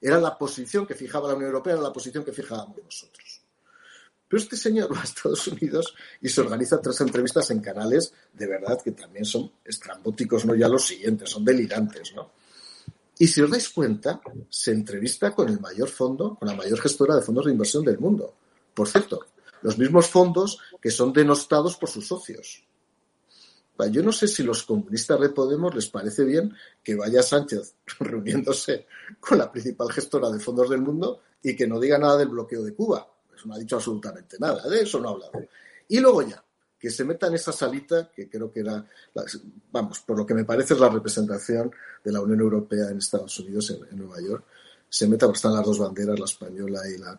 Era 0.02 0.20
la 0.20 0.38
posición 0.38 0.86
que 0.86 0.96
fijaba 0.96 1.30
la 1.30 1.36
Unión 1.36 1.52
Europea, 1.52 1.76
era 1.76 1.82
la 1.82 1.94
posición 1.94 2.26
que 2.26 2.34
fijábamos 2.34 2.76
nosotros. 2.84 3.42
Pero 4.28 4.44
este 4.44 4.58
señor 4.58 4.94
va 4.94 5.00
a 5.00 5.06
Estados 5.06 5.48
Unidos 5.48 5.96
y 6.20 6.28
se 6.28 6.42
organiza 6.42 6.82
tres 6.82 7.00
entrevistas 7.00 7.50
en 7.52 7.62
canales 7.62 8.14
de 8.34 8.48
verdad 8.48 8.82
que 8.84 8.92
también 8.92 9.24
son 9.24 9.50
estrambóticos, 9.64 10.44
no 10.44 10.56
ya 10.56 10.68
los 10.68 10.86
siguientes, 10.86 11.30
son 11.30 11.46
delirantes, 11.46 12.14
¿no? 12.14 12.32
Y 13.18 13.28
si 13.28 13.42
os 13.42 13.50
dais 13.50 13.70
cuenta, 13.70 14.20
se 14.50 14.72
entrevista 14.72 15.34
con 15.34 15.48
el 15.48 15.62
mayor 15.62 15.88
fondo, 15.88 16.36
con 16.36 16.50
la 16.50 16.56
mayor 16.56 16.82
gestora 16.82 17.16
de 17.16 17.22
fondos 17.22 17.46
de 17.46 17.52
inversión 17.54 17.86
del 17.86 18.00
mundo. 18.00 18.34
Por 18.74 18.90
cierto, 18.90 19.28
los 19.64 19.78
mismos 19.78 20.08
fondos 20.08 20.60
que 20.80 20.92
son 20.92 21.12
denostados 21.12 21.78
por 21.78 21.90
sus 21.90 22.08
socios. 22.08 22.64
Yo 23.92 24.04
no 24.04 24.12
sé 24.12 24.28
si 24.28 24.44
los 24.44 24.64
comunistas 24.64 25.20
de 25.20 25.30
Podemos 25.30 25.74
les 25.76 25.88
parece 25.90 26.24
bien 26.24 26.54
que 26.84 26.96
vaya 26.96 27.24
Sánchez 27.24 27.76
reuniéndose 28.00 28.86
con 29.20 29.38
la 29.38 29.52
principal 29.52 29.92
gestora 29.92 30.30
de 30.30 30.40
fondos 30.40 30.70
del 30.70 30.82
mundo 30.82 31.22
y 31.42 31.56
que 31.56 31.68
no 31.68 31.80
diga 31.80 31.98
nada 31.98 32.18
del 32.18 32.30
bloqueo 32.30 32.64
de 32.64 32.74
Cuba. 32.74 33.08
Eso 33.36 33.48
no 33.48 33.56
ha 33.56 33.60
dicho 33.60 33.76
absolutamente 33.76 34.38
nada, 34.40 34.68
de 34.70 34.82
eso 34.82 35.00
no 35.00 35.10
ha 35.10 35.12
hablado. 35.12 35.32
Y 35.88 36.00
luego 36.00 36.22
ya, 36.22 36.44
que 36.80 36.90
se 36.90 37.04
meta 37.04 37.28
en 37.28 37.34
esa 37.34 37.52
salita, 37.52 38.12
que 38.12 38.30
creo 38.30 38.52
que 38.52 38.60
era, 38.60 38.86
vamos, 39.72 40.00
por 40.02 40.18
lo 40.18 40.26
que 40.26 40.34
me 40.34 40.46
parece 40.46 40.76
es 40.76 40.80
la 40.80 40.90
representación 40.90 41.72
de 42.04 42.12
la 42.12 42.22
Unión 42.22 42.42
Europea 42.42 42.90
en 42.90 43.00
Estados 43.00 43.38
Unidos, 43.40 43.72
en, 43.72 43.98
Nueva 43.98 44.22
York, 44.22 44.46
se 44.88 45.08
meta, 45.08 45.26
porque 45.26 45.38
están 45.38 45.56
las 45.56 45.66
dos 45.66 45.80
banderas, 45.80 46.20
la 46.20 46.26
española 46.26 46.82
y 46.88 46.98
la, 47.00 47.18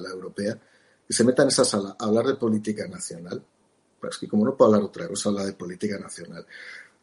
la 0.00 0.10
europea, 0.10 0.58
se 1.12 1.24
meta 1.24 1.42
en 1.42 1.48
esa 1.48 1.64
sala 1.64 1.96
a 1.98 2.04
hablar 2.04 2.26
de 2.26 2.34
política 2.34 2.86
nacional, 2.88 3.42
pues 4.00 4.18
que 4.18 4.28
como 4.28 4.44
no 4.44 4.56
puedo 4.56 4.72
hablar 4.72 4.86
otra 4.88 5.08
cosa, 5.08 5.28
habla 5.28 5.44
de 5.44 5.52
política 5.52 5.98
nacional. 5.98 6.46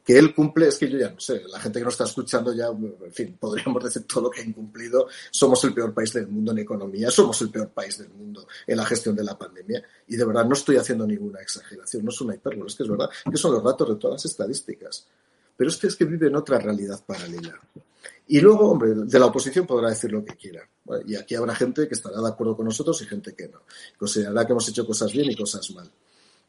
Que 0.03 0.17
él 0.17 0.33
cumple, 0.33 0.67
es 0.67 0.77
que 0.77 0.89
yo 0.89 0.97
ya 0.97 1.11
no 1.11 1.19
sé, 1.19 1.43
la 1.47 1.59
gente 1.59 1.79
que 1.79 1.85
nos 1.85 1.93
está 1.93 2.05
escuchando 2.05 2.51
ya, 2.53 2.67
en 2.67 3.13
fin, 3.13 3.37
podríamos 3.39 3.83
decir 3.83 4.05
todo 4.07 4.23
lo 4.23 4.29
que 4.29 4.41
ha 4.41 4.43
incumplido. 4.43 5.07
Somos 5.29 5.63
el 5.65 5.73
peor 5.73 5.93
país 5.93 6.13
del 6.13 6.27
mundo 6.27 6.51
en 6.51 6.59
economía, 6.59 7.11
somos 7.11 7.39
el 7.41 7.51
peor 7.51 7.69
país 7.69 7.99
del 7.99 8.09
mundo 8.09 8.47
en 8.65 8.77
la 8.77 8.85
gestión 8.85 9.15
de 9.15 9.23
la 9.23 9.37
pandemia. 9.37 9.83
Y 10.07 10.15
de 10.15 10.25
verdad 10.25 10.45
no 10.45 10.53
estoy 10.53 10.77
haciendo 10.77 11.05
ninguna 11.05 11.41
exageración, 11.41 12.03
no 12.03 12.09
es 12.09 12.21
una 12.21 12.35
hipérbole, 12.35 12.67
es 12.67 12.75
que 12.75 12.83
es 12.83 12.89
verdad 12.89 13.09
que 13.29 13.37
son 13.37 13.53
los 13.53 13.63
datos 13.63 13.87
de 13.87 13.95
todas 13.95 14.23
las 14.23 14.31
estadísticas. 14.31 15.07
Pero 15.55 15.69
este 15.69 15.87
es 15.87 15.95
que 15.95 16.05
vive 16.05 16.27
en 16.27 16.35
otra 16.35 16.57
realidad 16.57 17.03
paralela. 17.05 17.59
Y 18.31 18.39
luego, 18.41 18.69
hombre, 18.69 18.93
de 18.93 19.19
la 19.19 19.25
oposición 19.25 19.65
podrá 19.65 19.89
decir 19.89 20.11
lo 20.11 20.23
que 20.23 20.35
quiera. 20.35 20.61
Y 21.07 21.15
aquí 21.15 21.33
habrá 21.33 21.55
gente 21.55 21.87
que 21.87 21.95
estará 21.95 22.21
de 22.21 22.27
acuerdo 22.27 22.55
con 22.55 22.65
nosotros 22.65 23.01
y 23.01 23.05
gente 23.05 23.33
que 23.33 23.47
no. 23.47 23.63
Considerará 23.97 24.45
que 24.45 24.51
hemos 24.51 24.69
hecho 24.69 24.85
cosas 24.85 25.11
bien 25.11 25.31
y 25.31 25.35
cosas 25.35 25.67
mal. 25.71 25.89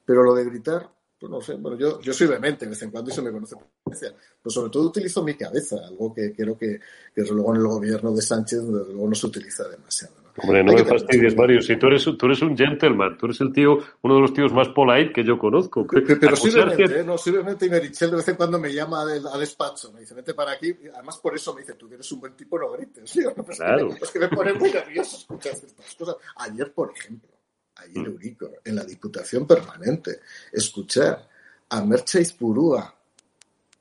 Pero 0.05 0.23
lo 0.23 0.35
de 0.35 0.45
gritar, 0.45 0.91
pues 1.19 1.31
no 1.31 1.41
sé, 1.41 1.55
bueno, 1.55 1.79
yo, 1.79 1.99
yo 2.03 2.13
soy 2.13 2.27
vehemente 2.27 2.67
de 2.67 2.71
vez 2.71 2.83
en 2.83 2.91
cuando 2.91 3.11
y 3.11 3.15
se 3.15 3.23
me 3.23 3.33
conoce 3.33 3.57
por 3.57 3.67
Pues 3.85 4.55
sobre 4.55 4.71
todo 4.71 4.89
utilizo 4.89 5.25
mi 5.25 5.35
cabeza, 5.35 5.77
algo 5.87 6.13
que 6.13 6.35
creo 6.35 6.59
que, 6.59 6.81
que 7.15 7.23
luego 7.23 7.55
en 7.55 7.63
el 7.63 7.67
gobierno 7.67 8.13
de 8.13 8.21
Sánchez 8.21 8.63
luego 8.63 9.09
no 9.09 9.15
se 9.15 9.27
utiliza 9.27 9.67
demasiado. 9.67 10.20
Hombre, 10.37 10.65
no 10.65 10.73
me 10.73 10.85
fastidies, 10.85 11.37
Mario. 11.37 11.61
Si 11.61 11.77
tú 11.77 11.87
eres, 11.87 12.05
tú 12.05 12.27
eres 12.27 12.43
un 12.43 12.57
gentleman, 12.57 13.17
tú 13.19 13.27
eres 13.27 13.41
el 13.41 13.53
tío, 13.53 13.79
uno 14.03 14.15
de 14.15 14.21
los 14.21 14.33
tíos 14.33 14.53
más 14.53 14.69
polite 14.69 15.13
que 15.13 15.25
yo 15.25 15.39
conozco. 15.39 15.87
Pero, 15.87 16.37
simplemente, 16.37 17.01
¿eh? 17.01 17.05
no, 17.05 17.19
simplemente 17.19 17.67
y 17.67 17.71
Merichel 17.71 18.11
de 18.11 18.17
vez 18.17 18.29
en 18.29 18.37
cuando 18.37 18.59
me 18.59 18.73
llama 18.73 19.03
a 19.03 19.39
despacho, 19.39 19.93
me 19.93 20.01
dice, 20.01 20.15
vete 20.15 20.35
para 20.35 20.53
aquí. 20.53 20.75
además, 20.95 21.19
por 21.19 21.35
eso 21.35 21.55
me 21.55 21.61
dice, 21.61 21.75
tú 21.75 21.93
eres 21.93 22.11
un 22.13 22.21
buen 22.21 22.35
tipo, 22.35 22.59
no 22.59 22.71
grites. 22.73 23.13
claro. 23.57 23.91
Es 24.01 24.11
que 24.11 24.19
me 24.19 24.29
pone 24.29 24.53
muy 24.55 24.71
nervioso 24.71 25.17
escuchar 25.17 25.53
estas 25.53 25.95
cosas. 25.95 26.17
Ayer, 26.37 26.73
por 26.73 26.93
ejemplo, 26.97 27.31
ayer, 27.77 27.99
mm. 27.99 28.07
Eurico, 28.07 28.51
en 28.65 28.77
la 28.77 28.85
Diputación 28.85 29.47
Permanente, 29.47 30.21
escuchar 30.53 31.29
a 31.69 31.85
Merche 31.85 32.23
Purúa 32.39 32.95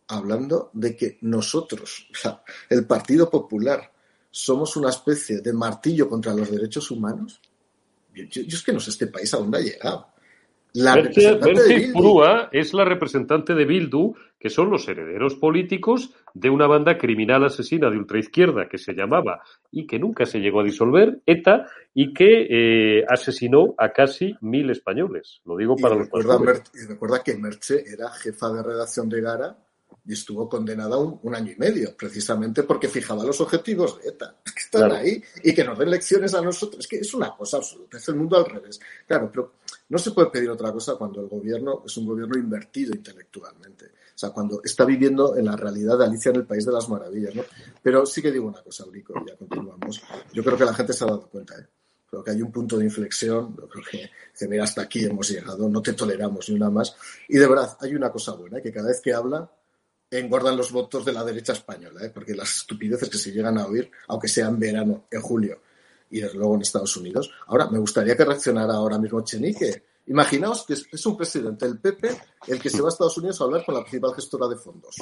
hablando 0.10 0.72
de 0.74 0.96
que 0.96 1.18
nosotros, 1.22 2.08
o 2.12 2.16
sea, 2.16 2.44
el 2.70 2.86
Partido 2.86 3.30
Popular, 3.30 3.92
somos 4.32 4.76
una 4.76 4.90
especie 4.90 5.42
de 5.42 5.54
martillo 5.54 6.08
contra 6.08 6.34
los 6.34 6.52
derechos 6.52 6.92
humanos. 6.92 7.42
Yo, 8.14 8.42
es 8.42 8.64
que 8.64 8.74
no 8.74 8.80
sé 8.80 8.92
este 8.92 9.08
país 9.08 9.34
a 9.34 9.38
dónde 9.38 9.58
ha 9.58 9.62
llegado. 9.62 10.08
La 10.74 10.96
representante 10.96 11.90
Purúa 11.92 12.50
es 12.52 12.74
la 12.76 12.86
representante 12.86 13.56
de 13.56 13.66
Bildu, 13.66 14.14
que 14.38 14.52
son 14.52 14.70
los 14.70 14.88
herederos 14.88 15.36
políticos 15.36 16.14
de 16.36 16.50
una 16.52 16.68
banda 16.68 16.96
criminal 16.98 17.44
asesina 17.44 17.90
de 17.90 17.98
ultraizquierda 17.98 18.70
que 18.70 18.78
se 18.78 18.94
llamaba 18.94 19.42
y 19.72 19.88
que 19.88 19.98
nunca 19.98 20.28
se 20.28 20.40
llegó 20.40 20.62
a 20.62 20.64
disolver, 20.64 21.22
ETA, 21.26 21.66
y 21.94 22.14
que 22.14 22.48
eh, 23.00 23.06
asesinó 23.10 23.74
a 23.80 23.90
casi 23.90 24.36
mil 24.42 24.70
españoles. 24.70 25.42
Lo 25.44 25.58
digo 25.58 25.76
para 25.76 25.96
los 25.96 26.06
recuerda, 26.06 26.62
Y 26.76 26.86
recuerda 26.86 27.24
que 27.24 27.36
Merche 27.36 27.84
era 27.92 28.12
jefa 28.12 28.54
de 28.54 28.62
redacción 28.62 29.10
de 29.10 29.22
Gara 29.22 29.58
y 30.06 30.14
estuvo 30.14 30.48
condenada 30.48 30.98
un, 30.98 31.20
un, 31.22 31.36
año 31.36 31.52
y 31.52 31.56
medio, 31.56 31.96
precisamente 31.96 32.64
porque 32.64 32.88
fijaba 32.88 33.24
los 33.24 33.40
objetivos 33.42 34.02
de 34.02 34.10
ETA, 34.10 34.36
que 34.44 34.60
están 34.60 34.92
ahí 34.92 35.24
y 35.44 35.54
que 35.54 35.64
nos 35.64 35.78
den 35.78 35.92
lecciones 35.92 36.34
a 36.34 36.42
nosotros. 36.42 36.80
Es 36.80 36.88
que 36.88 36.98
es 36.98 37.14
una 37.14 37.36
cosa 37.36 37.58
absoluta, 37.58 37.98
es 37.98 38.08
el 38.10 38.16
mundo 38.16 38.38
al 38.38 38.46
revés. 38.46 38.80
Claro, 39.08 39.30
pero 39.32 39.54
no 39.90 39.98
se 39.98 40.12
puede 40.12 40.30
pedir 40.30 40.50
otra 40.50 40.72
cosa 40.72 40.96
cuando 40.96 41.22
el 41.22 41.28
gobierno 41.28 41.84
es 41.86 41.98
un 41.98 42.06
gobierno 42.06 42.38
invertido 42.38 42.96
intelectualmente. 42.96 43.86
O 43.86 44.18
sea, 44.20 44.32
cuando 44.32 44.62
está 44.64 44.84
viviendo 44.84 45.38
en 45.38 45.46
la 45.46 45.56
realidad 45.56 45.98
de 45.98 46.06
Alicia 46.06 46.30
en 46.30 46.38
el 46.38 46.46
País 46.46 46.66
de 46.66 46.74
las 46.74 46.90
Maravillas, 46.90 47.34
¿no? 47.36 47.44
Pero 47.82 48.06
sí 48.06 48.22
que 48.22 48.32
digo 48.32 48.48
una 48.48 48.62
cosa, 48.62 48.84
Aurico, 48.84 49.14
ya 49.26 49.36
continuamos. 49.38 50.02
Yo 50.34 50.44
creo 50.44 50.58
que 50.58 50.66
la 50.66 50.74
gente 50.74 50.94
se 50.94 51.04
ha 51.06 51.08
dado 51.08 51.28
cuenta, 51.30 51.56
¿eh? 51.58 51.66
Creo 52.10 52.24
que 52.24 52.32
hay 52.32 52.42
un 52.42 52.52
punto 52.52 52.78
de 52.78 52.86
inflexión, 52.86 53.56
creo 53.56 53.84
que, 53.90 54.10
que 54.38 54.48
mira, 54.48 54.64
hasta 54.64 54.82
aquí 54.82 55.06
hemos 55.06 55.30
llegado, 55.30 55.70
no 55.70 55.82
te 55.82 55.94
toleramos 55.94 56.50
ni 56.50 56.56
una 56.56 56.70
más. 56.70 56.96
Y 57.28 57.38
de 57.38 57.48
verdad, 57.48 57.78
hay 57.80 57.94
una 57.94 58.12
cosa 58.12 58.34
buena, 58.34 58.62
que 58.62 58.74
cada 58.74 58.88
vez 58.88 59.00
que 59.00 59.14
habla, 59.14 59.50
engordan 60.12 60.58
los 60.58 60.72
votos 60.72 61.06
de 61.06 61.14
la 61.14 61.24
derecha 61.24 61.54
española, 61.54 62.06
¿eh? 62.06 62.12
porque 62.14 62.36
las 62.36 62.58
estupideces 62.58 63.10
que 63.10 63.18
se 63.18 63.32
llegan 63.32 63.58
a 63.58 63.68
oír, 63.68 63.92
aunque 64.08 64.28
sea 64.28 64.48
en 64.48 64.60
verano, 64.60 65.06
en 65.12 65.22
julio, 65.22 65.62
y 66.10 66.22
desde 66.22 66.38
luego 66.38 66.56
en 66.56 66.62
Estados 66.62 66.96
Unidos. 66.98 67.32
Ahora, 67.48 67.70
me 67.70 67.80
gustaría 67.80 68.18
que 68.18 68.26
reaccionara 68.26 68.74
ahora 68.74 68.98
mismo 68.98 69.22
Chenique, 69.22 69.84
Imaginaos 70.10 70.66
que 70.66 70.74
es, 70.74 71.06
un 71.06 71.16
presidente 71.16 71.68
del 71.68 71.78
PP 71.78 72.10
el 72.48 72.60
que 72.60 72.70
se 72.70 72.82
va 72.82 72.88
a 72.88 72.92
Estados 72.92 73.18
Unidos 73.20 73.40
a 73.40 73.44
hablar 73.44 73.64
con 73.64 73.76
la 73.76 73.82
principal 73.82 74.16
gestora 74.16 74.48
de 74.48 74.56
fondos. 74.56 74.96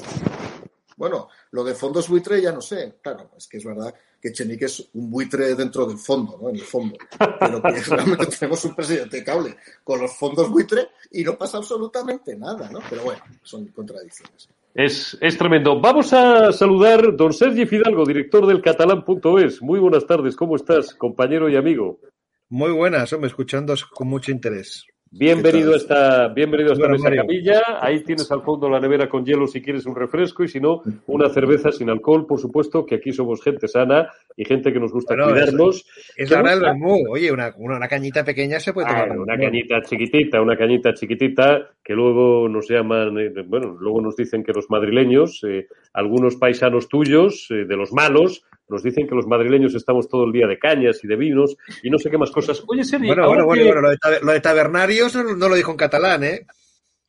Bueno, 0.97 1.29
lo 1.51 1.63
de 1.63 1.75
fondos 1.75 2.09
buitre 2.09 2.41
ya 2.41 2.51
no 2.51 2.59
sé. 2.59 2.97
Claro, 3.01 3.31
es 3.37 3.47
que 3.47 3.57
es 3.57 3.63
verdad 3.63 3.93
que 4.21 4.33
Chenique 4.33 4.65
es 4.65 4.89
un 4.95 5.09
buitre 5.09 5.55
dentro 5.55 5.85
del 5.85 5.97
fondo, 5.97 6.37
¿no? 6.41 6.49
En 6.49 6.57
el 6.57 6.63
fondo. 6.63 6.97
Pero 7.39 7.61
que 7.61 7.81
realmente 7.87 8.25
tenemos 8.25 8.65
un 8.65 8.75
presidente 8.75 9.23
cable 9.23 9.55
con 9.81 10.01
los 10.01 10.11
fondos 10.11 10.49
buitre 10.49 10.89
y 11.11 11.23
no 11.23 11.37
pasa 11.37 11.57
absolutamente 11.57 12.35
nada, 12.35 12.69
¿no? 12.69 12.79
Pero 12.89 13.03
bueno, 13.03 13.23
son 13.43 13.65
contradicciones. 13.67 14.49
Es, 14.77 15.17
es 15.21 15.35
tremendo. 15.39 15.81
Vamos 15.81 16.13
a 16.13 16.51
saludar 16.51 17.15
don 17.17 17.33
Sergi 17.33 17.65
Fidalgo, 17.65 18.05
director 18.05 18.45
del 18.45 18.61
catalán.es. 18.61 19.59
Muy 19.59 19.79
buenas 19.79 20.05
tardes, 20.05 20.35
¿cómo 20.35 20.55
estás, 20.55 20.93
compañero 20.93 21.49
y 21.49 21.55
amigo? 21.55 21.99
Muy 22.47 22.69
buenas, 22.69 23.11
hombre, 23.11 23.29
escuchando 23.29 23.73
con 23.91 24.07
mucho 24.07 24.31
interés. 24.31 24.85
Bienvenido 25.11 25.73
a 25.73 25.77
esta, 25.77 26.27
bienvenido 26.29 26.71
a 26.71 26.73
esta 26.73 26.87
mesa 26.87 27.11
capilla. 27.11 27.61
Ahí 27.81 28.03
tienes 28.03 28.29
al 28.31 28.41
fondo 28.41 28.69
la 28.69 28.79
nevera 28.79 29.07
con 29.07 29.25
hielo 29.25 29.47
si 29.47 29.61
quieres 29.61 29.85
un 29.85 29.95
refresco 29.95 30.43
y 30.43 30.47
si 30.47 30.59
no, 30.59 30.81
una 31.07 31.29
cerveza 31.29 31.71
sin 31.71 31.89
alcohol, 31.89 32.25
por 32.27 32.39
supuesto, 32.39 32.85
que 32.85 32.95
aquí 32.95 33.11
somos 33.11 33.41
gente 33.41 33.67
sana 33.67 34.09
y 34.35 34.45
gente 34.45 34.73
que 34.73 34.79
nos 34.79 34.91
gusta 34.91 35.15
cuidarnos. 35.15 35.85
Es, 36.15 36.29
la 36.31 36.39
hora 36.39 36.55
del 36.55 36.65
Oye, 37.09 37.31
una, 37.31 37.53
una, 37.57 37.87
cañita 37.87 38.23
pequeña 38.23 38.59
se 38.59 38.73
puede 38.73 38.87
tomar. 38.87 39.17
una 39.17 39.37
cañita 39.37 39.81
chiquitita, 39.81 40.41
una 40.41 40.57
cañita 40.57 40.93
chiquitita 40.93 41.69
que 41.83 41.93
luego 41.93 42.49
nos 42.49 42.69
llaman, 42.69 43.17
eh, 43.17 43.31
bueno, 43.45 43.77
luego 43.79 44.01
nos 44.01 44.15
dicen 44.15 44.43
que 44.43 44.51
los 44.51 44.69
madrileños, 44.69 45.41
eh, 45.47 45.67
algunos 45.93 46.35
paisanos 46.35 46.89
tuyos, 46.89 47.47
eh, 47.49 47.65
de 47.65 47.77
los 47.77 47.93
malos, 47.93 48.43
nos 48.69 48.83
dicen 48.83 49.07
que 49.07 49.15
los 49.15 49.27
madrileños 49.27 49.75
estamos 49.75 50.09
todo 50.09 50.25
el 50.25 50.31
día 50.31 50.47
de 50.47 50.59
cañas 50.59 51.03
y 51.03 51.07
de 51.07 51.15
vinos 51.15 51.57
y 51.83 51.89
no 51.89 51.97
sé 51.97 52.09
qué 52.09 52.17
más 52.17 52.31
cosas. 52.31 52.63
Oye, 52.67 52.83
Sergio. 52.83 53.07
Bueno, 53.07 53.27
bueno, 53.27 53.45
bueno, 53.45 53.81
lo 53.81 54.31
de, 54.31 54.41
tabernarios 54.41 55.15
no, 55.15 55.49
lo 55.49 55.55
dijo 55.55 55.71
en 55.71 55.77
catalán, 55.77 56.23
¿eh? 56.23 56.45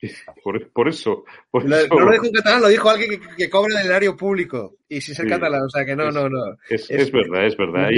Por, 0.73 0.89
eso. 0.89 1.25
no 1.53 1.61
lo 1.61 2.13
dijo 2.13 2.27
en 2.27 2.33
catalán, 2.33 2.63
lo 2.63 2.69
dijo 2.69 2.89
alguien 2.89 3.11
que, 3.11 3.21
que 3.37 3.51
cobra 3.51 3.81
en 3.81 3.87
el 3.87 3.93
área 3.93 4.13
público. 4.15 4.77
Y 4.91 5.03
si 5.03 5.15
ser 5.15 5.29
catalán, 5.29 5.65
o 5.65 5.69
sea 5.69 5.85
que 5.85 5.95
no, 5.95 6.11
no, 6.11 6.31
no. 6.31 6.57
Es, 6.71 6.89
verdad, 7.13 7.47
es 7.47 7.57
verdad. 7.59 7.91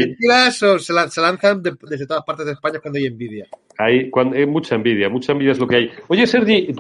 se, 0.51 0.93
lanzan 0.93 1.63
desde 1.63 2.07
todas 2.07 2.25
partes 2.25 2.47
de 2.47 2.53
España 2.53 2.81
cuando 2.81 2.99
hay 2.99 3.07
envidia. 3.07 3.47
Hay, 3.79 4.11
cuando, 4.11 4.37
hay 4.37 4.45
mucha 4.45 4.75
envidia, 4.75 5.09
mucha 5.09 5.31
envidia 5.31 5.53
es 5.53 5.61
lo 5.61 5.69
que 5.69 5.77
hay. 5.77 5.91
Oye, 6.09 6.27
Sergi, 6.27 6.75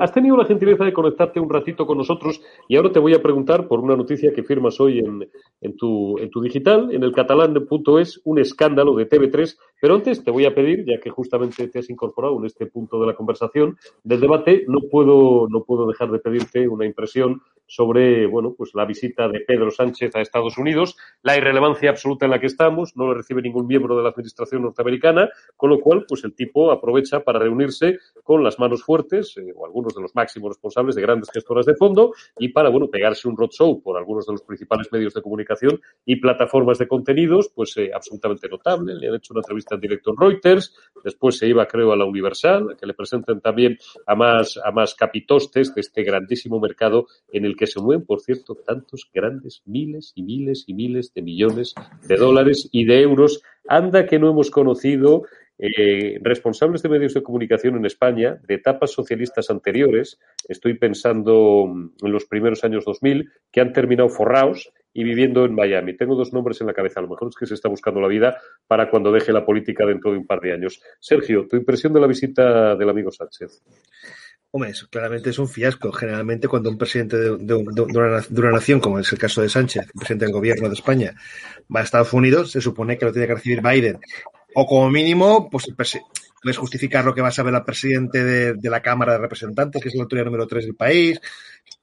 has 0.00 0.12
tenido 0.12 0.38
la 0.38 0.46
gentileza 0.46 0.84
de 0.84 0.92
conectarte 0.94 1.38
un 1.38 1.50
ratito 1.50 1.86
con 1.86 1.98
nosotros 1.98 2.40
y 2.66 2.76
ahora 2.76 2.92
te 2.92 2.98
voy 2.98 3.14
a 3.14 3.22
preguntar 3.22 3.68
por 3.68 3.80
una 3.80 3.94
noticia 3.94 4.32
que 4.32 4.42
firmas 4.42 4.80
hoy 4.80 5.00
en, 5.00 5.28
en, 5.60 5.76
tu, 5.76 6.16
en 6.18 6.30
tu 6.30 6.40
digital, 6.40 6.88
en 6.90 7.02
el 7.02 7.12
catalán.es, 7.12 8.22
un 8.24 8.38
escándalo 8.38 8.94
de 8.94 9.06
TV3. 9.06 9.54
Pero 9.82 9.96
antes 9.96 10.22
te 10.22 10.30
voy 10.30 10.44
a 10.44 10.54
pedir, 10.54 10.84
ya 10.86 11.00
que 11.00 11.10
justamente 11.10 11.66
te 11.66 11.80
has 11.80 11.90
incorporado 11.90 12.38
en 12.38 12.46
este 12.46 12.66
punto 12.66 13.00
de 13.00 13.06
la 13.08 13.16
conversación, 13.16 13.76
del 14.04 14.20
debate, 14.20 14.64
no 14.68 14.78
puedo, 14.88 15.48
no 15.50 15.64
puedo 15.64 15.88
dejar 15.88 16.12
de 16.12 16.20
pedirte 16.20 16.68
una 16.68 16.86
impresión 16.86 17.42
sobre 17.66 18.26
bueno, 18.26 18.54
pues 18.56 18.74
la 18.74 18.84
visita 18.84 19.28
de 19.28 19.40
Pedro 19.40 19.70
Sánchez 19.70 20.14
a 20.14 20.20
Estados 20.20 20.56
Unidos, 20.56 20.96
la 21.22 21.36
irrelevancia 21.36 21.90
absoluta 21.90 22.26
en 22.26 22.30
la 22.30 22.38
que 22.38 22.46
estamos, 22.46 22.96
no 22.96 23.06
lo 23.06 23.14
recibe 23.14 23.42
ningún 23.42 23.66
miembro 23.66 23.96
de 23.96 24.04
la 24.04 24.10
administración 24.10 24.62
norteamericana, 24.62 25.30
con 25.56 25.70
lo 25.70 25.80
cual 25.80 26.04
pues 26.06 26.22
el 26.22 26.34
tipo 26.34 26.70
aprovecha 26.70 27.24
para 27.24 27.40
reunirse 27.40 27.98
con 28.22 28.44
las 28.44 28.60
manos 28.60 28.84
fuertes 28.84 29.36
eh, 29.38 29.52
o 29.56 29.66
algunos 29.66 29.94
de 29.94 30.02
los 30.02 30.14
máximos 30.14 30.50
responsables 30.50 30.94
de 30.94 31.02
grandes 31.02 31.30
gestoras 31.32 31.66
de 31.66 31.74
fondo 31.74 32.12
y 32.38 32.50
para 32.50 32.68
bueno, 32.68 32.88
pegarse 32.88 33.26
un 33.26 33.36
roadshow 33.36 33.82
por 33.82 33.96
algunos 33.96 34.26
de 34.26 34.32
los 34.32 34.42
principales 34.42 34.92
medios 34.92 35.14
de 35.14 35.22
comunicación 35.22 35.80
y 36.04 36.16
plataformas 36.16 36.78
de 36.78 36.86
contenidos, 36.86 37.50
pues 37.54 37.76
eh, 37.78 37.90
absolutamente 37.92 38.48
notable. 38.48 38.94
Le 38.94 39.08
han 39.08 39.14
hecho 39.14 39.32
una 39.32 39.40
entrevista 39.40 39.71
en 39.74 39.80
directo 39.80 40.10
en 40.10 40.16
Reuters, 40.16 40.74
después 41.04 41.38
se 41.38 41.48
iba 41.48 41.66
creo 41.66 41.92
a 41.92 41.96
la 41.96 42.04
Universal, 42.04 42.76
que 42.78 42.86
le 42.86 42.94
presenten 42.94 43.40
también 43.40 43.78
a 44.06 44.14
más 44.14 44.58
a 44.62 44.70
más 44.70 44.94
capitostes 44.94 45.74
de 45.74 45.80
este 45.80 46.02
grandísimo 46.02 46.60
mercado 46.60 47.06
en 47.32 47.44
el 47.44 47.56
que 47.56 47.66
se 47.66 47.80
mueven, 47.80 48.06
por 48.06 48.20
cierto, 48.20 48.54
tantos 48.54 49.10
grandes 49.12 49.62
miles 49.66 50.12
y 50.14 50.22
miles 50.22 50.64
y 50.66 50.74
miles 50.74 51.12
de 51.14 51.22
millones 51.22 51.74
de 52.06 52.16
dólares 52.16 52.68
y 52.72 52.84
de 52.84 53.02
euros. 53.02 53.42
Anda 53.68 54.06
que 54.06 54.18
no 54.18 54.30
hemos 54.30 54.50
conocido 54.50 55.22
eh, 55.58 56.18
responsables 56.22 56.82
de 56.82 56.88
medios 56.88 57.14
de 57.14 57.22
comunicación 57.22 57.76
en 57.76 57.86
España 57.86 58.36
de 58.48 58.54
etapas 58.54 58.90
socialistas 58.90 59.48
anteriores, 59.48 60.18
estoy 60.48 60.76
pensando 60.76 61.66
en 62.02 62.12
los 62.12 62.24
primeros 62.24 62.64
años 62.64 62.84
2000, 62.84 63.30
que 63.52 63.60
han 63.60 63.72
terminado 63.72 64.08
forrados 64.08 64.72
y 64.94 65.04
viviendo 65.04 65.44
en 65.44 65.54
Miami. 65.54 65.96
Tengo 65.96 66.14
dos 66.14 66.32
nombres 66.32 66.60
en 66.60 66.66
la 66.66 66.74
cabeza, 66.74 67.00
a 67.00 67.02
lo 67.02 67.08
mejor 67.08 67.28
es 67.28 67.36
que 67.36 67.46
se 67.46 67.54
está 67.54 67.68
buscando 67.68 68.00
la 68.00 68.08
vida 68.08 68.38
para 68.66 68.90
cuando 68.90 69.12
deje 69.12 69.32
la 69.32 69.44
política 69.44 69.86
dentro 69.86 70.12
de 70.12 70.18
un 70.18 70.26
par 70.26 70.40
de 70.40 70.52
años. 70.52 70.80
Sergio, 71.00 71.46
tu 71.48 71.56
impresión 71.56 71.92
de 71.92 72.00
la 72.00 72.06
visita 72.06 72.76
del 72.76 72.88
amigo 72.88 73.10
Sánchez. 73.10 73.62
Hombre, 74.54 74.70
eso 74.70 74.86
claramente 74.90 75.30
es 75.30 75.38
un 75.38 75.48
fiasco. 75.48 75.90
Generalmente, 75.92 76.46
cuando 76.46 76.68
un 76.68 76.76
presidente 76.76 77.16
de, 77.16 77.54
una, 77.54 78.50
nación, 78.50 78.80
como 78.80 78.98
es 78.98 79.10
el 79.10 79.18
caso 79.18 79.40
de 79.40 79.48
Sánchez, 79.48 79.86
presidente 79.94 80.26
del 80.26 80.34
gobierno 80.34 80.68
de 80.68 80.74
España, 80.74 81.14
va 81.74 81.80
a 81.80 81.84
Estados 81.84 82.12
Unidos, 82.12 82.50
se 82.50 82.60
supone 82.60 82.98
que 82.98 83.06
lo 83.06 83.12
tiene 83.12 83.28
que 83.28 83.34
recibir 83.34 83.62
Biden. 83.62 83.98
O 84.54 84.66
como 84.66 84.90
mínimo, 84.90 85.48
pues 85.48 85.72
puedes 86.42 86.58
justificar 86.58 87.04
lo 87.04 87.14
que 87.14 87.22
va 87.22 87.28
a 87.28 87.32
saber 87.32 87.54
el 87.54 87.62
presidente 87.62 88.24
de, 88.24 88.70
la 88.70 88.82
Cámara 88.82 89.12
de 89.12 89.18
Representantes, 89.18 89.80
que 89.80 89.88
es 89.88 89.94
la 89.94 90.02
autoridad 90.02 90.26
número 90.26 90.46
tres 90.46 90.64
del 90.64 90.74
país. 90.74 91.20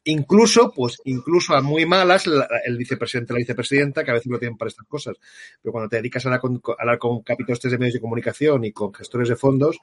Incluso, 0.03 0.71
pues, 0.75 0.97
incluso 1.05 1.55
a 1.55 1.61
muy 1.61 1.85
malas, 1.85 2.25
el 2.27 2.77
vicepresidente, 2.77 3.33
la 3.33 3.39
vicepresidenta, 3.39 4.03
que 4.03 4.11
a 4.11 4.15
veces 4.15 4.31
lo 4.31 4.39
tienen 4.39 4.57
para 4.57 4.69
estas 4.69 4.85
cosas. 4.87 5.15
Pero 5.61 5.71
cuando 5.71 5.89
te 5.89 5.95
dedicas 5.95 6.25
a 6.25 6.29
hablar 6.29 6.41
con, 6.41 6.61
a 6.77 6.81
hablar 6.81 6.99
capítulos 7.25 7.61
de 7.61 7.77
medios 7.77 7.93
de 7.93 8.01
comunicación 8.01 8.65
y 8.65 8.71
con 8.71 8.93
gestores 8.93 9.29
de 9.29 9.35
fondos, 9.35 9.77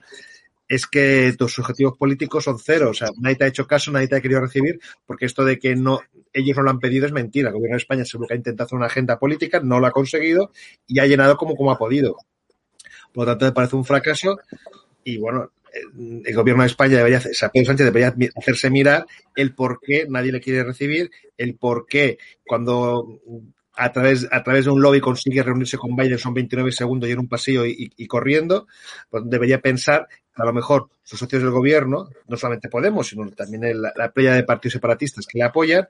es 0.68 0.86
que 0.86 1.34
tus 1.38 1.58
objetivos 1.58 1.96
políticos 1.96 2.44
son 2.44 2.58
cero. 2.58 2.90
O 2.90 2.94
sea, 2.94 3.08
nadie 3.18 3.36
te 3.36 3.44
ha 3.44 3.48
hecho 3.48 3.66
caso, 3.66 3.90
nadie 3.92 4.08
te 4.08 4.16
ha 4.16 4.20
querido 4.20 4.40
recibir, 4.40 4.80
porque 5.06 5.26
esto 5.26 5.44
de 5.44 5.58
que 5.58 5.76
no, 5.76 6.00
ellos 6.32 6.56
no 6.56 6.64
lo 6.64 6.70
han 6.70 6.80
pedido 6.80 7.06
es 7.06 7.12
mentira. 7.12 7.48
El 7.48 7.54
gobierno 7.54 7.76
de 7.76 7.82
España 7.82 8.04
seguro 8.04 8.28
que 8.28 8.34
ha 8.34 8.36
intentado 8.36 8.66
hacer 8.66 8.76
una 8.76 8.86
agenda 8.86 9.18
política, 9.18 9.60
no 9.62 9.80
lo 9.80 9.86
ha 9.86 9.92
conseguido 9.92 10.50
y 10.86 10.98
ha 10.98 11.06
llenado 11.06 11.36
como, 11.36 11.54
como 11.54 11.70
ha 11.70 11.78
podido. 11.78 12.16
Por 13.16 13.26
lo 13.26 13.32
tanto, 13.32 13.46
me 13.46 13.52
parece 13.52 13.76
un 13.76 13.84
fracaso. 13.86 14.38
Y 15.02 15.16
bueno, 15.16 15.50
el 16.22 16.34
gobierno 16.34 16.64
de 16.64 16.66
España 16.66 16.98
debería, 16.98 17.18
Pedro 17.18 17.64
Sánchez 17.64 17.86
debería 17.86 18.14
hacerse 18.36 18.68
mirar 18.68 19.06
el 19.34 19.54
por 19.54 19.80
qué 19.80 20.06
nadie 20.06 20.32
le 20.32 20.40
quiere 20.42 20.62
recibir, 20.64 21.10
el 21.38 21.54
por 21.54 21.86
qué 21.86 22.18
cuando 22.46 23.22
a 23.74 23.90
través, 23.92 24.28
a 24.30 24.42
través 24.42 24.66
de 24.66 24.70
un 24.70 24.82
lobby 24.82 25.00
consigue 25.00 25.42
reunirse 25.42 25.78
con 25.78 25.96
Biden, 25.96 26.18
son 26.18 26.34
29 26.34 26.72
segundos 26.72 27.08
y 27.08 27.12
en 27.12 27.20
un 27.20 27.28
pasillo 27.28 27.64
y, 27.64 28.06
corriendo, 28.06 28.66
pues 29.08 29.24
debería 29.26 29.62
pensar 29.62 30.06
a 30.34 30.44
lo 30.44 30.52
mejor 30.52 30.90
sus 31.02 31.18
socios 31.18 31.42
del 31.42 31.52
gobierno, 31.52 32.10
no 32.28 32.36
solamente 32.36 32.68
Podemos, 32.68 33.08
sino 33.08 33.30
también 33.30 33.80
la, 33.80 33.94
la 33.96 34.10
playa 34.10 34.34
de 34.34 34.44
partidos 34.44 34.74
separatistas 34.74 35.26
que 35.26 35.38
le 35.38 35.44
apoyan, 35.44 35.88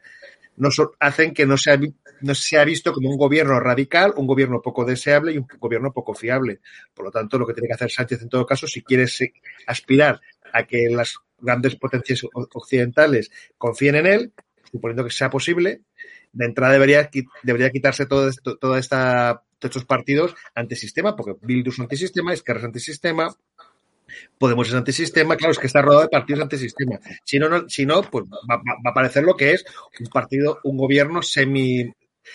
no 0.57 0.69
hacen 1.01 1.35
que 1.35 1.47
no 1.47 1.57
sea, 1.57 1.79
no 2.21 2.35
sea 2.35 2.65
visto 2.65 2.93
como 2.93 3.11
un 3.11 3.17
gobierno 3.17 3.61
radical, 3.61 4.15
un 4.17 4.27
gobierno 4.27 4.61
poco 4.63 4.85
deseable 4.85 5.33
y 5.33 5.39
un 5.39 5.47
gobierno 5.59 5.93
poco 5.93 6.15
fiable. 6.15 6.61
Por 6.95 7.07
lo 7.07 7.11
tanto, 7.11 7.39
lo 7.39 7.47
que 7.47 7.55
tiene 7.55 7.69
que 7.69 7.75
hacer 7.75 7.91
Sánchez 7.91 8.23
en 8.23 8.29
todo 8.29 8.47
caso, 8.47 8.67
si 8.67 8.83
quiere 8.83 9.07
aspirar 9.67 10.21
a 10.53 10.65
que 10.65 10.89
las 10.91 11.17
grandes 11.39 11.77
potencias 11.77 12.23
occidentales 12.33 13.31
confíen 13.59 13.97
en 13.97 14.07
él, 14.07 14.33
suponiendo 14.71 15.05
que 15.05 15.11
sea 15.11 15.31
posible, 15.31 15.83
de 16.33 16.45
entrada 16.45 16.73
debería, 16.73 17.09
debería 17.43 17.71
quitarse 17.71 18.07
todo 18.07 18.29
esto, 18.29 18.57
toda 18.59 18.79
esta, 18.79 19.43
todos 19.59 19.77
estos 19.77 19.85
partidos 19.85 20.35
antisistema, 20.55 21.17
porque 21.17 21.35
Bildu 21.41 21.71
es 21.71 21.81
antisistema, 21.81 22.33
Esquerra 22.33 22.61
es 22.61 22.65
antisistema, 22.67 23.35
Podemos 24.39 24.69
es 24.69 24.75
antisistema, 24.75 25.37
claro, 25.37 25.53
es 25.53 25.59
que 25.59 25.67
está 25.67 25.83
rodeado 25.83 26.03
de 26.03 26.09
partidos 26.09 26.43
antisistema. 26.43 26.99
Si 27.25 27.39
no, 27.39 27.69
si 27.69 27.87
no 27.87 28.03
pues 28.03 28.25
va, 28.25 28.61
a 28.85 28.95
parecer 28.95 29.25
lo 29.25 29.35
que 29.35 29.53
es 29.53 29.65
un 30.01 30.07
partido, 30.07 30.59
un 30.65 30.77
gobierno 30.77 31.23
semi 31.23 31.93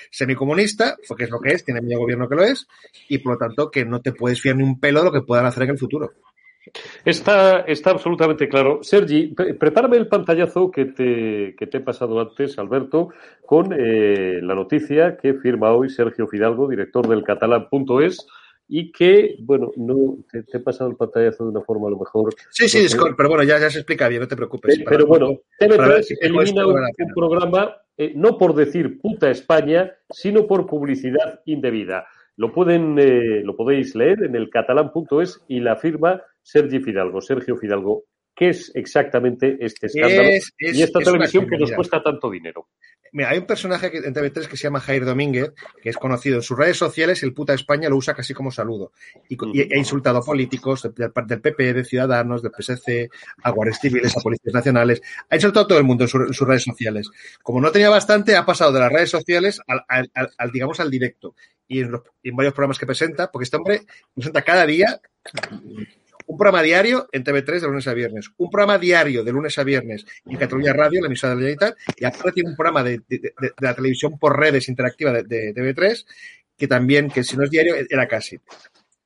semicomunista, 0.09 0.95
porque 1.07 1.25
es 1.25 1.29
lo 1.29 1.39
que 1.39 1.51
es, 1.51 1.65
tiene 1.65 1.81
medio 1.81 1.99
gobierno 1.99 2.27
que 2.27 2.35
lo 2.35 2.43
es, 2.43 2.67
y 3.09 3.17
por 3.17 3.33
lo 3.33 3.37
tanto 3.37 3.69
que 3.69 3.85
no 3.85 4.01
te 4.01 4.13
puedes 4.13 4.41
fiar 4.41 4.55
ni 4.55 4.63
un 4.63 4.79
pelo 4.79 4.99
de 4.99 5.05
lo 5.05 5.11
que 5.11 5.21
puedan 5.21 5.45
hacer 5.45 5.63
en 5.63 5.71
el 5.71 5.77
futuro. 5.77 6.11
Está, 7.03 7.61
está 7.61 7.89
absolutamente 7.91 8.47
claro. 8.47 8.83
Sergi, 8.83 9.33
prepárame 9.59 9.97
el 9.97 10.07
pantallazo 10.07 10.69
que 10.69 10.85
te, 10.85 11.55
que 11.57 11.67
te 11.67 11.77
he 11.77 11.81
pasado 11.81 12.19
antes, 12.19 12.57
Alberto, 12.59 13.09
con 13.45 13.73
eh, 13.73 14.39
la 14.41 14.53
noticia 14.53 15.17
que 15.17 15.33
firma 15.33 15.71
hoy 15.71 15.89
Sergio 15.89 16.27
Fidalgo, 16.27 16.67
director 16.67 17.07
del 17.07 17.23
catalán.es, 17.23 18.27
y 18.73 18.89
que, 18.89 19.35
bueno, 19.39 19.73
no 19.75 20.19
te, 20.31 20.45
he 20.53 20.59
pasado 20.61 20.89
el 20.89 20.95
pantallazo 20.95 21.43
de 21.43 21.49
una 21.49 21.59
forma 21.59 21.89
a 21.89 21.91
lo 21.91 21.99
mejor. 21.99 22.33
Sí, 22.51 22.69
sí, 22.69 22.87
pero 23.17 23.27
bueno, 23.27 23.43
ya, 23.43 23.59
ya 23.59 23.69
se 23.69 23.79
explica 23.79 24.07
bien, 24.07 24.21
no 24.21 24.29
te 24.29 24.37
preocupes. 24.37 24.81
pero 24.87 25.05
bueno, 25.05 25.41
TV3 25.59 26.17
elimina 26.21 26.65
un, 26.65 26.79
programa 27.13 27.75
eh, 27.97 28.13
no 28.15 28.37
por 28.37 28.55
decir 28.55 29.01
puta 29.01 29.29
España, 29.29 29.91
sino 30.09 30.47
por 30.47 30.67
publicidad 30.67 31.41
indebida. 31.43 32.07
Lo 32.37 32.53
pueden, 32.53 32.97
eh, 32.97 33.41
lo 33.43 33.57
podéis 33.57 33.93
leer 33.93 34.23
en 34.23 34.37
el 34.37 34.49
catalán.es 34.49 35.43
y 35.49 35.59
la 35.59 35.75
firma 35.75 36.21
Sergi 36.41 36.79
Fidalgo, 36.79 37.19
Sergio 37.19 37.57
Fidalgo. 37.57 38.05
Qué 38.41 38.49
es 38.49 38.71
exactamente 38.73 39.55
este 39.59 39.85
escándalo 39.85 40.29
y 40.57 40.81
esta 40.81 40.99
televisión 40.99 41.45
que 41.47 41.59
nos 41.59 41.71
cuesta 41.73 42.01
tanto 42.01 42.27
dinero. 42.31 42.69
Mira, 43.11 43.29
hay 43.29 43.37
un 43.37 43.45
personaje 43.45 43.91
en 43.95 44.15
TV3 44.15 44.47
que 44.47 44.57
se 44.57 44.63
llama 44.63 44.79
Jair 44.79 45.05
Domínguez, 45.05 45.53
que 45.79 45.91
es 45.91 45.97
conocido 45.97 46.37
en 46.37 46.41
sus 46.41 46.57
redes 46.57 46.75
sociales, 46.75 47.21
el 47.21 47.35
puta 47.35 47.53
España 47.53 47.87
lo 47.87 47.97
usa 47.97 48.15
casi 48.15 48.33
como 48.33 48.49
saludo. 48.49 48.93
Y, 49.29 49.37
ha 49.71 49.77
insultado 49.77 50.17
a 50.17 50.23
políticos 50.23 50.81
del, 50.81 51.11
del, 51.27 51.39
PP, 51.39 51.73
de 51.73 51.85
Ciudadanos, 51.85 52.41
del 52.41 52.51
PSC, 52.51 53.11
a 53.43 53.51
guardias 53.51 53.79
civiles, 53.79 54.17
a 54.17 54.21
policías 54.21 54.55
nacionales. 54.55 55.03
Ha 55.29 55.35
insultado 55.35 55.65
a 55.65 55.67
todo 55.67 55.77
el 55.77 55.85
mundo 55.85 56.05
en, 56.05 56.07
sus 56.07 56.47
redes 56.47 56.63
sociales. 56.63 57.11
Como 57.43 57.61
no 57.61 57.71
tenía 57.71 57.91
bastante, 57.91 58.35
ha 58.35 58.43
pasado 58.43 58.71
de 58.71 58.79
las 58.79 58.91
redes 58.91 59.11
sociales 59.11 59.61
al, 59.67 60.51
digamos, 60.51 60.79
al 60.79 60.89
directo. 60.89 61.35
Y 61.67 61.81
en, 61.81 61.91
en 62.23 62.35
varios 62.35 62.55
programas 62.55 62.79
que 62.79 62.87
presenta, 62.87 63.29
porque 63.29 63.43
este 63.43 63.57
hombre 63.57 63.81
presenta 64.15 64.41
cada 64.41 64.65
día 64.65 64.99
un 66.27 66.37
programa 66.37 66.61
diario 66.61 67.07
en 67.11 67.23
TV3 67.23 67.59
de 67.59 67.67
lunes 67.67 67.87
a 67.87 67.93
viernes, 67.93 68.31
un 68.37 68.49
programa 68.49 68.77
diario 68.77 69.23
de 69.23 69.31
lunes 69.31 69.57
a 69.57 69.63
viernes 69.63 70.05
en 70.25 70.37
Cataluña 70.37 70.73
Radio, 70.73 71.01
la 71.01 71.07
emisora 71.07 71.35
de 71.35 71.41
la 71.41 71.47
Generalitat, 71.49 71.77
y 71.97 72.05
aparte 72.05 72.31
tiene 72.33 72.49
un 72.49 72.55
programa 72.55 72.83
de, 72.83 73.01
la 73.59 73.73
televisión 73.73 74.17
por 74.17 74.37
redes 74.37 74.69
interactiva 74.69 75.11
de, 75.11 75.23
de 75.23 75.53
TV3, 75.53 76.05
que 76.57 76.67
también, 76.67 77.09
que 77.09 77.23
si 77.23 77.35
no 77.37 77.43
es 77.43 77.49
diario, 77.49 77.75
era 77.89 78.07
casi. 78.07 78.39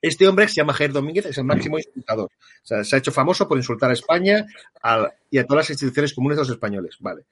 Este 0.05 0.27
hombre, 0.27 0.47
se 0.47 0.53
llama 0.53 0.71
Jair 0.71 0.91
Domínguez, 0.91 1.25
es 1.25 1.39
el 1.39 1.45
máximo 1.45 1.79
insultador. 1.79 2.29
O 2.29 2.67
sea, 2.67 2.83
se 2.83 2.95
ha 2.95 2.99
hecho 2.99 3.11
famoso 3.11 3.47
por 3.47 3.57
insultar 3.57 3.89
a 3.89 3.93
España 3.93 4.45
y 5.31 5.39
a 5.39 5.47
todas 5.47 5.63
las 5.63 5.69
instituciones 5.71 6.13
comunes 6.13 6.37
de 6.37 6.41
los 6.43 6.49
españoles. 6.51 6.97
Vale. 6.99 7.23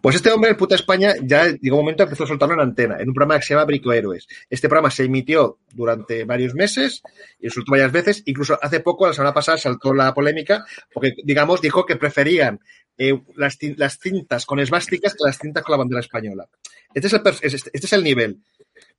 Pues 0.00 0.14
este 0.14 0.30
hombre, 0.30 0.50
el 0.50 0.56
puta 0.56 0.76
España, 0.76 1.12
ya 1.24 1.48
llegó 1.48 1.78
un 1.78 1.82
momento 1.82 2.04
empezó 2.04 2.22
a 2.22 2.28
soltarlo 2.28 2.54
en 2.54 2.60
antena, 2.60 2.98
en 3.00 3.08
un 3.08 3.14
programa 3.14 3.40
que 3.40 3.46
se 3.46 3.54
llama 3.54 3.64
Brico 3.64 3.92
Héroes. 3.92 4.28
Este 4.48 4.68
programa 4.68 4.92
se 4.92 5.06
emitió 5.06 5.58
durante 5.72 6.22
varios 6.22 6.54
meses, 6.54 7.02
insultó 7.40 7.72
varias 7.72 7.90
veces, 7.90 8.22
incluso 8.26 8.56
hace 8.62 8.78
poco, 8.78 9.08
la 9.08 9.12
semana 9.12 9.34
pasada, 9.34 9.58
saltó 9.58 9.92
la 9.92 10.14
polémica, 10.14 10.64
porque, 10.94 11.14
digamos, 11.24 11.60
dijo 11.60 11.84
que 11.84 11.96
preferían 11.96 12.60
eh, 12.96 13.20
las, 13.34 13.58
cintas 13.98 14.46
con 14.46 14.60
esvásticas 14.60 15.14
que 15.14 15.24
las 15.24 15.36
cintas 15.36 15.64
con 15.64 15.72
la 15.72 15.78
bandera 15.78 15.98
española. 15.98 16.46
Este 16.94 17.08
es 17.08 17.12
el, 17.12 17.22
este 17.42 17.70
es 17.72 17.92
el 17.92 18.04
nivel. 18.04 18.38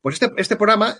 Pues 0.01 0.21
este, 0.21 0.33
este 0.35 0.57
programa 0.57 0.99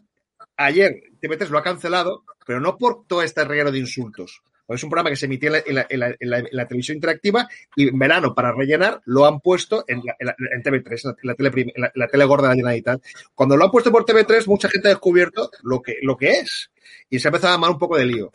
ayer 0.57 0.95
TV3 1.21 1.49
lo 1.49 1.57
ha 1.57 1.63
cancelado, 1.63 2.23
pero 2.45 2.59
no 2.59 2.77
por 2.77 3.05
todo 3.07 3.21
este 3.21 3.43
reguero 3.43 3.71
de 3.71 3.79
insultos. 3.79 4.41
Es 4.73 4.83
un 4.83 4.89
programa 4.89 5.09
que 5.09 5.15
se 5.15 5.25
emitía 5.25 5.63
en 5.65 5.75
la, 5.75 6.65
televisión 6.67 6.95
interactiva 6.95 7.47
y 7.75 7.89
en 7.89 7.99
verano, 7.99 8.33
para 8.33 8.53
rellenar, 8.53 9.01
lo 9.05 9.25
han 9.25 9.39
puesto 9.39 9.83
en, 9.87 10.01
TV3, 10.01 11.15
en 11.21 11.27
la, 11.27 11.35
tele, 11.35 11.73
la, 11.93 12.07
tele 12.07 12.25
gorda 12.25 12.43
de 12.43 12.49
la 12.49 12.55
Generalitat. 12.55 13.03
Cuando 13.35 13.57
lo 13.57 13.65
han 13.65 13.71
puesto 13.71 13.91
por 13.91 14.05
TV3, 14.05 14.47
mucha 14.47 14.69
gente 14.69 14.87
ha 14.87 14.91
descubierto 14.91 15.49
lo 15.63 15.81
que, 15.81 16.29
es. 16.29 16.71
Y 17.09 17.19
se 17.19 17.27
ha 17.27 17.29
empezado 17.29 17.51
a 17.51 17.55
armar 17.55 17.71
un 17.71 17.79
poco 17.79 17.97
de 17.97 18.05
lío. 18.05 18.31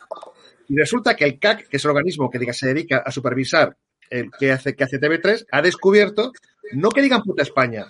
Y 0.68 0.76
resulta 0.76 1.14
que 1.14 1.24
el 1.24 1.38
CAC, 1.38 1.68
que 1.68 1.76
es 1.76 1.84
el 1.84 1.90
organismo 1.90 2.30
que 2.30 2.52
se 2.52 2.66
dedica 2.66 2.98
a 2.98 3.10
supervisar 3.10 3.76
el 4.10 4.30
que 4.38 4.52
hace, 4.52 4.74
que 4.74 4.84
hace 4.84 5.00
TV3, 5.00 5.46
ha 5.50 5.62
descubierto, 5.62 6.32
no 6.72 6.90
que 6.90 7.02
digan 7.02 7.22
puta 7.22 7.42
España, 7.42 7.86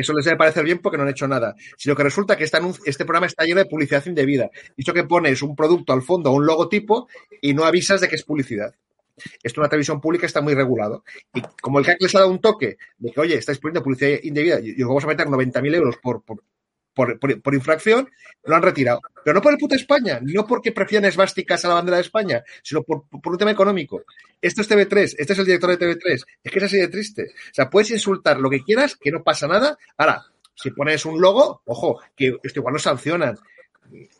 eso 0.00 0.12
les 0.12 0.24
debe 0.24 0.36
parecer 0.36 0.64
bien 0.64 0.78
porque 0.78 0.96
no 0.96 1.04
han 1.04 1.10
hecho 1.10 1.28
nada, 1.28 1.54
sino 1.76 1.94
que 1.94 2.02
resulta 2.02 2.36
que 2.36 2.44
este 2.44 3.04
programa 3.04 3.26
está 3.26 3.44
lleno 3.44 3.60
de 3.60 3.66
publicidad 3.66 4.04
indebida. 4.06 4.50
Dicho 4.76 4.94
que 4.94 5.04
pones 5.04 5.42
un 5.42 5.54
producto 5.54 5.92
al 5.92 6.02
fondo 6.02 6.30
o 6.30 6.34
un 6.34 6.46
logotipo 6.46 7.08
y 7.40 7.54
no 7.54 7.64
avisas 7.64 8.00
de 8.00 8.08
que 8.08 8.16
es 8.16 8.24
publicidad. 8.24 8.74
Esto 9.42 9.60
en 9.60 9.62
una 9.62 9.68
televisión 9.68 10.00
pública 10.00 10.26
está 10.26 10.40
muy 10.40 10.54
regulado. 10.54 11.04
Y 11.34 11.42
como 11.60 11.78
el 11.78 11.84
CAC 11.84 12.00
les 12.00 12.14
ha 12.14 12.20
dado 12.20 12.30
un 12.30 12.40
toque 12.40 12.78
de 12.98 13.12
que, 13.12 13.20
oye, 13.20 13.36
estáis 13.36 13.58
poniendo 13.58 13.82
publicidad 13.82 14.18
indebida 14.22 14.58
y 14.60 14.82
os 14.82 14.88
vamos 14.88 15.04
a 15.04 15.08
meter 15.08 15.26
90.000 15.26 15.74
euros 15.74 15.96
por, 15.98 16.22
por, 16.22 16.42
infracción, 17.52 18.08
lo 18.44 18.56
han 18.56 18.62
retirado. 18.62 19.00
Pero 19.24 19.34
no 19.34 19.42
por 19.42 19.52
el 19.52 19.58
puto 19.58 19.74
España, 19.74 20.20
no 20.22 20.46
porque 20.46 20.72
prefieren 20.72 21.08
esvásticas 21.08 21.64
a 21.64 21.68
la 21.68 21.74
bandera 21.74 21.96
de 21.96 22.02
España, 22.02 22.42
sino 22.62 22.82
por, 22.82 23.04
un 23.10 23.38
tema 23.38 23.50
económico. 23.50 24.02
Esto 24.40 24.62
es 24.62 24.70
TV3, 24.70 25.16
este 25.18 25.32
es 25.32 25.38
el 25.38 25.46
director 25.46 25.76
de 25.76 25.78
TV3. 25.78 26.24
Es 26.42 26.52
que 26.52 26.58
es 26.58 26.64
así 26.64 26.78
de 26.78 26.88
triste. 26.88 27.22
O 27.22 27.54
sea, 27.54 27.70
puedes 27.70 27.90
insultar 27.90 28.40
lo 28.40 28.50
que 28.50 28.62
quieras, 28.62 28.96
que 28.96 29.10
no 29.10 29.22
pasa 29.22 29.46
nada. 29.46 29.78
Ahora, 29.96 30.24
si 30.54 30.70
pones 30.70 31.04
un 31.04 31.20
logo, 31.20 31.62
ojo, 31.66 32.00
que 32.16 32.36
esto 32.42 32.60
igual 32.60 32.74
no 32.74 32.78
sancionan. 32.78 33.38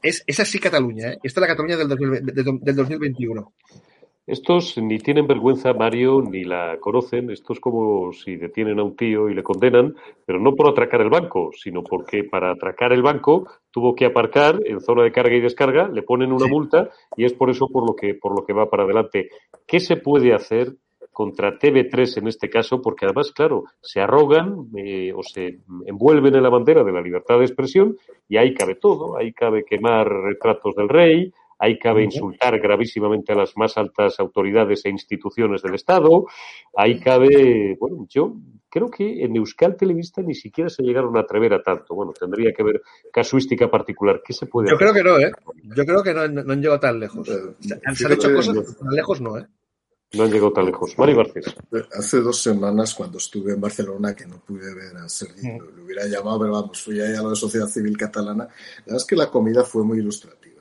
Es, 0.03 0.23
es 0.27 0.41
así 0.41 0.59
Cataluña, 0.59 1.13
¿eh? 1.13 1.19
Esta 1.23 1.41
es 1.41 1.43
la 1.43 1.47
Cataluña 1.49 1.77
del, 1.77 1.89
del 1.89 2.77
2021. 2.77 3.53
Estos 4.25 4.79
ni 4.79 4.99
tienen 4.99 5.27
vergüenza, 5.27 5.73
Mario, 5.73 6.23
ni 6.23 6.45
la 6.45 6.79
conocen. 6.79 7.31
Esto 7.31 7.55
es 7.55 7.61
como 7.61 8.13
si 8.13 8.37
detienen 8.37 8.79
a 8.79 8.85
un 8.85 8.95
tío 8.95 9.29
y 9.29 9.35
le 9.35 9.43
condenan, 9.43 9.97
pero 10.25 10.39
no 10.39 10.55
por 10.55 10.69
atracar 10.69 11.01
el 11.01 11.11
banco, 11.11 11.51
sino 11.53 11.83
porque 11.83 12.23
para 12.23 12.53
atracar 12.53 12.93
el 12.93 13.03
banco 13.03 13.49
tuvo 13.73 13.97
que 13.97 14.05
aparcar 14.05 14.61
en 14.65 14.81
zona 14.81 15.03
de 15.03 15.11
carga 15.11 15.35
y 15.35 15.41
descarga, 15.41 15.89
le 15.89 16.03
ponen 16.03 16.31
una 16.31 16.47
multa 16.47 16.91
y 17.17 17.25
es 17.25 17.33
por 17.33 17.51
eso 17.51 17.67
por 17.67 17.85
lo 17.85 17.97
que 17.97 18.15
por 18.15 18.37
lo 18.37 18.47
que 18.47 18.53
va 18.53 18.71
para 18.71 18.85
adelante. 18.85 19.29
¿Qué 19.67 19.81
se 19.81 19.97
puede 19.97 20.33
hacer 20.33 20.73
contra 21.11 21.59
TV3 21.59 22.19
en 22.19 22.29
este 22.29 22.49
caso? 22.49 22.81
Porque 22.81 23.07
además, 23.07 23.33
claro, 23.33 23.65
se 23.81 24.01
arrogan 24.01 24.69
eh, 24.77 25.13
o 25.13 25.25
se 25.25 25.59
envuelven 25.85 26.37
en 26.37 26.45
la 26.45 26.49
bandera 26.49 26.85
de 26.85 26.93
la 26.93 27.01
libertad 27.01 27.39
de 27.41 27.47
expresión 27.47 27.97
y 28.29 28.37
ahí 28.37 28.55
cabe 28.55 28.77
todo. 28.77 29.17
Ahí 29.19 29.33
cabe 29.33 29.65
quemar 29.65 30.09
retratos 30.09 30.77
del 30.77 30.89
rey, 30.89 31.33
Ahí 31.63 31.79
cabe 31.79 32.03
insultar 32.03 32.59
gravísimamente 32.59 33.31
a 33.33 33.37
las 33.37 33.57
más 33.57 33.79
altas 33.79 34.19
autoridades 34.19 34.85
e 34.85 34.89
instituciones 34.89 35.63
del 35.63 35.77
Estado. 35.77 36.27
Ahí 36.77 36.99
cabe, 36.99 37.77
bueno, 37.79 38.05
yo 38.09 38.35
creo 38.69 38.91
que 38.91 39.23
en 39.23 39.37
Euskal 39.37 39.77
Televista 39.77 40.23
ni 40.23 40.35
siquiera 40.35 40.69
se 40.69 40.83
llegaron 40.83 41.17
a 41.17 41.21
atrever 41.21 41.55
a 41.55 41.63
tanto. 41.63 41.95
Bueno, 41.95 42.13
tendría 42.19 42.53
que 42.53 42.63
haber 42.63 42.83
casuística 43.13 43.71
particular. 43.71 44.23
¿Qué 44.27 44.33
se 44.33 44.47
puede 44.47 44.71
Yo 44.71 44.77
creo 44.77 44.93
que 44.93 45.05
no, 45.05 45.21
¿eh? 45.21 45.31
Yo 45.77 45.87
creo 45.87 46.03
que 46.03 46.13
no, 46.13 46.23
han 46.23 46.61
llegado 46.61 46.81
tan 46.81 46.99
lejos. 46.99 47.29
Se 47.29 47.75
han 47.75 48.13
hecho 48.13 48.35
cosas 48.35 48.77
tan 48.77 48.89
lejos, 48.89 49.21
no, 49.21 49.39
¿eh? 49.39 49.47
No 50.15 50.25
han 50.25 50.33
llegado 50.33 50.53
tan 50.53 50.67
lejos. 50.67 50.99
Mari 50.99 51.15
Garcés. 51.15 51.55
Hace 51.93 52.23
dos 52.23 52.43
semanas, 52.43 52.93
cuando 52.93 53.19
estuve 53.19 53.53
en 53.53 53.61
Barcelona, 53.61 54.17
que 54.17 54.27
no 54.27 54.41
pude 54.41 54.75
ver 54.75 54.97
a 54.97 55.09
Sergi, 55.09 55.47
mm. 55.47 55.77
lo 55.77 55.85
hubiera 55.85 56.07
llamado, 56.07 56.41
pero 56.41 56.53
vamos, 56.55 56.83
fui 56.83 57.01
ahí 57.01 57.15
a 57.15 57.23
la 57.23 57.37
Sociedad 57.37 57.69
Civil 57.69 57.97
Catalana. 57.97 58.47
La 58.47 58.85
verdad 58.85 58.97
es 58.97 59.05
que 59.05 59.15
la 59.15 59.31
comida 59.31 59.63
fue 59.63 59.85
muy 59.85 60.01
ilustrativa 60.01 60.52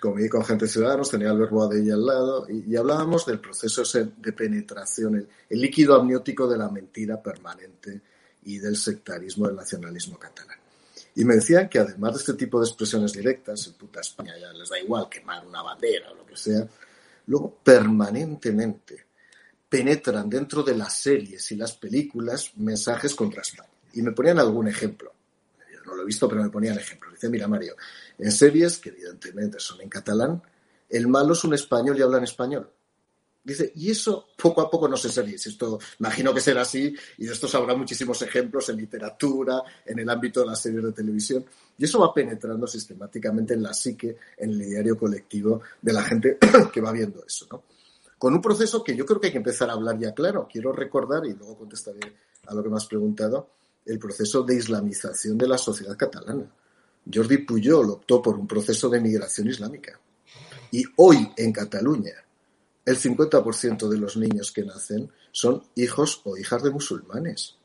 comí 0.00 0.28
con 0.28 0.44
gente 0.44 0.68
ciudadanos, 0.68 1.10
tenía 1.10 1.30
el 1.30 1.38
de 1.38 1.80
ella 1.80 1.94
al 1.94 2.06
lado 2.06 2.46
y, 2.48 2.76
hablábamos 2.76 3.24
del 3.26 3.40
proceso 3.40 3.82
de 3.98 4.32
penetración, 4.32 5.28
el, 5.48 5.60
líquido 5.60 5.94
amniótico 5.94 6.46
de 6.46 6.58
la 6.58 6.68
mentira 6.68 7.22
permanente 7.22 8.00
y 8.44 8.58
del 8.58 8.76
sectarismo 8.76 9.46
del 9.46 9.56
nacionalismo 9.56 10.18
catalán. 10.18 10.58
Y 11.14 11.24
me 11.24 11.36
decían 11.36 11.68
que 11.68 11.78
además 11.78 12.12
de 12.14 12.18
este 12.20 12.34
tipo 12.34 12.60
de 12.60 12.66
expresiones 12.66 13.12
directas, 13.12 13.66
el 13.66 13.74
puta 13.74 14.00
España 14.00 14.34
ya 14.38 14.52
les 14.52 14.68
da 14.68 14.78
igual 14.78 15.08
quemar 15.08 15.46
una 15.46 15.62
bandera 15.62 16.10
o 16.12 16.14
lo 16.14 16.26
que 16.26 16.36
sea, 16.36 16.68
luego 17.26 17.58
permanentemente 17.64 19.06
penetran 19.68 20.28
dentro 20.28 20.62
de 20.62 20.76
las 20.76 21.00
series 21.00 21.50
y 21.52 21.56
las 21.56 21.72
películas 21.72 22.52
mensajes 22.56 23.14
contra 23.14 23.42
España. 23.42 23.70
Y 23.94 24.02
me 24.02 24.12
ponían 24.12 24.38
algún 24.38 24.68
ejemplo. 24.68 25.15
No 25.86 25.94
lo 25.94 26.02
he 26.02 26.06
visto, 26.06 26.28
pero 26.28 26.42
me 26.42 26.50
ponían 26.50 26.78
ejemplos. 26.78 27.14
Dice, 27.14 27.28
mira 27.28 27.48
Mario, 27.48 27.76
en 28.18 28.32
series, 28.32 28.78
que 28.78 28.90
evidentemente 28.90 29.60
son 29.60 29.80
en 29.80 29.88
catalán, 29.88 30.42
el 30.88 31.08
malo 31.08 31.32
es 31.32 31.44
un 31.44 31.54
español 31.54 31.98
y 31.98 32.02
habla 32.02 32.18
en 32.18 32.24
español. 32.24 32.70
Dice, 33.46 33.70
y 33.76 33.92
eso 33.92 34.30
poco 34.36 34.60
a 34.60 34.68
poco 34.68 34.88
no 34.88 34.96
sé 34.96 35.08
series. 35.08 35.46
Esto 35.46 35.78
imagino 36.00 36.34
que 36.34 36.40
será 36.40 36.62
así, 36.62 36.92
y 37.18 37.26
de 37.26 37.32
estos 37.32 37.54
habrá 37.54 37.76
muchísimos 37.76 38.20
ejemplos 38.22 38.68
en 38.70 38.76
literatura, 38.76 39.62
en 39.84 40.00
el 40.00 40.10
ámbito 40.10 40.40
de 40.40 40.46
las 40.46 40.60
series 40.60 40.82
de 40.82 40.92
televisión. 40.92 41.44
Y 41.78 41.84
eso 41.84 42.00
va 42.00 42.12
penetrando 42.12 42.66
sistemáticamente 42.66 43.54
en 43.54 43.62
la 43.62 43.72
psique, 43.72 44.16
en 44.36 44.50
el 44.50 44.58
diario 44.58 44.98
colectivo 44.98 45.60
de 45.80 45.92
la 45.92 46.02
gente 46.02 46.38
que 46.72 46.80
va 46.80 46.90
viendo 46.90 47.24
eso. 47.24 47.46
¿no? 47.52 47.62
Con 48.18 48.34
un 48.34 48.40
proceso 48.40 48.82
que 48.82 48.96
yo 48.96 49.06
creo 49.06 49.20
que 49.20 49.28
hay 49.28 49.32
que 49.32 49.38
empezar 49.38 49.70
a 49.70 49.74
hablar 49.74 49.96
ya 49.96 50.12
claro. 50.12 50.48
Quiero 50.50 50.72
recordar, 50.72 51.24
y 51.24 51.34
luego 51.34 51.56
contestaré 51.56 52.00
a 52.46 52.52
lo 52.54 52.64
que 52.64 52.68
me 52.68 52.76
has 52.76 52.86
preguntado, 52.86 53.50
el 53.86 53.98
proceso 53.98 54.42
de 54.42 54.56
islamización 54.56 55.38
de 55.38 55.48
la 55.48 55.56
sociedad 55.56 55.96
catalana. 55.96 56.50
Jordi 57.12 57.38
Pujol 57.38 57.90
optó 57.90 58.20
por 58.20 58.36
un 58.36 58.46
proceso 58.46 58.88
de 58.88 59.00
migración 59.00 59.48
islámica. 59.48 59.98
Y 60.72 60.84
hoy 60.96 61.32
en 61.36 61.52
Cataluña, 61.52 62.14
el 62.84 62.98
50% 62.98 63.88
de 63.88 63.98
los 63.98 64.16
niños 64.16 64.50
que 64.50 64.64
nacen 64.64 65.08
son 65.30 65.62
hijos 65.76 66.20
o 66.24 66.36
hijas 66.36 66.62
de 66.64 66.70
musulmanes. 66.70 67.56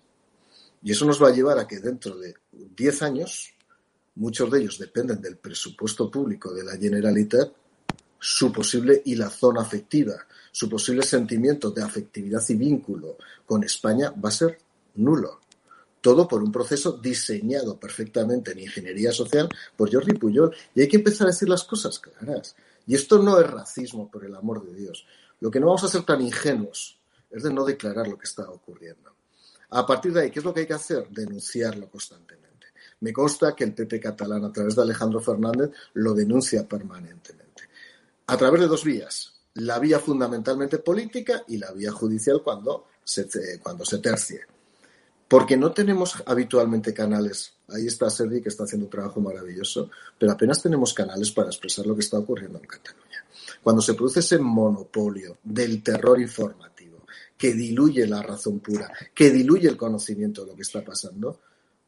Y 0.83 0.91
eso 0.91 1.05
nos 1.05 1.21
va 1.21 1.29
a 1.29 1.33
llevar 1.33 1.57
a 1.57 1.67
que 1.67 1.79
dentro 1.79 2.17
de 2.17 2.35
10 2.51 3.01
años, 3.01 3.53
muchos 4.15 4.49
de 4.51 4.59
ellos 4.59 4.77
dependen 4.77 5.21
del 5.21 5.37
presupuesto 5.37 6.09
público 6.09 6.53
de 6.53 6.63
la 6.63 6.77
Generalitat, 6.77 7.51
su 8.19 8.51
posible 8.51 9.01
hilazón 9.05 9.57
afectiva, 9.57 10.13
su 10.51 10.69
posible 10.69 11.01
sentimiento 11.01 11.71
de 11.71 11.81
afectividad 11.81 12.43
y 12.49 12.55
vínculo 12.55 13.17
con 13.45 13.63
España 13.63 14.11
va 14.11 14.29
a 14.29 14.33
ser 14.33 14.59
nulo 14.95 15.40
todo 16.01 16.27
por 16.27 16.43
un 16.43 16.51
proceso 16.51 16.93
diseñado 16.93 17.79
perfectamente 17.79 18.51
en 18.51 18.59
ingeniería 18.59 19.11
social 19.11 19.47
por 19.77 19.93
Jordi 19.93 20.13
Puyol. 20.13 20.53
Y 20.75 20.81
hay 20.81 20.87
que 20.87 20.97
empezar 20.97 21.27
a 21.27 21.31
decir 21.31 21.47
las 21.47 21.63
cosas 21.63 21.99
claras. 21.99 22.55
Y 22.87 22.95
esto 22.95 23.19
no 23.19 23.39
es 23.39 23.49
racismo, 23.49 24.09
por 24.09 24.25
el 24.25 24.35
amor 24.35 24.65
de 24.65 24.75
Dios. 24.75 25.05
Lo 25.39 25.51
que 25.51 25.59
no 25.59 25.67
vamos 25.67 25.83
a 25.83 25.87
ser 25.87 26.03
tan 26.03 26.21
ingenuos 26.21 26.99
es 27.29 27.43
de 27.43 27.53
no 27.53 27.63
declarar 27.63 28.07
lo 28.07 28.17
que 28.17 28.25
está 28.25 28.49
ocurriendo. 28.49 29.15
A 29.69 29.85
partir 29.85 30.11
de 30.11 30.21
ahí, 30.21 30.31
¿qué 30.31 30.39
es 30.39 30.45
lo 30.45 30.53
que 30.53 30.61
hay 30.61 30.67
que 30.67 30.73
hacer? 30.73 31.07
Denunciarlo 31.09 31.89
constantemente. 31.89 32.67
Me 32.99 33.13
consta 33.13 33.55
que 33.55 33.63
el 33.63 33.73
PP 33.73 33.99
catalán, 33.99 34.43
a 34.43 34.51
través 34.51 34.75
de 34.75 34.81
Alejandro 34.81 35.21
Fernández, 35.21 35.71
lo 35.93 36.13
denuncia 36.13 36.67
permanentemente. 36.67 37.63
A 38.27 38.37
través 38.37 38.61
de 38.61 38.67
dos 38.67 38.83
vías. 38.83 39.33
la 39.53 39.79
vía 39.79 39.99
fundamentalmente 39.99 40.77
política 40.77 41.43
y 41.49 41.57
la 41.57 41.73
vía 41.73 41.91
judicial 41.91 42.41
cuando 42.41 42.87
se, 43.03 43.27
cuando 43.61 43.83
se 43.83 43.97
tercie. 43.97 44.41
Porque 45.31 45.55
no 45.55 45.71
tenemos 45.71 46.21
habitualmente 46.25 46.93
canales. 46.93 47.53
Ahí 47.69 47.87
está 47.87 48.09
Sergi 48.09 48.41
que 48.41 48.49
está 48.49 48.65
haciendo 48.65 48.87
un 48.87 48.91
trabajo 48.91 49.21
maravilloso, 49.21 49.89
pero 50.19 50.33
apenas 50.33 50.61
tenemos 50.61 50.93
canales 50.93 51.31
para 51.31 51.47
expresar 51.47 51.85
lo 51.85 51.95
que 51.95 52.01
está 52.01 52.19
ocurriendo 52.19 52.59
en 52.59 52.65
Cataluña. 52.65 53.23
Cuando 53.63 53.81
se 53.81 53.93
produce 53.93 54.19
ese 54.19 54.39
monopolio 54.39 55.37
del 55.41 55.81
terror 55.81 56.19
informativo, 56.19 57.05
que 57.37 57.53
diluye 57.53 58.05
la 58.07 58.21
razón 58.21 58.59
pura, 58.59 58.91
que 59.15 59.29
diluye 59.31 59.69
el 59.69 59.77
conocimiento 59.77 60.41
de 60.41 60.51
lo 60.51 60.55
que 60.57 60.63
está 60.63 60.83
pasando, 60.83 61.39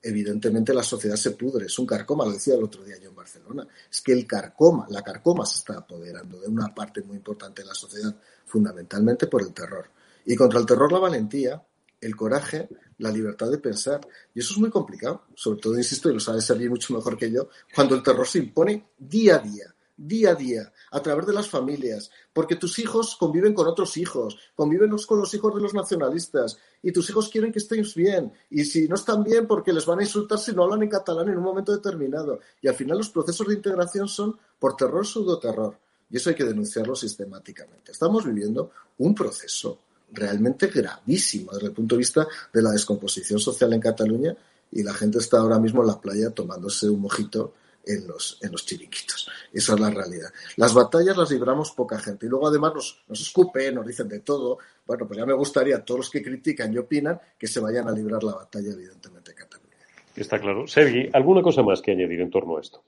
evidentemente 0.02 0.74
la 0.74 0.82
sociedad 0.82 1.18
se 1.18 1.32
pudre. 1.32 1.66
Es 1.66 1.78
un 1.78 1.86
carcoma, 1.86 2.24
lo 2.24 2.32
decía 2.32 2.56
el 2.56 2.64
otro 2.64 2.86
día 2.86 2.96
yo 2.98 3.10
en 3.10 3.16
Barcelona. 3.16 3.68
Es 3.92 4.00
que 4.00 4.14
el 4.14 4.26
carcoma, 4.26 4.88
la 4.90 5.02
carcoma 5.02 5.46
se 5.46 5.58
está 5.58 5.80
apoderando 5.80 6.40
de 6.40 6.48
una 6.48 6.74
parte 6.74 7.02
muy 7.02 7.18
importante 7.18 7.62
de 7.62 7.68
la 7.68 7.76
sociedad, 7.76 8.16
fundamentalmente 8.46 9.28
por 9.28 9.42
el 9.42 9.52
terror. 9.52 9.90
Y 10.26 10.34
contra 10.34 10.62
el 10.62 10.66
terror 10.66 10.90
la 10.94 11.00
valentía, 11.00 11.62
el 12.06 12.16
coraje, 12.16 12.70
la 12.98 13.12
libertad 13.12 13.50
de 13.50 13.58
pensar. 13.58 14.02
Y 14.34 14.40
eso 14.40 14.54
es 14.54 14.60
muy 14.60 14.70
complicado, 14.70 15.24
sobre 15.36 15.60
todo, 15.60 15.78
insisto, 15.78 16.10
y 16.10 16.14
lo 16.14 16.20
sabe 16.20 16.42
Sergi 16.42 16.70
mucho 16.70 16.94
mejor 16.94 17.18
que 17.18 17.32
yo, 17.32 17.50
cuando 17.74 17.96
el 17.96 18.04
terror 18.04 18.28
se 18.28 18.40
impone 18.40 18.90
día 18.98 19.36
a 19.36 19.40
día 19.40 19.74
día 19.96 20.32
a 20.32 20.36
día, 20.36 20.74
a 20.92 21.02
través 21.02 21.26
de 21.26 21.34
las 21.34 21.50
familias, 21.50 22.10
porque 22.34 22.56
tus 22.56 22.80
hijos 22.80 23.16
conviven 23.16 23.54
con 23.54 23.68
otros 23.68 23.96
hijos, 23.98 24.38
conviven 24.56 24.90
con 25.08 25.20
los 25.20 25.34
hijos 25.34 25.54
de 25.56 25.62
los 25.62 25.74
nacionalistas, 25.74 26.58
y 26.82 26.92
tus 26.92 27.10
hijos 27.10 27.30
quieren 27.30 27.52
que 27.52 27.60
estéis 27.60 27.94
bien, 27.96 28.34
y 28.50 28.66
si 28.66 28.88
no 28.88 28.96
están 28.96 29.24
bien, 29.24 29.48
porque 29.48 29.72
les 29.72 29.86
van 29.86 30.00
a 30.00 30.04
insultar 30.04 30.40
si 30.40 30.54
no 30.54 30.64
hablan 30.64 30.84
en 30.84 30.90
catalán 30.90 31.30
en 31.30 31.38
un 31.38 31.44
momento 31.44 31.72
determinado. 31.72 32.40
Y 32.62 32.68
al 32.68 32.76
final 32.76 32.98
los 32.98 33.10
procesos 33.10 33.48
de 33.48 33.54
integración 33.54 34.08
son 34.08 34.38
por 34.60 34.76
terror, 34.76 35.06
pseudoterror, 35.06 35.78
y 36.10 36.18
eso 36.18 36.30
hay 36.30 36.36
que 36.36 36.44
denunciarlo 36.44 36.96
sistemáticamente. 36.96 37.92
Estamos 37.92 38.26
viviendo 38.26 38.72
un 38.98 39.16
proceso 39.16 39.80
realmente 40.14 40.68
gravísimo 40.68 41.52
desde 41.54 41.68
el 41.68 41.74
punto 41.74 41.96
de 41.96 42.00
vista 42.00 42.28
de 42.54 42.62
la 42.62 42.72
descomposición 42.72 43.40
social 43.40 43.74
en 43.74 43.80
Cataluña, 43.80 44.36
y 44.72 44.84
la 44.84 44.94
gente 44.94 45.20
está 45.20 45.38
ahora 45.38 45.60
mismo 45.60 45.82
en 45.82 45.88
la 45.88 46.02
playa 46.02 46.32
tomándose 46.32 46.90
un 46.90 47.02
mojito 47.02 47.54
en 47.86 48.08
los, 48.08 48.40
en 48.42 48.52
los 48.52 48.66
chiriquitos. 48.66 49.30
Esa 49.52 49.74
es 49.74 49.80
la 49.80 49.90
realidad. 49.90 50.30
Las 50.56 50.74
batallas 50.74 51.16
las 51.16 51.30
libramos 51.32 51.72
poca 51.72 52.00
gente 52.00 52.26
y 52.26 52.30
luego 52.30 52.48
además 52.48 52.74
nos, 52.74 53.04
nos 53.08 53.22
escupen, 53.22 53.76
nos 53.76 53.86
dicen 53.86 54.08
de 54.08 54.22
todo. 54.22 54.58
Bueno, 54.86 55.06
pues 55.06 55.20
ya 55.20 55.26
me 55.26 55.34
gustaría 55.34 55.84
todos 55.84 56.00
los 56.00 56.10
que 56.10 56.24
critican 56.24 56.74
y 56.74 56.78
opinan 56.78 57.20
que 57.38 57.48
se 57.48 57.60
vayan 57.60 57.88
a 57.88 57.92
librar 57.92 58.24
la 58.24 58.34
batalla, 58.34 58.72
evidentemente, 58.72 59.32
en 59.32 59.38
Cataluña. 59.38 59.78
Está 60.16 60.40
claro. 60.40 60.66
Sergi, 60.68 61.10
¿alguna 61.14 61.42
cosa 61.42 61.62
más 61.62 61.82
que 61.82 61.92
añadir 61.92 62.22
en 62.22 62.32
torno 62.32 62.58
a 62.58 62.62
esto? 62.62 62.84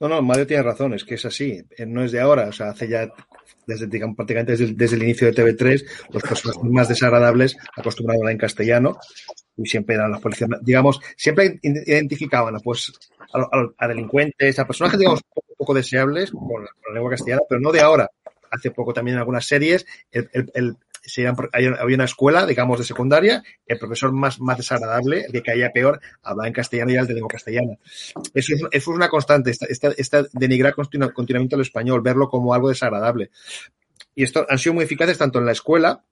No, 0.00 0.08
no, 0.08 0.22
Mario 0.22 0.46
tiene 0.46 0.62
razón, 0.62 0.94
es 0.94 1.04
que 1.04 1.14
es 1.14 1.24
así, 1.24 1.62
eh, 1.76 1.86
no 1.86 2.02
es 2.02 2.12
de 2.12 2.20
ahora, 2.20 2.48
o 2.48 2.52
sea, 2.52 2.70
hace 2.70 2.88
ya, 2.88 3.08
desde, 3.66 3.86
digamos, 3.86 4.16
prácticamente 4.16 4.52
desde, 4.52 4.74
desde 4.74 4.96
el 4.96 5.02
inicio 5.02 5.30
de 5.30 5.34
TV3, 5.34 5.84
los 6.10 6.22
personajes 6.22 6.62
más 6.64 6.88
desagradables 6.88 7.56
acostumbrados 7.76 8.26
a 8.26 8.30
en 8.30 8.38
castellano, 8.38 8.98
y 9.56 9.66
siempre 9.66 9.96
eran 9.96 10.10
las 10.10 10.20
policías, 10.20 10.50
digamos, 10.62 11.00
siempre 11.16 11.58
identificaban 11.62 12.54
pues, 12.62 12.92
a, 13.78 13.88
delincuentes, 13.88 14.58
a 14.58 14.66
personajes, 14.66 14.98
digamos, 14.98 15.20
poco, 15.56 15.74
deseables 15.74 16.30
con 16.30 16.64
la, 16.64 16.70
lengua 16.94 17.10
castellana, 17.10 17.42
pero 17.48 17.60
no 17.60 17.72
de 17.72 17.80
ahora. 17.80 18.08
Hace 18.50 18.70
poco 18.70 18.94
también 18.94 19.16
en 19.16 19.18
algunas 19.18 19.44
series, 19.44 19.84
el, 20.10 20.76
había 21.52 21.94
una 21.94 22.04
escuela, 22.04 22.46
digamos, 22.46 22.78
de 22.78 22.84
secundaria, 22.84 23.42
el 23.66 23.78
profesor 23.78 24.12
más, 24.12 24.40
más 24.40 24.56
desagradable, 24.56 25.24
el 25.26 25.32
que 25.32 25.42
caía 25.42 25.70
peor, 25.70 26.00
hablaba 26.22 26.46
en 26.46 26.52
castellano 26.52 26.90
y 26.90 26.94
era 26.94 27.02
el 27.02 27.08
de 27.08 27.14
lengua 27.14 27.30
castellana. 27.30 27.76
Eso 28.34 28.54
es, 28.54 28.60
eso 28.60 28.68
es 28.70 28.86
una 28.88 29.08
constante, 29.08 29.50
esta, 29.50 30.24
denigrar 30.32 30.74
continuamente 30.74 31.56
el 31.56 31.62
español, 31.62 32.00
verlo 32.02 32.28
como 32.28 32.54
algo 32.54 32.68
desagradable. 32.68 33.30
Y 34.14 34.24
esto 34.24 34.46
han 34.48 34.58
sido 34.58 34.74
muy 34.74 34.84
eficaces 34.84 35.18
tanto 35.18 35.38
en 35.38 35.46
la 35.46 35.52
escuela, 35.52 36.02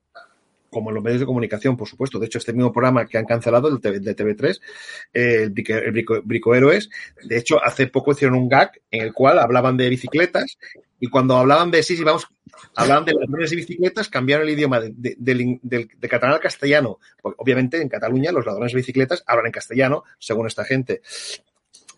como 0.71 0.91
en 0.91 0.97
los 0.97 1.05
medios 1.05 1.21
de 1.21 1.27
comunicación, 1.27 1.77
por 1.77 1.89
supuesto. 1.89 2.19
De 2.19 2.27
hecho, 2.27 2.39
este 2.39 2.53
mismo 2.53 2.73
programa 2.73 3.07
que 3.07 3.19
han 3.19 3.25
cancelado, 3.25 3.69
el 3.69 3.81
de 3.81 4.17
TV3, 4.17 4.61
eh, 5.15 5.51
el, 5.51 5.91
Brico, 5.93 6.21
Brico, 6.23 6.55
Héroes, 6.55 6.91
de 7.25 7.39
hecho, 7.39 7.63
hace 7.65 7.87
poco 7.87 8.13
hicieron 8.13 8.37
un 8.37 8.49
gag 8.49 8.73
en 8.91 9.03
el 9.03 9.13
cual 9.13 9.39
hablaban 9.39 9.77
de 9.77 9.89
bicicletas 9.89 10.59
y 11.01 11.09
cuando 11.09 11.37
hablaban 11.37 11.71
de, 11.71 11.83
sí, 11.83 11.97
sí, 11.97 12.05
vamos, 12.05 12.27
hablaban 12.75 13.05
de 13.05 13.15
ladrones 13.15 13.51
de 13.51 13.57
bicicletas, 13.57 14.09
cambiaron 14.09 14.47
el 14.47 14.55
idioma 14.55 14.81
de, 14.81 15.17
de, 15.19 16.09
catalán 16.09 16.35
al 16.35 16.41
castellano. 16.41 16.99
Porque, 17.21 17.37
obviamente, 17.39 17.81
en 17.81 17.89
Cataluña 17.89 18.33
los 18.33 18.47
ladrones 18.47 18.73
de 18.73 18.77
bicicletas 18.77 19.23
hablan 19.27 19.47
en 19.47 19.53
castellano, 19.53 20.05
según 20.19 20.47
esta 20.47 20.65
gente 20.65 21.03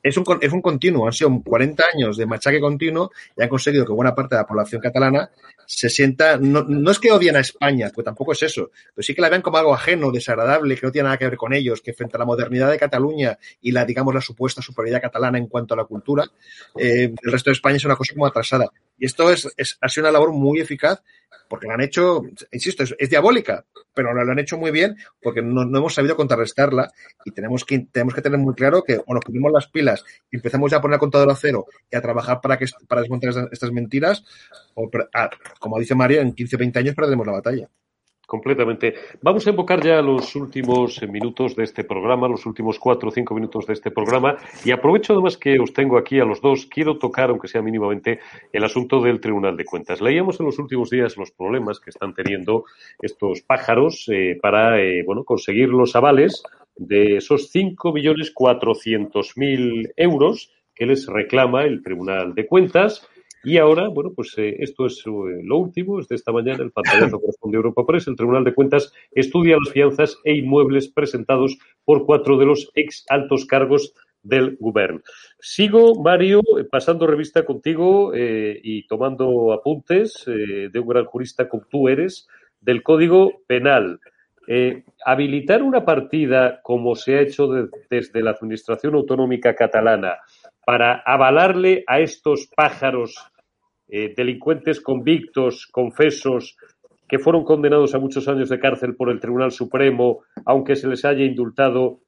es 0.03 0.17
un, 0.17 0.25
es 0.41 0.53
un 0.53 0.63
continuo, 0.63 1.07
han 1.07 1.13
sido 1.13 1.43
40 1.45 1.85
años 1.95 2.17
de 2.17 2.27
machaque 2.27 2.61
continuo 2.61 3.11
y 3.37 3.43
han 3.43 3.49
conseguido 3.49 3.85
que 3.85 3.93
buena 3.93 4.15
parte 4.15 4.35
de 4.35 4.43
la 4.43 4.47
población 4.47 4.81
catalana 4.81 5.31
se 5.67 5.91
sienta, 5.91 6.39
no, 6.39 6.65
no 6.65 6.91
es 6.91 6.99
que 6.99 7.13
odien 7.13 7.37
a 7.37 7.41
España, 7.41 7.91
pues 7.95 8.05
tampoco 8.05 8.33
es 8.33 8.43
eso, 8.43 8.71
pero 8.95 9.03
sí 9.03 9.15
que 9.15 9.21
la 9.21 9.29
vean 9.29 9.43
como 9.43 9.59
algo 9.59 9.75
ajeno, 9.75 10.11
desagradable, 10.11 10.77
que 10.77 10.87
no 10.87 10.93
tiene 10.93 11.07
nada 11.07 11.19
que 11.19 11.27
ver 11.27 11.37
con 11.37 11.53
ellos, 11.53 11.83
que 11.83 11.93
frente 11.93 12.17
a 12.17 12.21
la 12.21 12.25
modernidad 12.25 12.71
de 12.71 12.79
Cataluña 12.79 13.39
y 13.61 13.73
la, 13.73 13.85
digamos, 13.85 14.15
la 14.15 14.21
supuesta 14.21 14.63
superioridad 14.63 15.03
catalana 15.03 15.39
en 15.39 15.47
cuanto 15.47 15.75
a 15.75 15.77
la 15.77 15.85
cultura, 15.85 16.25
eh, 16.77 17.13
el 17.23 17.33
resto 17.33 17.51
de 17.51 17.55
España 17.55 17.77
es 17.77 17.85
una 17.85 17.97
cosa 17.97 18.15
como 18.15 18.27
atrasada. 18.27 18.71
Y 18.99 19.07
esto 19.07 19.31
es, 19.31 19.49
es, 19.57 19.79
ha 19.81 19.89
sido 19.89 20.05
una 20.05 20.13
labor 20.13 20.33
muy 20.33 20.61
eficaz 20.61 21.03
porque 21.49 21.67
lo 21.67 21.75
han 21.75 21.81
hecho, 21.81 22.23
insisto, 22.53 22.85
es, 22.85 23.11
diabólica, 23.11 23.65
pero 23.95 24.13
lo 24.13 24.31
han 24.31 24.39
hecho 24.39 24.59
muy 24.59 24.71
bien 24.71 24.97
porque 25.21 25.43
no, 25.43 25.65
no, 25.65 25.79
hemos 25.79 25.95
sabido 25.95 26.17
contrarrestarla 26.17 26.93
y 27.25 27.31
tenemos 27.31 27.65
que, 27.65 27.87
tenemos 27.91 28.15
que 28.15 28.23
tener 28.23 28.39
muy 28.39 28.55
claro 28.55 28.83
que 28.83 29.01
o 29.05 29.15
nos 29.15 29.25
ponemos 29.25 29.51
las 29.53 29.67
pilas 29.69 30.05
y 30.31 30.37
empezamos 30.37 30.71
ya 30.71 30.79
a 30.79 30.81
poner 30.81 30.97
el 30.97 31.01
contador 31.01 31.31
a 31.31 31.37
cero 31.37 31.67
y 31.91 31.97
a 31.97 32.03
trabajar 32.03 32.41
para, 32.41 32.59
que, 32.59 32.67
para 32.87 33.01
desmontar 33.01 33.31
estas, 33.51 33.73
mentiras, 33.73 34.25
o, 34.75 34.91
ah, 35.15 35.31
como 35.59 35.79
dice 35.79 35.95
Mario, 35.95 36.21
en 36.21 36.33
15 36.33 36.57
20 36.57 36.79
años 36.79 36.95
perdemos 36.95 37.27
la 37.27 37.33
batalla 37.33 37.69
completamente. 38.29 38.95
Vamos 39.23 39.47
a 39.47 39.51
invocar 39.51 39.83
ya 39.83 40.03
los 40.03 40.37
últimos 40.37 41.01
minutos 41.09 41.57
de 41.57 41.65
este 41.65 41.83
programa, 41.83 42.29
los 42.29 42.45
últimos 42.45 42.79
cuatro 42.79 43.09
o 43.09 43.11
cinco 43.11 43.35
minutos 43.35 43.67
de 43.67 43.73
este 43.73 43.91
programa, 43.91 44.37
y 44.67 44.71
aprovecho 44.71 45.15
además 45.15 45.39
que 45.39 45.59
os 45.59 45.73
tengo 45.73 45.97
aquí 45.97 46.21
a 46.21 46.27
los 46.27 46.43
dos. 46.43 46.67
Quiero 46.67 46.99
tocar, 46.99 47.31
aunque 47.31 47.49
sea 47.49 47.63
mínimamente, 47.63 48.21
el 48.53 48.63
asunto 48.65 49.01
del 49.01 49.19
Tribunal 49.19 49.57
de 49.57 49.65
Cuentas. 49.65 50.03
Leíamos 50.03 50.39
en 50.41 50.47
los 50.47 50.59
últimos 50.59 50.91
días 50.91 51.17
los 51.17 51.31
problemas 51.31 51.81
que 51.81 51.89
están 51.89 52.13
teniendo 52.13 52.65
estos 53.01 53.41
pájaros 53.41 54.05
eh, 54.13 54.39
para, 54.41 54.79
eh, 54.79 55.03
bueno, 55.07 55.25
conseguir 55.25 55.71
los 55.71 55.97
avales 55.97 56.43
de 56.77 57.17
esos 57.17 57.49
cinco 57.49 57.95
millones 57.95 58.31
cuatrocientos 58.31 59.39
mil 59.39 59.91
euros 59.97 60.53
que 60.75 60.85
les 60.85 61.07
reclama 61.07 61.65
el 61.65 61.83
Tribunal 61.83 62.35
de 62.35 62.47
Cuentas 62.47 63.09
y 63.45 63.59
ahora, 63.59 63.89
bueno, 63.89 64.13
pues 64.15 64.35
eh, 64.37 64.57
esto 64.59 64.87
es 64.87 65.03
eh, 65.07 65.41
lo 65.43 65.59
último, 65.59 66.01
es 66.01 66.09
de 66.09 66.17
esta 66.17 66.33
mañana, 66.33 66.63
el 66.63 66.73
pantallazo 66.73 67.21
corresponde 67.21 67.57
a 67.57 67.59
Europa 67.59 67.87
Press. 67.87 68.09
El 68.09 68.17
Tribunal 68.17 68.45
de 68.45 68.55
Cuentas 68.55 68.93
estudia 69.13 69.57
las 69.63 69.73
fianzas 69.73 70.19
e 70.25 70.37
inmuebles 70.37 70.89
presentados 70.89 71.57
por 71.85 72.05
cuatro 72.05 72.37
de 72.37 72.47
los 72.47 72.71
ex 72.75 73.05
altos 73.09 73.47
cargos 73.47 73.95
del 74.23 74.57
gobierno. 74.59 75.01
Sigo, 75.39 76.03
Mario, 76.03 76.43
pasando 76.71 77.07
revista 77.07 77.45
contigo 77.45 78.13
eh, 78.13 78.59
y 78.63 78.87
tomando 78.87 79.53
apuntes 79.53 80.25
de 80.27 80.79
un 80.79 80.89
gran 80.89 81.05
jurista 81.05 81.49
como 81.49 81.65
tú 81.71 81.89
eres, 81.89 82.27
del 82.61 82.83
Código 82.83 83.43
Penal. 83.47 84.01
habilitar 85.05 85.63
una 85.63 85.85
partida, 85.85 86.61
como 86.63 86.97
se 86.97 87.17
ha 87.17 87.21
hecho 87.21 87.49
desde 87.89 88.23
la 88.23 88.33
Administración 88.33 88.95
Autonómica 88.97 89.55
Catalana, 89.55 90.19
para 90.69 91.03
avalarle 91.07 91.83
a 91.87 91.99
estos 92.01 92.47
pájaros 92.55 93.17
eh, 93.89 94.13
delincuentes 94.15 94.83
convictos, 94.83 95.67
confesos, 95.67 96.59
que 97.09 97.19
fueron 97.19 97.43
condenados 97.43 97.95
a 97.95 97.99
muchos 97.99 98.29
años 98.29 98.51
de 98.51 98.61
cárcel 98.61 98.95
por 98.95 99.09
el 99.09 99.19
Tribunal 99.19 99.51
Supremo, 99.51 100.25
aunque 100.45 100.77
se 100.77 100.87
les 100.87 101.07
haya 101.07 101.25
indultado, 101.25 102.01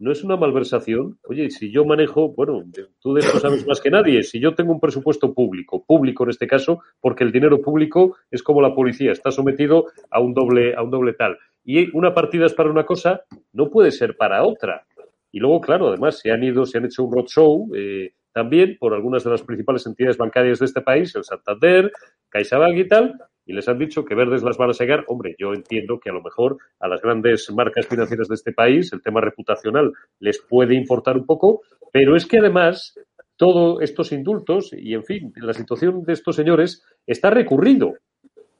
¿no 0.00 0.10
es 0.10 0.24
una 0.24 0.36
malversación? 0.36 1.20
Oye, 1.28 1.48
si 1.50 1.70
yo 1.70 1.84
manejo, 1.84 2.30
bueno, 2.30 2.64
tú 2.98 3.14
de 3.14 3.20
esto 3.20 3.38
sabes 3.38 3.64
más 3.68 3.80
que 3.80 3.90
nadie, 3.90 4.24
si 4.24 4.40
yo 4.40 4.56
tengo 4.56 4.72
un 4.72 4.80
presupuesto 4.80 5.32
público, 5.32 5.84
público 5.84 6.24
en 6.24 6.30
este 6.30 6.48
caso, 6.48 6.82
porque 7.00 7.22
el 7.22 7.30
dinero 7.30 7.62
público 7.62 8.16
es 8.32 8.42
como 8.42 8.60
la 8.62 8.74
policía, 8.74 9.12
está 9.12 9.30
sometido 9.30 9.86
a 10.10 10.18
un 10.18 10.34
doble, 10.34 10.74
a 10.74 10.82
un 10.82 10.90
doble 10.90 11.12
tal. 11.12 11.38
Y 11.64 11.96
una 11.96 12.12
partida 12.12 12.46
es 12.46 12.54
para 12.54 12.68
una 12.68 12.84
cosa, 12.84 13.22
no 13.52 13.70
puede 13.70 13.92
ser 13.92 14.16
para 14.16 14.42
otra. 14.42 14.86
Y 15.32 15.40
luego, 15.40 15.60
claro, 15.60 15.88
además 15.88 16.18
se 16.18 16.30
han 16.30 16.44
ido, 16.44 16.66
se 16.66 16.78
han 16.78 16.84
hecho 16.84 17.04
un 17.04 17.12
roadshow 17.12 17.74
eh, 17.74 18.12
también 18.32 18.76
por 18.78 18.94
algunas 18.94 19.24
de 19.24 19.30
las 19.30 19.42
principales 19.42 19.86
entidades 19.86 20.16
bancarias 20.16 20.58
de 20.58 20.66
este 20.66 20.82
país, 20.82 21.14
el 21.16 21.24
Santander, 21.24 21.90
CaixaBank 22.28 22.76
y 22.76 22.88
tal, 22.88 23.14
y 23.44 23.52
les 23.52 23.68
han 23.68 23.78
dicho 23.78 24.04
que 24.04 24.14
verdes 24.14 24.42
las 24.42 24.56
van 24.56 24.70
a 24.70 24.74
seguir. 24.74 25.04
Hombre, 25.08 25.34
yo 25.38 25.52
entiendo 25.52 25.98
que 25.98 26.10
a 26.10 26.12
lo 26.12 26.22
mejor 26.22 26.58
a 26.80 26.88
las 26.88 27.00
grandes 27.02 27.50
marcas 27.50 27.86
financieras 27.86 28.28
de 28.28 28.34
este 28.34 28.52
país 28.52 28.92
el 28.92 29.02
tema 29.02 29.20
reputacional 29.20 29.92
les 30.20 30.40
puede 30.40 30.74
importar 30.74 31.16
un 31.16 31.26
poco, 31.26 31.62
pero 31.92 32.14
es 32.14 32.26
que 32.26 32.38
además 32.38 32.94
todos 33.36 33.82
estos 33.82 34.12
indultos 34.12 34.72
y, 34.72 34.94
en 34.94 35.04
fin, 35.04 35.32
la 35.36 35.54
situación 35.54 36.04
de 36.04 36.12
estos 36.12 36.36
señores 36.36 36.84
está 37.06 37.30
recurrido. 37.30 37.94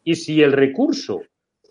Y 0.03 0.17
si 0.17 0.43
el 0.43 0.53
recurso 0.53 1.23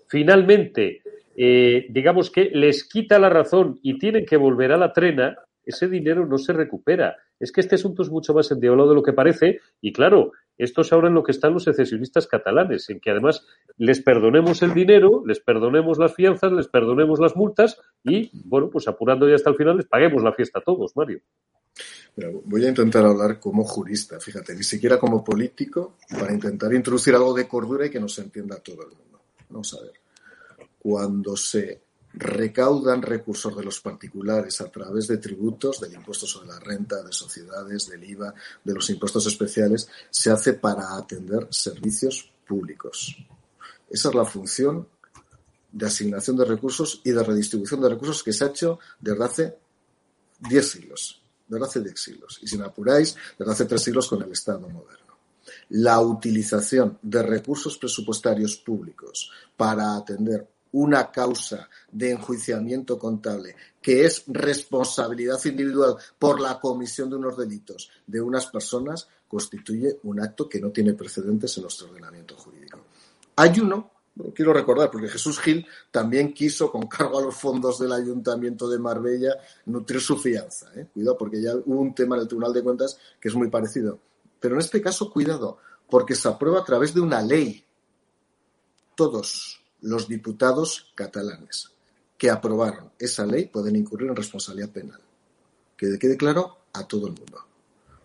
finalmente 0.07 1.01
eh, 1.35 1.87
digamos 1.89 2.29
que 2.29 2.49
les 2.53 2.83
quita 2.83 3.19
la 3.19 3.29
razón 3.29 3.79
y 3.81 3.97
tienen 3.97 4.25
que 4.25 4.37
volver 4.37 4.71
a 4.71 4.77
la 4.77 4.93
trena, 4.93 5.37
ese 5.63 5.87
dinero 5.87 6.25
no 6.25 6.37
se 6.37 6.53
recupera. 6.53 7.17
Es 7.39 7.51
que 7.51 7.61
este 7.61 7.75
asunto 7.75 8.03
es 8.03 8.09
mucho 8.09 8.33
más 8.33 8.51
endiablado 8.51 8.89
de 8.89 8.95
lo 8.95 9.03
que 9.03 9.13
parece 9.13 9.59
y 9.79 9.91
claro, 9.91 10.31
esto 10.57 10.81
es 10.81 10.93
ahora 10.93 11.07
en 11.07 11.15
lo 11.15 11.23
que 11.23 11.31
están 11.31 11.53
los 11.53 11.63
secesionistas 11.63 12.27
catalanes, 12.27 12.89
en 12.89 12.99
que 12.99 13.09
además 13.09 13.45
les 13.77 14.01
perdonemos 14.01 14.61
el 14.61 14.73
dinero, 14.73 15.23
les 15.25 15.39
perdonemos 15.39 15.97
las 15.97 16.13
fianzas, 16.13 16.51
les 16.51 16.67
perdonemos 16.67 17.19
las 17.19 17.35
multas 17.35 17.79
y, 18.03 18.29
bueno, 18.47 18.69
pues 18.69 18.87
apurando 18.87 19.27
ya 19.27 19.35
hasta 19.35 19.49
el 19.49 19.55
final, 19.55 19.77
les 19.77 19.87
paguemos 19.87 20.21
la 20.23 20.33
fiesta 20.33 20.59
a 20.59 20.61
todos, 20.61 20.95
Mario. 20.95 21.19
voy 22.45 22.65
a 22.65 22.69
intentar 22.69 23.05
hablar 23.05 23.39
como 23.39 23.63
jurista, 23.63 24.19
fíjate, 24.19 24.53
ni 24.55 24.63
siquiera 24.63 24.99
como 24.99 25.23
político, 25.23 25.97
para 26.19 26.31
intentar 26.31 26.71
introducir 26.73 27.15
algo 27.15 27.33
de 27.33 27.47
cordura 27.47 27.87
y 27.87 27.89
que 27.89 27.99
nos 27.99 28.19
entienda 28.19 28.57
todo 28.57 28.83
el 28.83 28.89
mundo. 28.89 29.21
Vamos 29.49 29.73
a 29.73 29.81
ver. 29.81 30.00
Cuando 30.81 31.37
se 31.37 31.83
recaudan 32.13 33.01
recursos 33.01 33.55
de 33.55 33.63
los 33.63 33.79
particulares 33.79 34.59
a 34.61 34.69
través 34.69 35.07
de 35.07 35.17
tributos, 35.17 35.79
del 35.79 35.93
impuesto 35.93 36.25
sobre 36.25 36.49
la 36.49 36.59
renta, 36.59 37.01
de 37.03 37.13
sociedades, 37.13 37.87
del 37.87 38.03
IVA, 38.03 38.33
de 38.63 38.73
los 38.73 38.89
impuestos 38.89 39.25
especiales, 39.27 39.87
se 40.09 40.29
hace 40.29 40.53
para 40.53 40.97
atender 40.97 41.47
servicios 41.51 42.31
públicos. 42.47 43.15
Esa 43.89 44.09
es 44.09 44.15
la 44.15 44.25
función 44.25 44.87
de 45.71 45.85
asignación 45.85 46.35
de 46.35 46.45
recursos 46.45 47.01
y 47.03 47.11
de 47.11 47.23
redistribución 47.23 47.81
de 47.81 47.89
recursos 47.89 48.23
que 48.23 48.33
se 48.33 48.43
ha 48.43 48.47
hecho 48.47 48.79
desde 48.99 49.23
hace 49.23 49.57
10 50.49 50.69
siglos, 50.69 51.21
desde 51.47 51.65
hace 51.65 51.81
10 51.81 51.99
siglos. 51.99 52.39
Y 52.41 52.47
si 52.47 52.57
me 52.57 52.65
apuráis, 52.65 53.15
desde 53.37 53.51
hace 53.51 53.65
3 53.65 53.81
siglos 53.81 54.07
con 54.07 54.21
el 54.21 54.31
Estado 54.31 54.67
moderno. 54.67 55.15
La 55.69 56.01
utilización 56.01 56.99
de 57.01 57.23
recursos 57.23 57.77
presupuestarios 57.77 58.57
públicos 58.57 59.31
para 59.55 59.95
atender 59.95 60.47
una 60.73 61.11
causa 61.11 61.69
de 61.91 62.11
enjuiciamiento 62.11 62.97
contable 62.97 63.55
que 63.81 64.05
es 64.05 64.23
responsabilidad 64.27 65.43
individual 65.45 65.95
por 66.17 66.39
la 66.39 66.59
comisión 66.59 67.09
de 67.09 67.15
unos 67.15 67.37
delitos 67.37 67.89
de 68.05 68.21
unas 68.21 68.47
personas 68.47 69.07
constituye 69.27 69.99
un 70.03 70.19
acto 70.19 70.47
que 70.47 70.59
no 70.59 70.71
tiene 70.71 70.93
precedentes 70.93 71.55
en 71.57 71.63
nuestro 71.63 71.87
ordenamiento 71.87 72.35
jurídico. 72.35 72.79
Hay 73.37 73.59
uno, 73.61 73.91
quiero 74.35 74.51
recordar, 74.51 74.91
porque 74.91 75.07
Jesús 75.07 75.39
Gil 75.39 75.65
también 75.89 76.33
quiso, 76.33 76.69
con 76.69 76.87
cargo 76.87 77.17
a 77.17 77.21
los 77.21 77.35
fondos 77.35 77.79
del 77.79 77.93
Ayuntamiento 77.93 78.69
de 78.69 78.77
Marbella, 78.77 79.35
nutrir 79.67 80.01
su 80.01 80.17
fianza. 80.17 80.69
¿eh? 80.75 80.87
Cuidado, 80.93 81.17
porque 81.17 81.41
ya 81.41 81.55
hubo 81.55 81.79
un 81.79 81.95
tema 81.95 82.17
en 82.17 82.23
el 82.23 82.27
Tribunal 82.27 82.51
de 82.51 82.61
Cuentas 82.61 82.97
que 83.21 83.29
es 83.29 83.35
muy 83.35 83.49
parecido. 83.49 83.99
Pero 84.37 84.55
en 84.55 84.59
este 84.59 84.81
caso, 84.81 85.09
cuidado, 85.09 85.59
porque 85.89 86.13
se 86.13 86.27
aprueba 86.27 86.59
a 86.59 86.65
través 86.65 86.93
de 86.93 86.99
una 86.99 87.21
ley. 87.21 87.63
Todos 88.95 89.60
los 89.81 90.07
diputados 90.07 90.91
catalanes 90.95 91.71
que 92.17 92.29
aprobaron 92.29 92.91
esa 92.99 93.25
ley 93.25 93.45
pueden 93.45 93.75
incurrir 93.75 94.09
en 94.09 94.15
responsabilidad 94.15 94.69
penal. 94.69 95.01
Que 95.75 95.97
quede 95.97 96.15
claro 96.15 96.65
a 96.73 96.87
todo 96.87 97.07
el 97.07 97.13
mundo. 97.13 97.45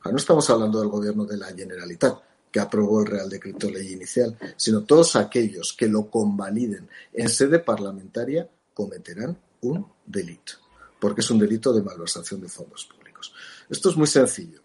no 0.05 0.16
estamos 0.16 0.49
hablando 0.49 0.81
del 0.81 0.89
gobierno 0.89 1.24
de 1.27 1.37
la 1.37 1.49
Generalitat, 1.49 2.18
que 2.51 2.61
aprobó 2.61 3.01
el 3.01 3.07
Real 3.07 3.29
Decreto 3.29 3.68
Ley 3.68 3.93
inicial, 3.93 4.37
sino 4.57 4.85
todos 4.85 5.16
aquellos 5.16 5.74
que 5.74 5.89
lo 5.89 6.11
convaliden 6.11 6.89
en 7.12 7.29
sede 7.29 7.59
parlamentaria 7.59 8.49
cometerán 8.72 9.39
un 9.61 9.87
delito, 10.07 10.55
porque 10.99 11.20
es 11.20 11.31
un 11.31 11.39
delito 11.39 11.72
de 11.74 11.83
malversación 11.83 12.41
de 12.41 12.49
fondos 12.49 12.87
públicos. 12.87 13.35
Esto 13.68 13.91
es 13.91 13.97
muy 13.97 14.07
sencillo. 14.07 14.62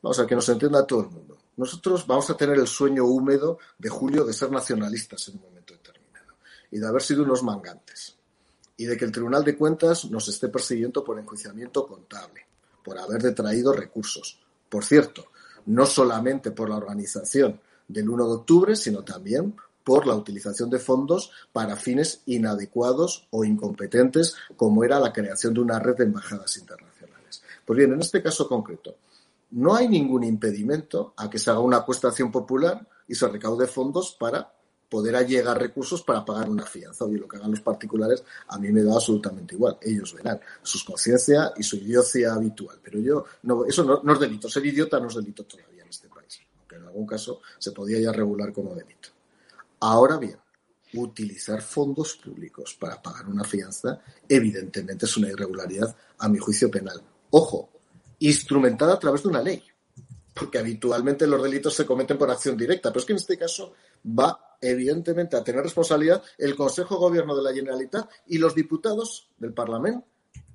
Vamos 0.00 0.20
a 0.20 0.26
que 0.26 0.36
nos 0.36 0.48
entienda 0.48 0.86
todo 0.86 1.00
el 1.00 1.10
mundo. 1.10 1.38
Nosotros 1.56 2.06
vamos 2.06 2.30
a 2.30 2.36
tener 2.36 2.58
el 2.58 2.68
sueño 2.68 3.04
húmedo 3.04 3.58
de 3.78 3.88
Julio 3.88 4.24
de 4.24 4.32
ser 4.32 4.50
nacionalistas 4.50 5.28
en 5.28 5.40
un 5.44 5.51
y 6.72 6.78
de 6.78 6.88
haber 6.88 7.02
sido 7.02 7.22
unos 7.22 7.44
mangantes 7.44 8.16
y 8.76 8.86
de 8.86 8.96
que 8.96 9.04
el 9.04 9.12
Tribunal 9.12 9.44
de 9.44 9.56
Cuentas 9.56 10.06
nos 10.06 10.26
esté 10.28 10.48
persiguiendo 10.48 11.04
por 11.04 11.18
enjuiciamiento 11.18 11.86
contable, 11.86 12.46
por 12.82 12.98
haber 12.98 13.22
detraído 13.22 13.72
recursos. 13.72 14.40
Por 14.68 14.84
cierto, 14.84 15.26
no 15.66 15.86
solamente 15.86 16.50
por 16.50 16.68
la 16.68 16.76
organización 16.76 17.60
del 17.86 18.08
1 18.08 18.26
de 18.26 18.34
octubre, 18.34 18.74
sino 18.74 19.04
también 19.04 19.54
por 19.84 20.06
la 20.06 20.14
utilización 20.14 20.70
de 20.70 20.78
fondos 20.78 21.30
para 21.52 21.76
fines 21.76 22.22
inadecuados 22.26 23.28
o 23.30 23.44
incompetentes, 23.44 24.34
como 24.56 24.82
era 24.82 24.98
la 24.98 25.12
creación 25.12 25.54
de 25.54 25.60
una 25.60 25.78
red 25.78 25.96
de 25.96 26.04
embajadas 26.04 26.56
internacionales. 26.56 27.42
Pues 27.64 27.76
bien, 27.76 27.92
en 27.92 28.00
este 28.00 28.22
caso 28.22 28.48
concreto, 28.48 28.96
no 29.50 29.74
hay 29.74 29.88
ningún 29.88 30.24
impedimento 30.24 31.12
a 31.16 31.28
que 31.28 31.38
se 31.38 31.50
haga 31.50 31.60
una 31.60 31.78
acuestación 31.78 32.32
popular 32.32 32.86
y 33.06 33.14
se 33.14 33.28
recaude 33.28 33.66
fondos 33.66 34.16
para 34.18 34.52
poder 34.92 35.16
allegar 35.16 35.58
recursos 35.58 36.02
para 36.02 36.22
pagar 36.22 36.50
una 36.50 36.66
fianza. 36.66 37.06
Oye, 37.06 37.16
lo 37.16 37.26
que 37.26 37.38
hagan 37.38 37.50
los 37.50 37.62
particulares 37.62 38.22
a 38.48 38.58
mí 38.58 38.70
me 38.70 38.82
da 38.82 38.92
absolutamente 38.92 39.54
igual. 39.54 39.78
Ellos 39.80 40.12
verán 40.12 40.38
su 40.62 40.84
conciencia 40.84 41.50
y 41.56 41.62
su 41.62 41.76
idiocia 41.76 42.34
habitual. 42.34 42.78
Pero 42.82 42.98
yo, 42.98 43.24
no, 43.44 43.64
eso 43.64 43.84
no, 43.84 44.12
es 44.12 44.20
delito. 44.20 44.50
Ser 44.50 44.66
idiota 44.66 45.00
no 45.00 45.08
es 45.08 45.14
delito 45.14 45.46
todavía 45.46 45.82
en 45.82 45.88
este 45.88 46.10
país. 46.10 46.42
Aunque 46.58 46.76
en 46.76 46.82
algún 46.82 47.06
caso 47.06 47.40
se 47.58 47.72
podía 47.72 48.00
ya 48.00 48.12
regular 48.12 48.52
como 48.52 48.74
delito. 48.74 49.08
Ahora 49.80 50.18
bien, 50.18 50.36
utilizar 50.92 51.62
fondos 51.62 52.16
públicos 52.16 52.76
para 52.78 53.00
pagar 53.00 53.26
una 53.28 53.44
fianza, 53.44 53.98
evidentemente 54.28 55.06
es 55.06 55.16
una 55.16 55.30
irregularidad 55.30 55.96
a 56.18 56.28
mi 56.28 56.36
juicio 56.36 56.70
penal. 56.70 57.00
Ojo, 57.30 57.70
instrumentada 58.18 58.92
a 58.92 58.98
través 58.98 59.22
de 59.22 59.28
una 59.30 59.40
ley 59.40 59.62
porque 60.34 60.58
habitualmente 60.58 61.26
los 61.26 61.42
delitos 61.42 61.74
se 61.74 61.84
cometen 61.84 62.16
por 62.16 62.30
acción 62.30 62.56
directa, 62.56 62.90
pero 62.90 63.00
es 63.00 63.06
que 63.06 63.12
en 63.12 63.18
este 63.18 63.36
caso 63.36 63.74
va 64.06 64.51
evidentemente 64.62 65.36
a 65.36 65.44
tener 65.44 65.62
responsabilidad 65.62 66.22
el 66.38 66.56
Consejo 66.56 66.94
de 66.94 67.00
Gobierno 67.00 67.36
de 67.36 67.42
la 67.42 67.52
Generalitat 67.52 68.08
y 68.28 68.38
los 68.38 68.54
diputados 68.54 69.28
del 69.36 69.52
Parlamento 69.52 70.06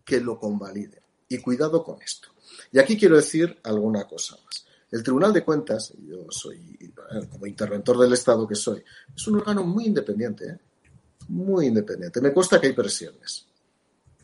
que 0.04 0.22
lo 0.22 0.40
convaliden. 0.40 1.02
Y 1.30 1.40
cuidado 1.40 1.84
con 1.84 2.02
esto. 2.02 2.30
Y 2.72 2.80
aquí 2.80 2.98
quiero 2.98 3.18
decir 3.18 3.60
alguna 3.64 4.06
cosa 4.08 4.38
más. 4.46 4.66
El 4.90 5.04
Tribunal 5.04 5.34
de 5.34 5.44
Cuentas, 5.44 5.94
yo 6.08 6.26
soy 6.30 6.94
como 7.30 7.46
interventor 7.46 7.98
del 7.98 8.14
Estado 8.14 8.48
que 8.48 8.56
soy, 8.56 8.82
es 9.14 9.28
un 9.28 9.36
órgano 9.36 9.64
muy 9.66 9.86
independiente, 9.88 10.48
¿eh? 10.48 10.58
muy 11.28 11.66
independiente. 11.66 12.22
Me 12.22 12.34
consta 12.34 12.62
que 12.62 12.68
hay 12.68 12.74
presiones. 12.74 13.46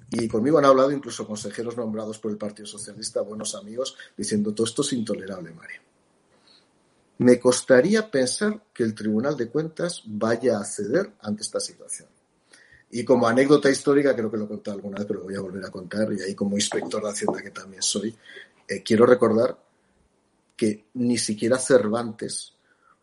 Y 0.09 0.27
conmigo 0.27 0.59
han 0.59 0.65
hablado 0.65 0.91
incluso 0.91 1.27
consejeros 1.27 1.75
nombrados 1.75 2.19
por 2.19 2.31
el 2.31 2.37
Partido 2.37 2.65
Socialista, 2.65 3.21
buenos 3.21 3.55
amigos, 3.55 3.97
diciendo 4.15 4.53
todo 4.53 4.65
esto 4.65 4.83
es 4.83 4.93
intolerable, 4.93 5.51
Mario. 5.51 5.81
Me 7.19 7.39
costaría 7.39 8.09
pensar 8.09 8.63
que 8.73 8.83
el 8.83 8.95
Tribunal 8.95 9.37
de 9.37 9.49
Cuentas 9.49 10.01
vaya 10.05 10.59
a 10.59 10.65
ceder 10.65 11.13
ante 11.21 11.43
esta 11.43 11.59
situación. 11.59 12.09
Y 12.91 13.03
como 13.03 13.27
anécdota 13.27 13.69
histórica, 13.69 14.15
creo 14.15 14.29
que 14.29 14.37
lo 14.37 14.45
he 14.45 14.47
contado 14.47 14.77
alguna 14.77 14.97
vez, 14.97 15.07
pero 15.07 15.19
lo 15.19 15.25
voy 15.25 15.35
a 15.35 15.41
volver 15.41 15.65
a 15.65 15.71
contar, 15.71 16.13
y 16.13 16.21
ahí 16.21 16.35
como 16.35 16.55
inspector 16.55 17.01
de 17.01 17.09
Hacienda 17.09 17.41
que 17.41 17.51
también 17.51 17.81
soy, 17.81 18.15
eh, 18.67 18.83
quiero 18.83 19.05
recordar 19.05 19.57
que 20.55 20.85
ni 20.93 21.17
siquiera 21.17 21.57
Cervantes 21.57 22.53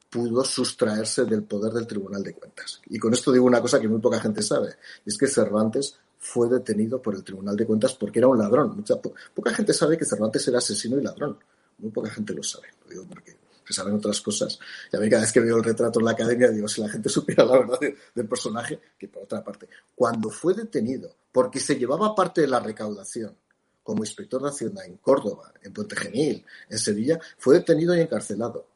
pudo 0.09 0.45
sustraerse 0.45 1.25
del 1.25 1.45
poder 1.45 1.73
del 1.73 1.87
Tribunal 1.87 2.23
de 2.23 2.35
Cuentas. 2.35 2.81
Y 2.89 2.99
con 2.99 3.13
esto 3.13 3.33
digo 3.33 3.47
una 3.47 3.61
cosa 3.61 3.81
que 3.81 3.89
muy 3.89 4.01
poca 4.01 4.21
gente 4.21 4.43
sabe, 4.43 4.77
es 5.05 5.17
que 5.17 5.27
Cervantes 5.27 5.97
fue 6.19 6.49
detenido 6.49 7.01
por 7.01 7.15
el 7.15 7.25
Tribunal 7.25 7.57
de 7.57 7.67
Cuentas 7.67 7.95
porque 7.95 8.19
era 8.19 8.29
un 8.29 8.39
ladrón. 8.39 8.77
Mucha, 8.77 8.97
poca 9.01 9.55
gente 9.55 9.73
sabe 9.73 9.97
que 9.97 10.05
Cervantes 10.05 10.47
era 10.47 10.59
asesino 10.59 10.99
y 10.99 11.03
ladrón. 11.03 11.39
Muy 11.79 11.91
poca 11.91 12.11
gente 12.11 12.35
lo 12.35 12.43
sabe. 12.43 12.69
Lo 12.85 12.91
digo 12.91 13.07
porque 13.09 13.37
saben 13.73 13.95
otras 13.95 14.21
cosas. 14.21 14.59
Y 14.93 14.97
a 14.97 15.01
mí 15.01 15.09
cada 15.09 15.23
vez 15.23 15.33
que 15.33 15.41
veo 15.41 15.57
el 15.57 15.65
retrato 15.65 15.99
en 15.99 16.07
la 16.07 16.13
academia 16.13 16.51
digo, 16.51 16.69
si 16.69 16.81
la 16.81 16.89
gente 16.89 17.09
supiera 17.11 17.45
la 17.45 17.59
verdad 17.59 17.79
del 18.15 18.29
personaje, 18.29 18.81
que 18.99 19.09
por 19.09 19.25
otra 19.25 19.43
parte, 19.43 19.69
cuando 19.95 20.31
fue 20.31 20.55
detenido 20.55 21.15
porque 21.33 21.61
se 21.61 21.77
llevaba 21.77 22.15
parte 22.15 22.41
de 22.41 22.49
la 22.49 22.61
recaudación 22.61 23.37
como 23.83 24.03
inspector 24.03 24.43
de 24.43 24.49
Hacienda 24.49 24.85
en 24.85 24.97
Córdoba, 24.99 25.53
en 25.63 25.73
Puente 25.73 25.97
Genil, 25.97 26.45
en 26.69 26.79
Sevilla, 26.79 27.19
fue 27.39 27.57
detenido 27.57 27.97
y 27.97 28.01
encarcelado 28.01 28.67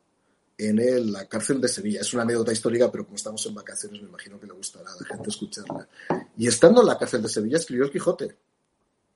en 0.56 1.12
la 1.12 1.26
cárcel 1.26 1.60
de 1.60 1.68
Sevilla. 1.68 2.00
Es 2.00 2.12
una 2.14 2.22
anécdota 2.22 2.52
histórica, 2.52 2.90
pero 2.90 3.04
como 3.04 3.16
estamos 3.16 3.44
en 3.46 3.54
vacaciones, 3.54 4.00
me 4.02 4.08
imagino 4.08 4.38
que 4.38 4.46
le 4.46 4.52
gustará 4.52 4.90
a 4.90 5.00
la 5.00 5.06
gente 5.06 5.30
escucharla. 5.30 5.88
Y 6.36 6.46
estando 6.46 6.80
en 6.80 6.86
la 6.86 6.98
cárcel 6.98 7.22
de 7.22 7.28
Sevilla, 7.28 7.58
escribió 7.58 7.84
el 7.84 7.90
Quijote. 7.90 8.36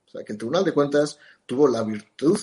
O 0.07 0.11
sea, 0.11 0.23
que 0.23 0.33
el 0.33 0.37
Tribunal 0.37 0.63
de 0.63 0.73
Cuentas 0.73 1.17
tuvo 1.45 1.67
la 1.67 1.83
virtud 1.83 2.39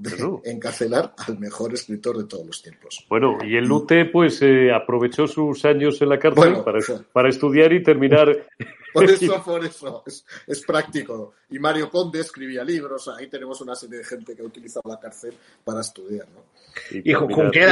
de 0.00 0.10
encarcelar 0.44 1.14
al 1.16 1.38
mejor 1.38 1.74
escritor 1.74 2.16
de 2.16 2.24
todos 2.24 2.46
los 2.46 2.62
tiempos. 2.62 3.04
Bueno, 3.08 3.38
y 3.42 3.56
el 3.56 3.64
Lute 3.64 4.06
pues 4.06 4.40
eh, 4.42 4.72
aprovechó 4.72 5.26
sus 5.26 5.64
años 5.64 6.00
en 6.00 6.08
la 6.08 6.18
cárcel 6.18 6.56
para, 7.12 7.28
estudiar 7.28 7.72
y 7.72 7.82
terminar. 7.82 8.28
Por 8.92 9.04
eso, 9.04 9.40
por 9.44 9.64
eso, 9.64 10.02
es, 10.48 10.64
práctico. 10.66 11.34
Y 11.48 11.60
Mario 11.60 11.88
Conde 11.88 12.18
escribía 12.18 12.64
libros, 12.64 13.06
ahí 13.06 13.28
tenemos 13.28 13.60
una 13.60 13.76
serie 13.76 13.98
de 13.98 14.04
gente 14.04 14.34
que 14.34 14.42
ha 14.42 14.44
utilizado 14.44 14.82
la 14.90 14.98
cárcel 14.98 15.32
para 15.62 15.80
estudiar. 15.80 16.26
¿no? 16.34 16.42
Y, 16.90 17.12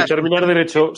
terminar, 0.07 0.45
derecho. 0.47 0.93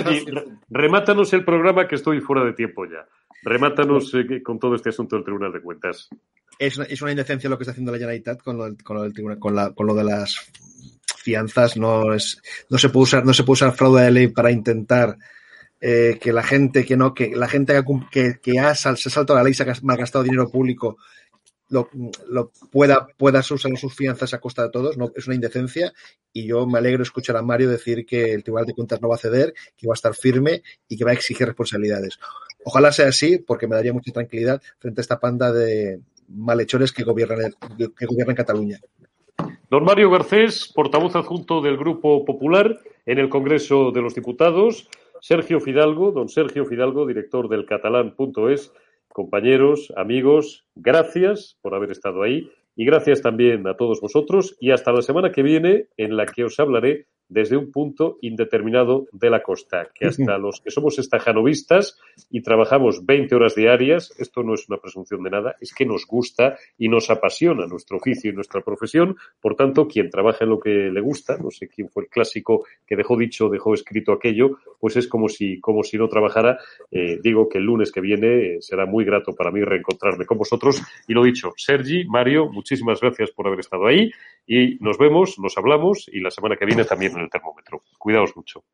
remátanos 0.70 1.32
el 1.32 1.44
programa 1.44 1.86
que 1.86 1.96
estoy 1.96 2.20
fuera 2.20 2.44
de 2.44 2.52
tiempo 2.52 2.84
ya. 2.86 3.06
Remátanos 3.42 4.12
eh, 4.14 4.42
con 4.42 4.58
todo 4.58 4.74
este 4.74 4.90
asunto 4.90 5.16
del 5.16 5.24
Tribunal 5.24 5.52
de 5.52 5.60
Cuentas 5.60 6.08
es, 6.58 7.02
una 7.02 7.10
indecencia 7.10 7.48
lo 7.48 7.56
que 7.56 7.62
está 7.62 7.72
haciendo 7.72 7.92
la 7.92 7.98
Generalitat 7.98 8.42
con 8.42 8.58
lo, 8.58 8.76
con 8.82 8.96
lo 8.96 9.02
del 9.04 9.12
tribunal, 9.12 9.38
con, 9.38 9.54
la, 9.54 9.72
con 9.72 9.86
lo 9.86 9.94
de 9.94 10.04
las 10.04 10.50
fianzas. 11.16 11.76
No 11.76 12.12
es, 12.12 12.42
no 12.68 12.78
se 12.78 12.88
puede 12.88 13.04
usar, 13.04 13.24
no 13.24 13.32
se 13.32 13.44
puede 13.44 13.54
usar 13.54 13.74
fraude 13.74 14.02
de 14.02 14.10
ley 14.10 14.28
para 14.28 14.50
intentar 14.50 15.16
eh, 15.80 16.18
que 16.20 16.32
la 16.32 16.42
gente 16.42 16.84
que 16.84 16.96
no, 16.96 17.14
que 17.14 17.34
la 17.36 17.48
gente 17.48 17.80
que, 18.10 18.38
que 18.42 18.58
ha 18.58 18.74
se 18.74 18.88
ha 18.88 18.96
saltado 18.96 19.38
la 19.38 19.44
ley, 19.44 19.54
se 19.54 19.62
ha 19.62 19.74
malgastado 19.82 20.24
dinero 20.24 20.50
público, 20.50 20.98
lo, 21.70 22.50
pueda, 22.70 23.06
puedas 23.16 23.50
usar 23.50 23.76
sus 23.76 23.94
fianzas 23.94 24.34
a 24.34 24.40
costa 24.40 24.64
de 24.64 24.70
todos, 24.70 24.96
no, 24.96 25.10
es 25.14 25.26
una 25.26 25.34
indecencia 25.34 25.92
y 26.32 26.46
yo 26.46 26.66
me 26.66 26.78
alegro 26.78 27.02
escuchar 27.02 27.36
a 27.36 27.42
Mario 27.42 27.68
decir 27.68 28.06
que 28.06 28.32
el 28.32 28.42
Tribunal 28.42 28.66
de 28.66 28.74
Cuentas 28.74 29.00
no 29.02 29.08
va 29.08 29.16
a 29.16 29.18
ceder, 29.18 29.54
que 29.76 29.86
va 29.86 29.92
a 29.92 29.94
estar 29.94 30.14
firme 30.14 30.62
y 30.88 30.96
que 30.96 31.04
va 31.04 31.10
a 31.10 31.14
exigir 31.14 31.46
responsabilidades. 31.46 32.18
Ojalá 32.64 32.92
sea 32.92 33.08
así 33.08 33.38
porque 33.38 33.66
me 33.66 33.76
daría 33.76 33.92
mucha 33.92 34.12
tranquilidad 34.12 34.62
frente 34.78 35.00
a 35.00 35.02
esta 35.02 35.20
panda 35.20 35.52
de 35.52 36.00
malhechores 36.28 36.92
que 36.92 37.04
gobiernan, 37.04 37.54
que 37.76 38.06
gobiernan 38.06 38.36
Cataluña. 38.36 38.78
Don 39.70 39.84
Mario 39.84 40.10
Garcés, 40.10 40.72
portavoz 40.74 41.14
adjunto 41.14 41.60
del 41.60 41.76
Grupo 41.76 42.24
Popular 42.24 42.80
en 43.06 43.18
el 43.18 43.28
Congreso 43.28 43.90
de 43.92 44.02
los 44.02 44.14
Diputados. 44.14 44.88
Sergio 45.20 45.60
Fidalgo, 45.60 46.12
don 46.12 46.28
Sergio 46.28 46.64
Fidalgo, 46.64 47.06
director 47.06 47.48
del 47.48 47.66
catalán.es. 47.66 48.72
Compañeros, 49.08 49.92
amigos, 49.96 50.64
gracias 50.74 51.58
por 51.60 51.74
haber 51.74 51.90
estado 51.90 52.22
ahí 52.22 52.50
y 52.76 52.84
gracias 52.84 53.22
también 53.22 53.66
a 53.66 53.76
todos 53.76 54.00
vosotros 54.00 54.56
y 54.60 54.70
hasta 54.70 54.92
la 54.92 55.02
semana 55.02 55.32
que 55.32 55.42
viene 55.42 55.88
en 55.96 56.16
la 56.16 56.26
que 56.26 56.44
os 56.44 56.60
hablaré 56.60 57.06
desde 57.28 57.56
un 57.56 57.70
punto 57.70 58.18
indeterminado 58.22 59.06
de 59.12 59.30
la 59.30 59.42
costa, 59.42 59.88
que 59.94 60.06
hasta 60.08 60.38
los 60.38 60.60
que 60.60 60.70
somos 60.70 60.98
estajanovistas 60.98 61.98
y 62.30 62.42
trabajamos 62.42 63.04
20 63.04 63.34
horas 63.34 63.54
diarias, 63.54 64.14
esto 64.18 64.42
no 64.42 64.54
es 64.54 64.68
una 64.68 64.78
presunción 64.78 65.22
de 65.22 65.30
nada, 65.30 65.56
es 65.60 65.72
que 65.74 65.86
nos 65.86 66.06
gusta 66.06 66.56
y 66.78 66.88
nos 66.88 67.10
apasiona 67.10 67.66
nuestro 67.66 67.98
oficio 67.98 68.30
y 68.30 68.34
nuestra 68.34 68.60
profesión, 68.60 69.16
por 69.40 69.54
tanto, 69.54 69.86
quien 69.86 70.10
trabaja 70.10 70.44
en 70.44 70.50
lo 70.50 70.60
que 70.60 70.70
le 70.70 71.00
gusta, 71.00 71.36
no 71.38 71.50
sé 71.50 71.68
quién 71.68 71.88
fue 71.88 72.04
el 72.04 72.08
clásico 72.08 72.64
que 72.86 72.96
dejó 72.96 73.16
dicho, 73.16 73.48
dejó 73.48 73.74
escrito 73.74 74.12
aquello, 74.12 74.58
pues 74.80 74.96
es 74.96 75.08
como 75.08 75.28
si, 75.28 75.60
como 75.60 75.82
si 75.82 75.98
no 75.98 76.08
trabajara. 76.08 76.58
Eh, 76.90 77.18
digo 77.22 77.48
que 77.48 77.58
el 77.58 77.64
lunes 77.64 77.92
que 77.92 78.00
viene 78.00 78.54
eh, 78.54 78.56
será 78.60 78.86
muy 78.86 79.04
grato 79.04 79.34
para 79.34 79.50
mí 79.50 79.62
reencontrarme 79.62 80.26
con 80.26 80.38
vosotros. 80.38 80.82
Y 81.06 81.14
lo 81.14 81.24
dicho, 81.24 81.52
Sergi, 81.56 82.04
Mario, 82.04 82.48
muchísimas 82.50 83.00
gracias 83.00 83.30
por 83.30 83.46
haber 83.46 83.60
estado 83.60 83.86
ahí 83.86 84.10
y 84.46 84.78
nos 84.80 84.98
vemos, 84.98 85.38
nos 85.38 85.56
hablamos 85.58 86.08
y 86.10 86.20
la 86.20 86.30
semana 86.30 86.56
que 86.56 86.64
viene 86.64 86.84
también 86.84 87.17
en 87.18 87.24
el 87.24 87.30
termómetro. 87.30 87.82
Cuidaos 87.98 88.34
mucho. 88.36 88.64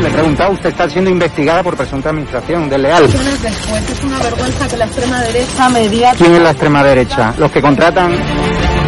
Le 0.00 0.08
he 0.08 0.10
preguntado, 0.10 0.52
usted 0.52 0.70
está 0.70 0.88
siendo 0.88 1.10
investigada 1.10 1.62
por 1.62 1.76
presunta 1.76 2.10
administración 2.10 2.68
desleal. 2.70 3.02
Después 3.02 3.90
es 3.90 4.04
una 4.04 4.18
vergüenza 4.20 4.68
que 4.68 4.76
la 4.76 4.84
extrema 4.84 5.20
derecha 5.22 5.68
media... 5.68 6.12
¿Quién 6.16 6.34
es 6.34 6.42
la 6.42 6.50
extrema 6.50 6.84
derecha? 6.84 7.34
Los 7.38 7.50
que 7.50 7.60
contratan... 7.60 8.87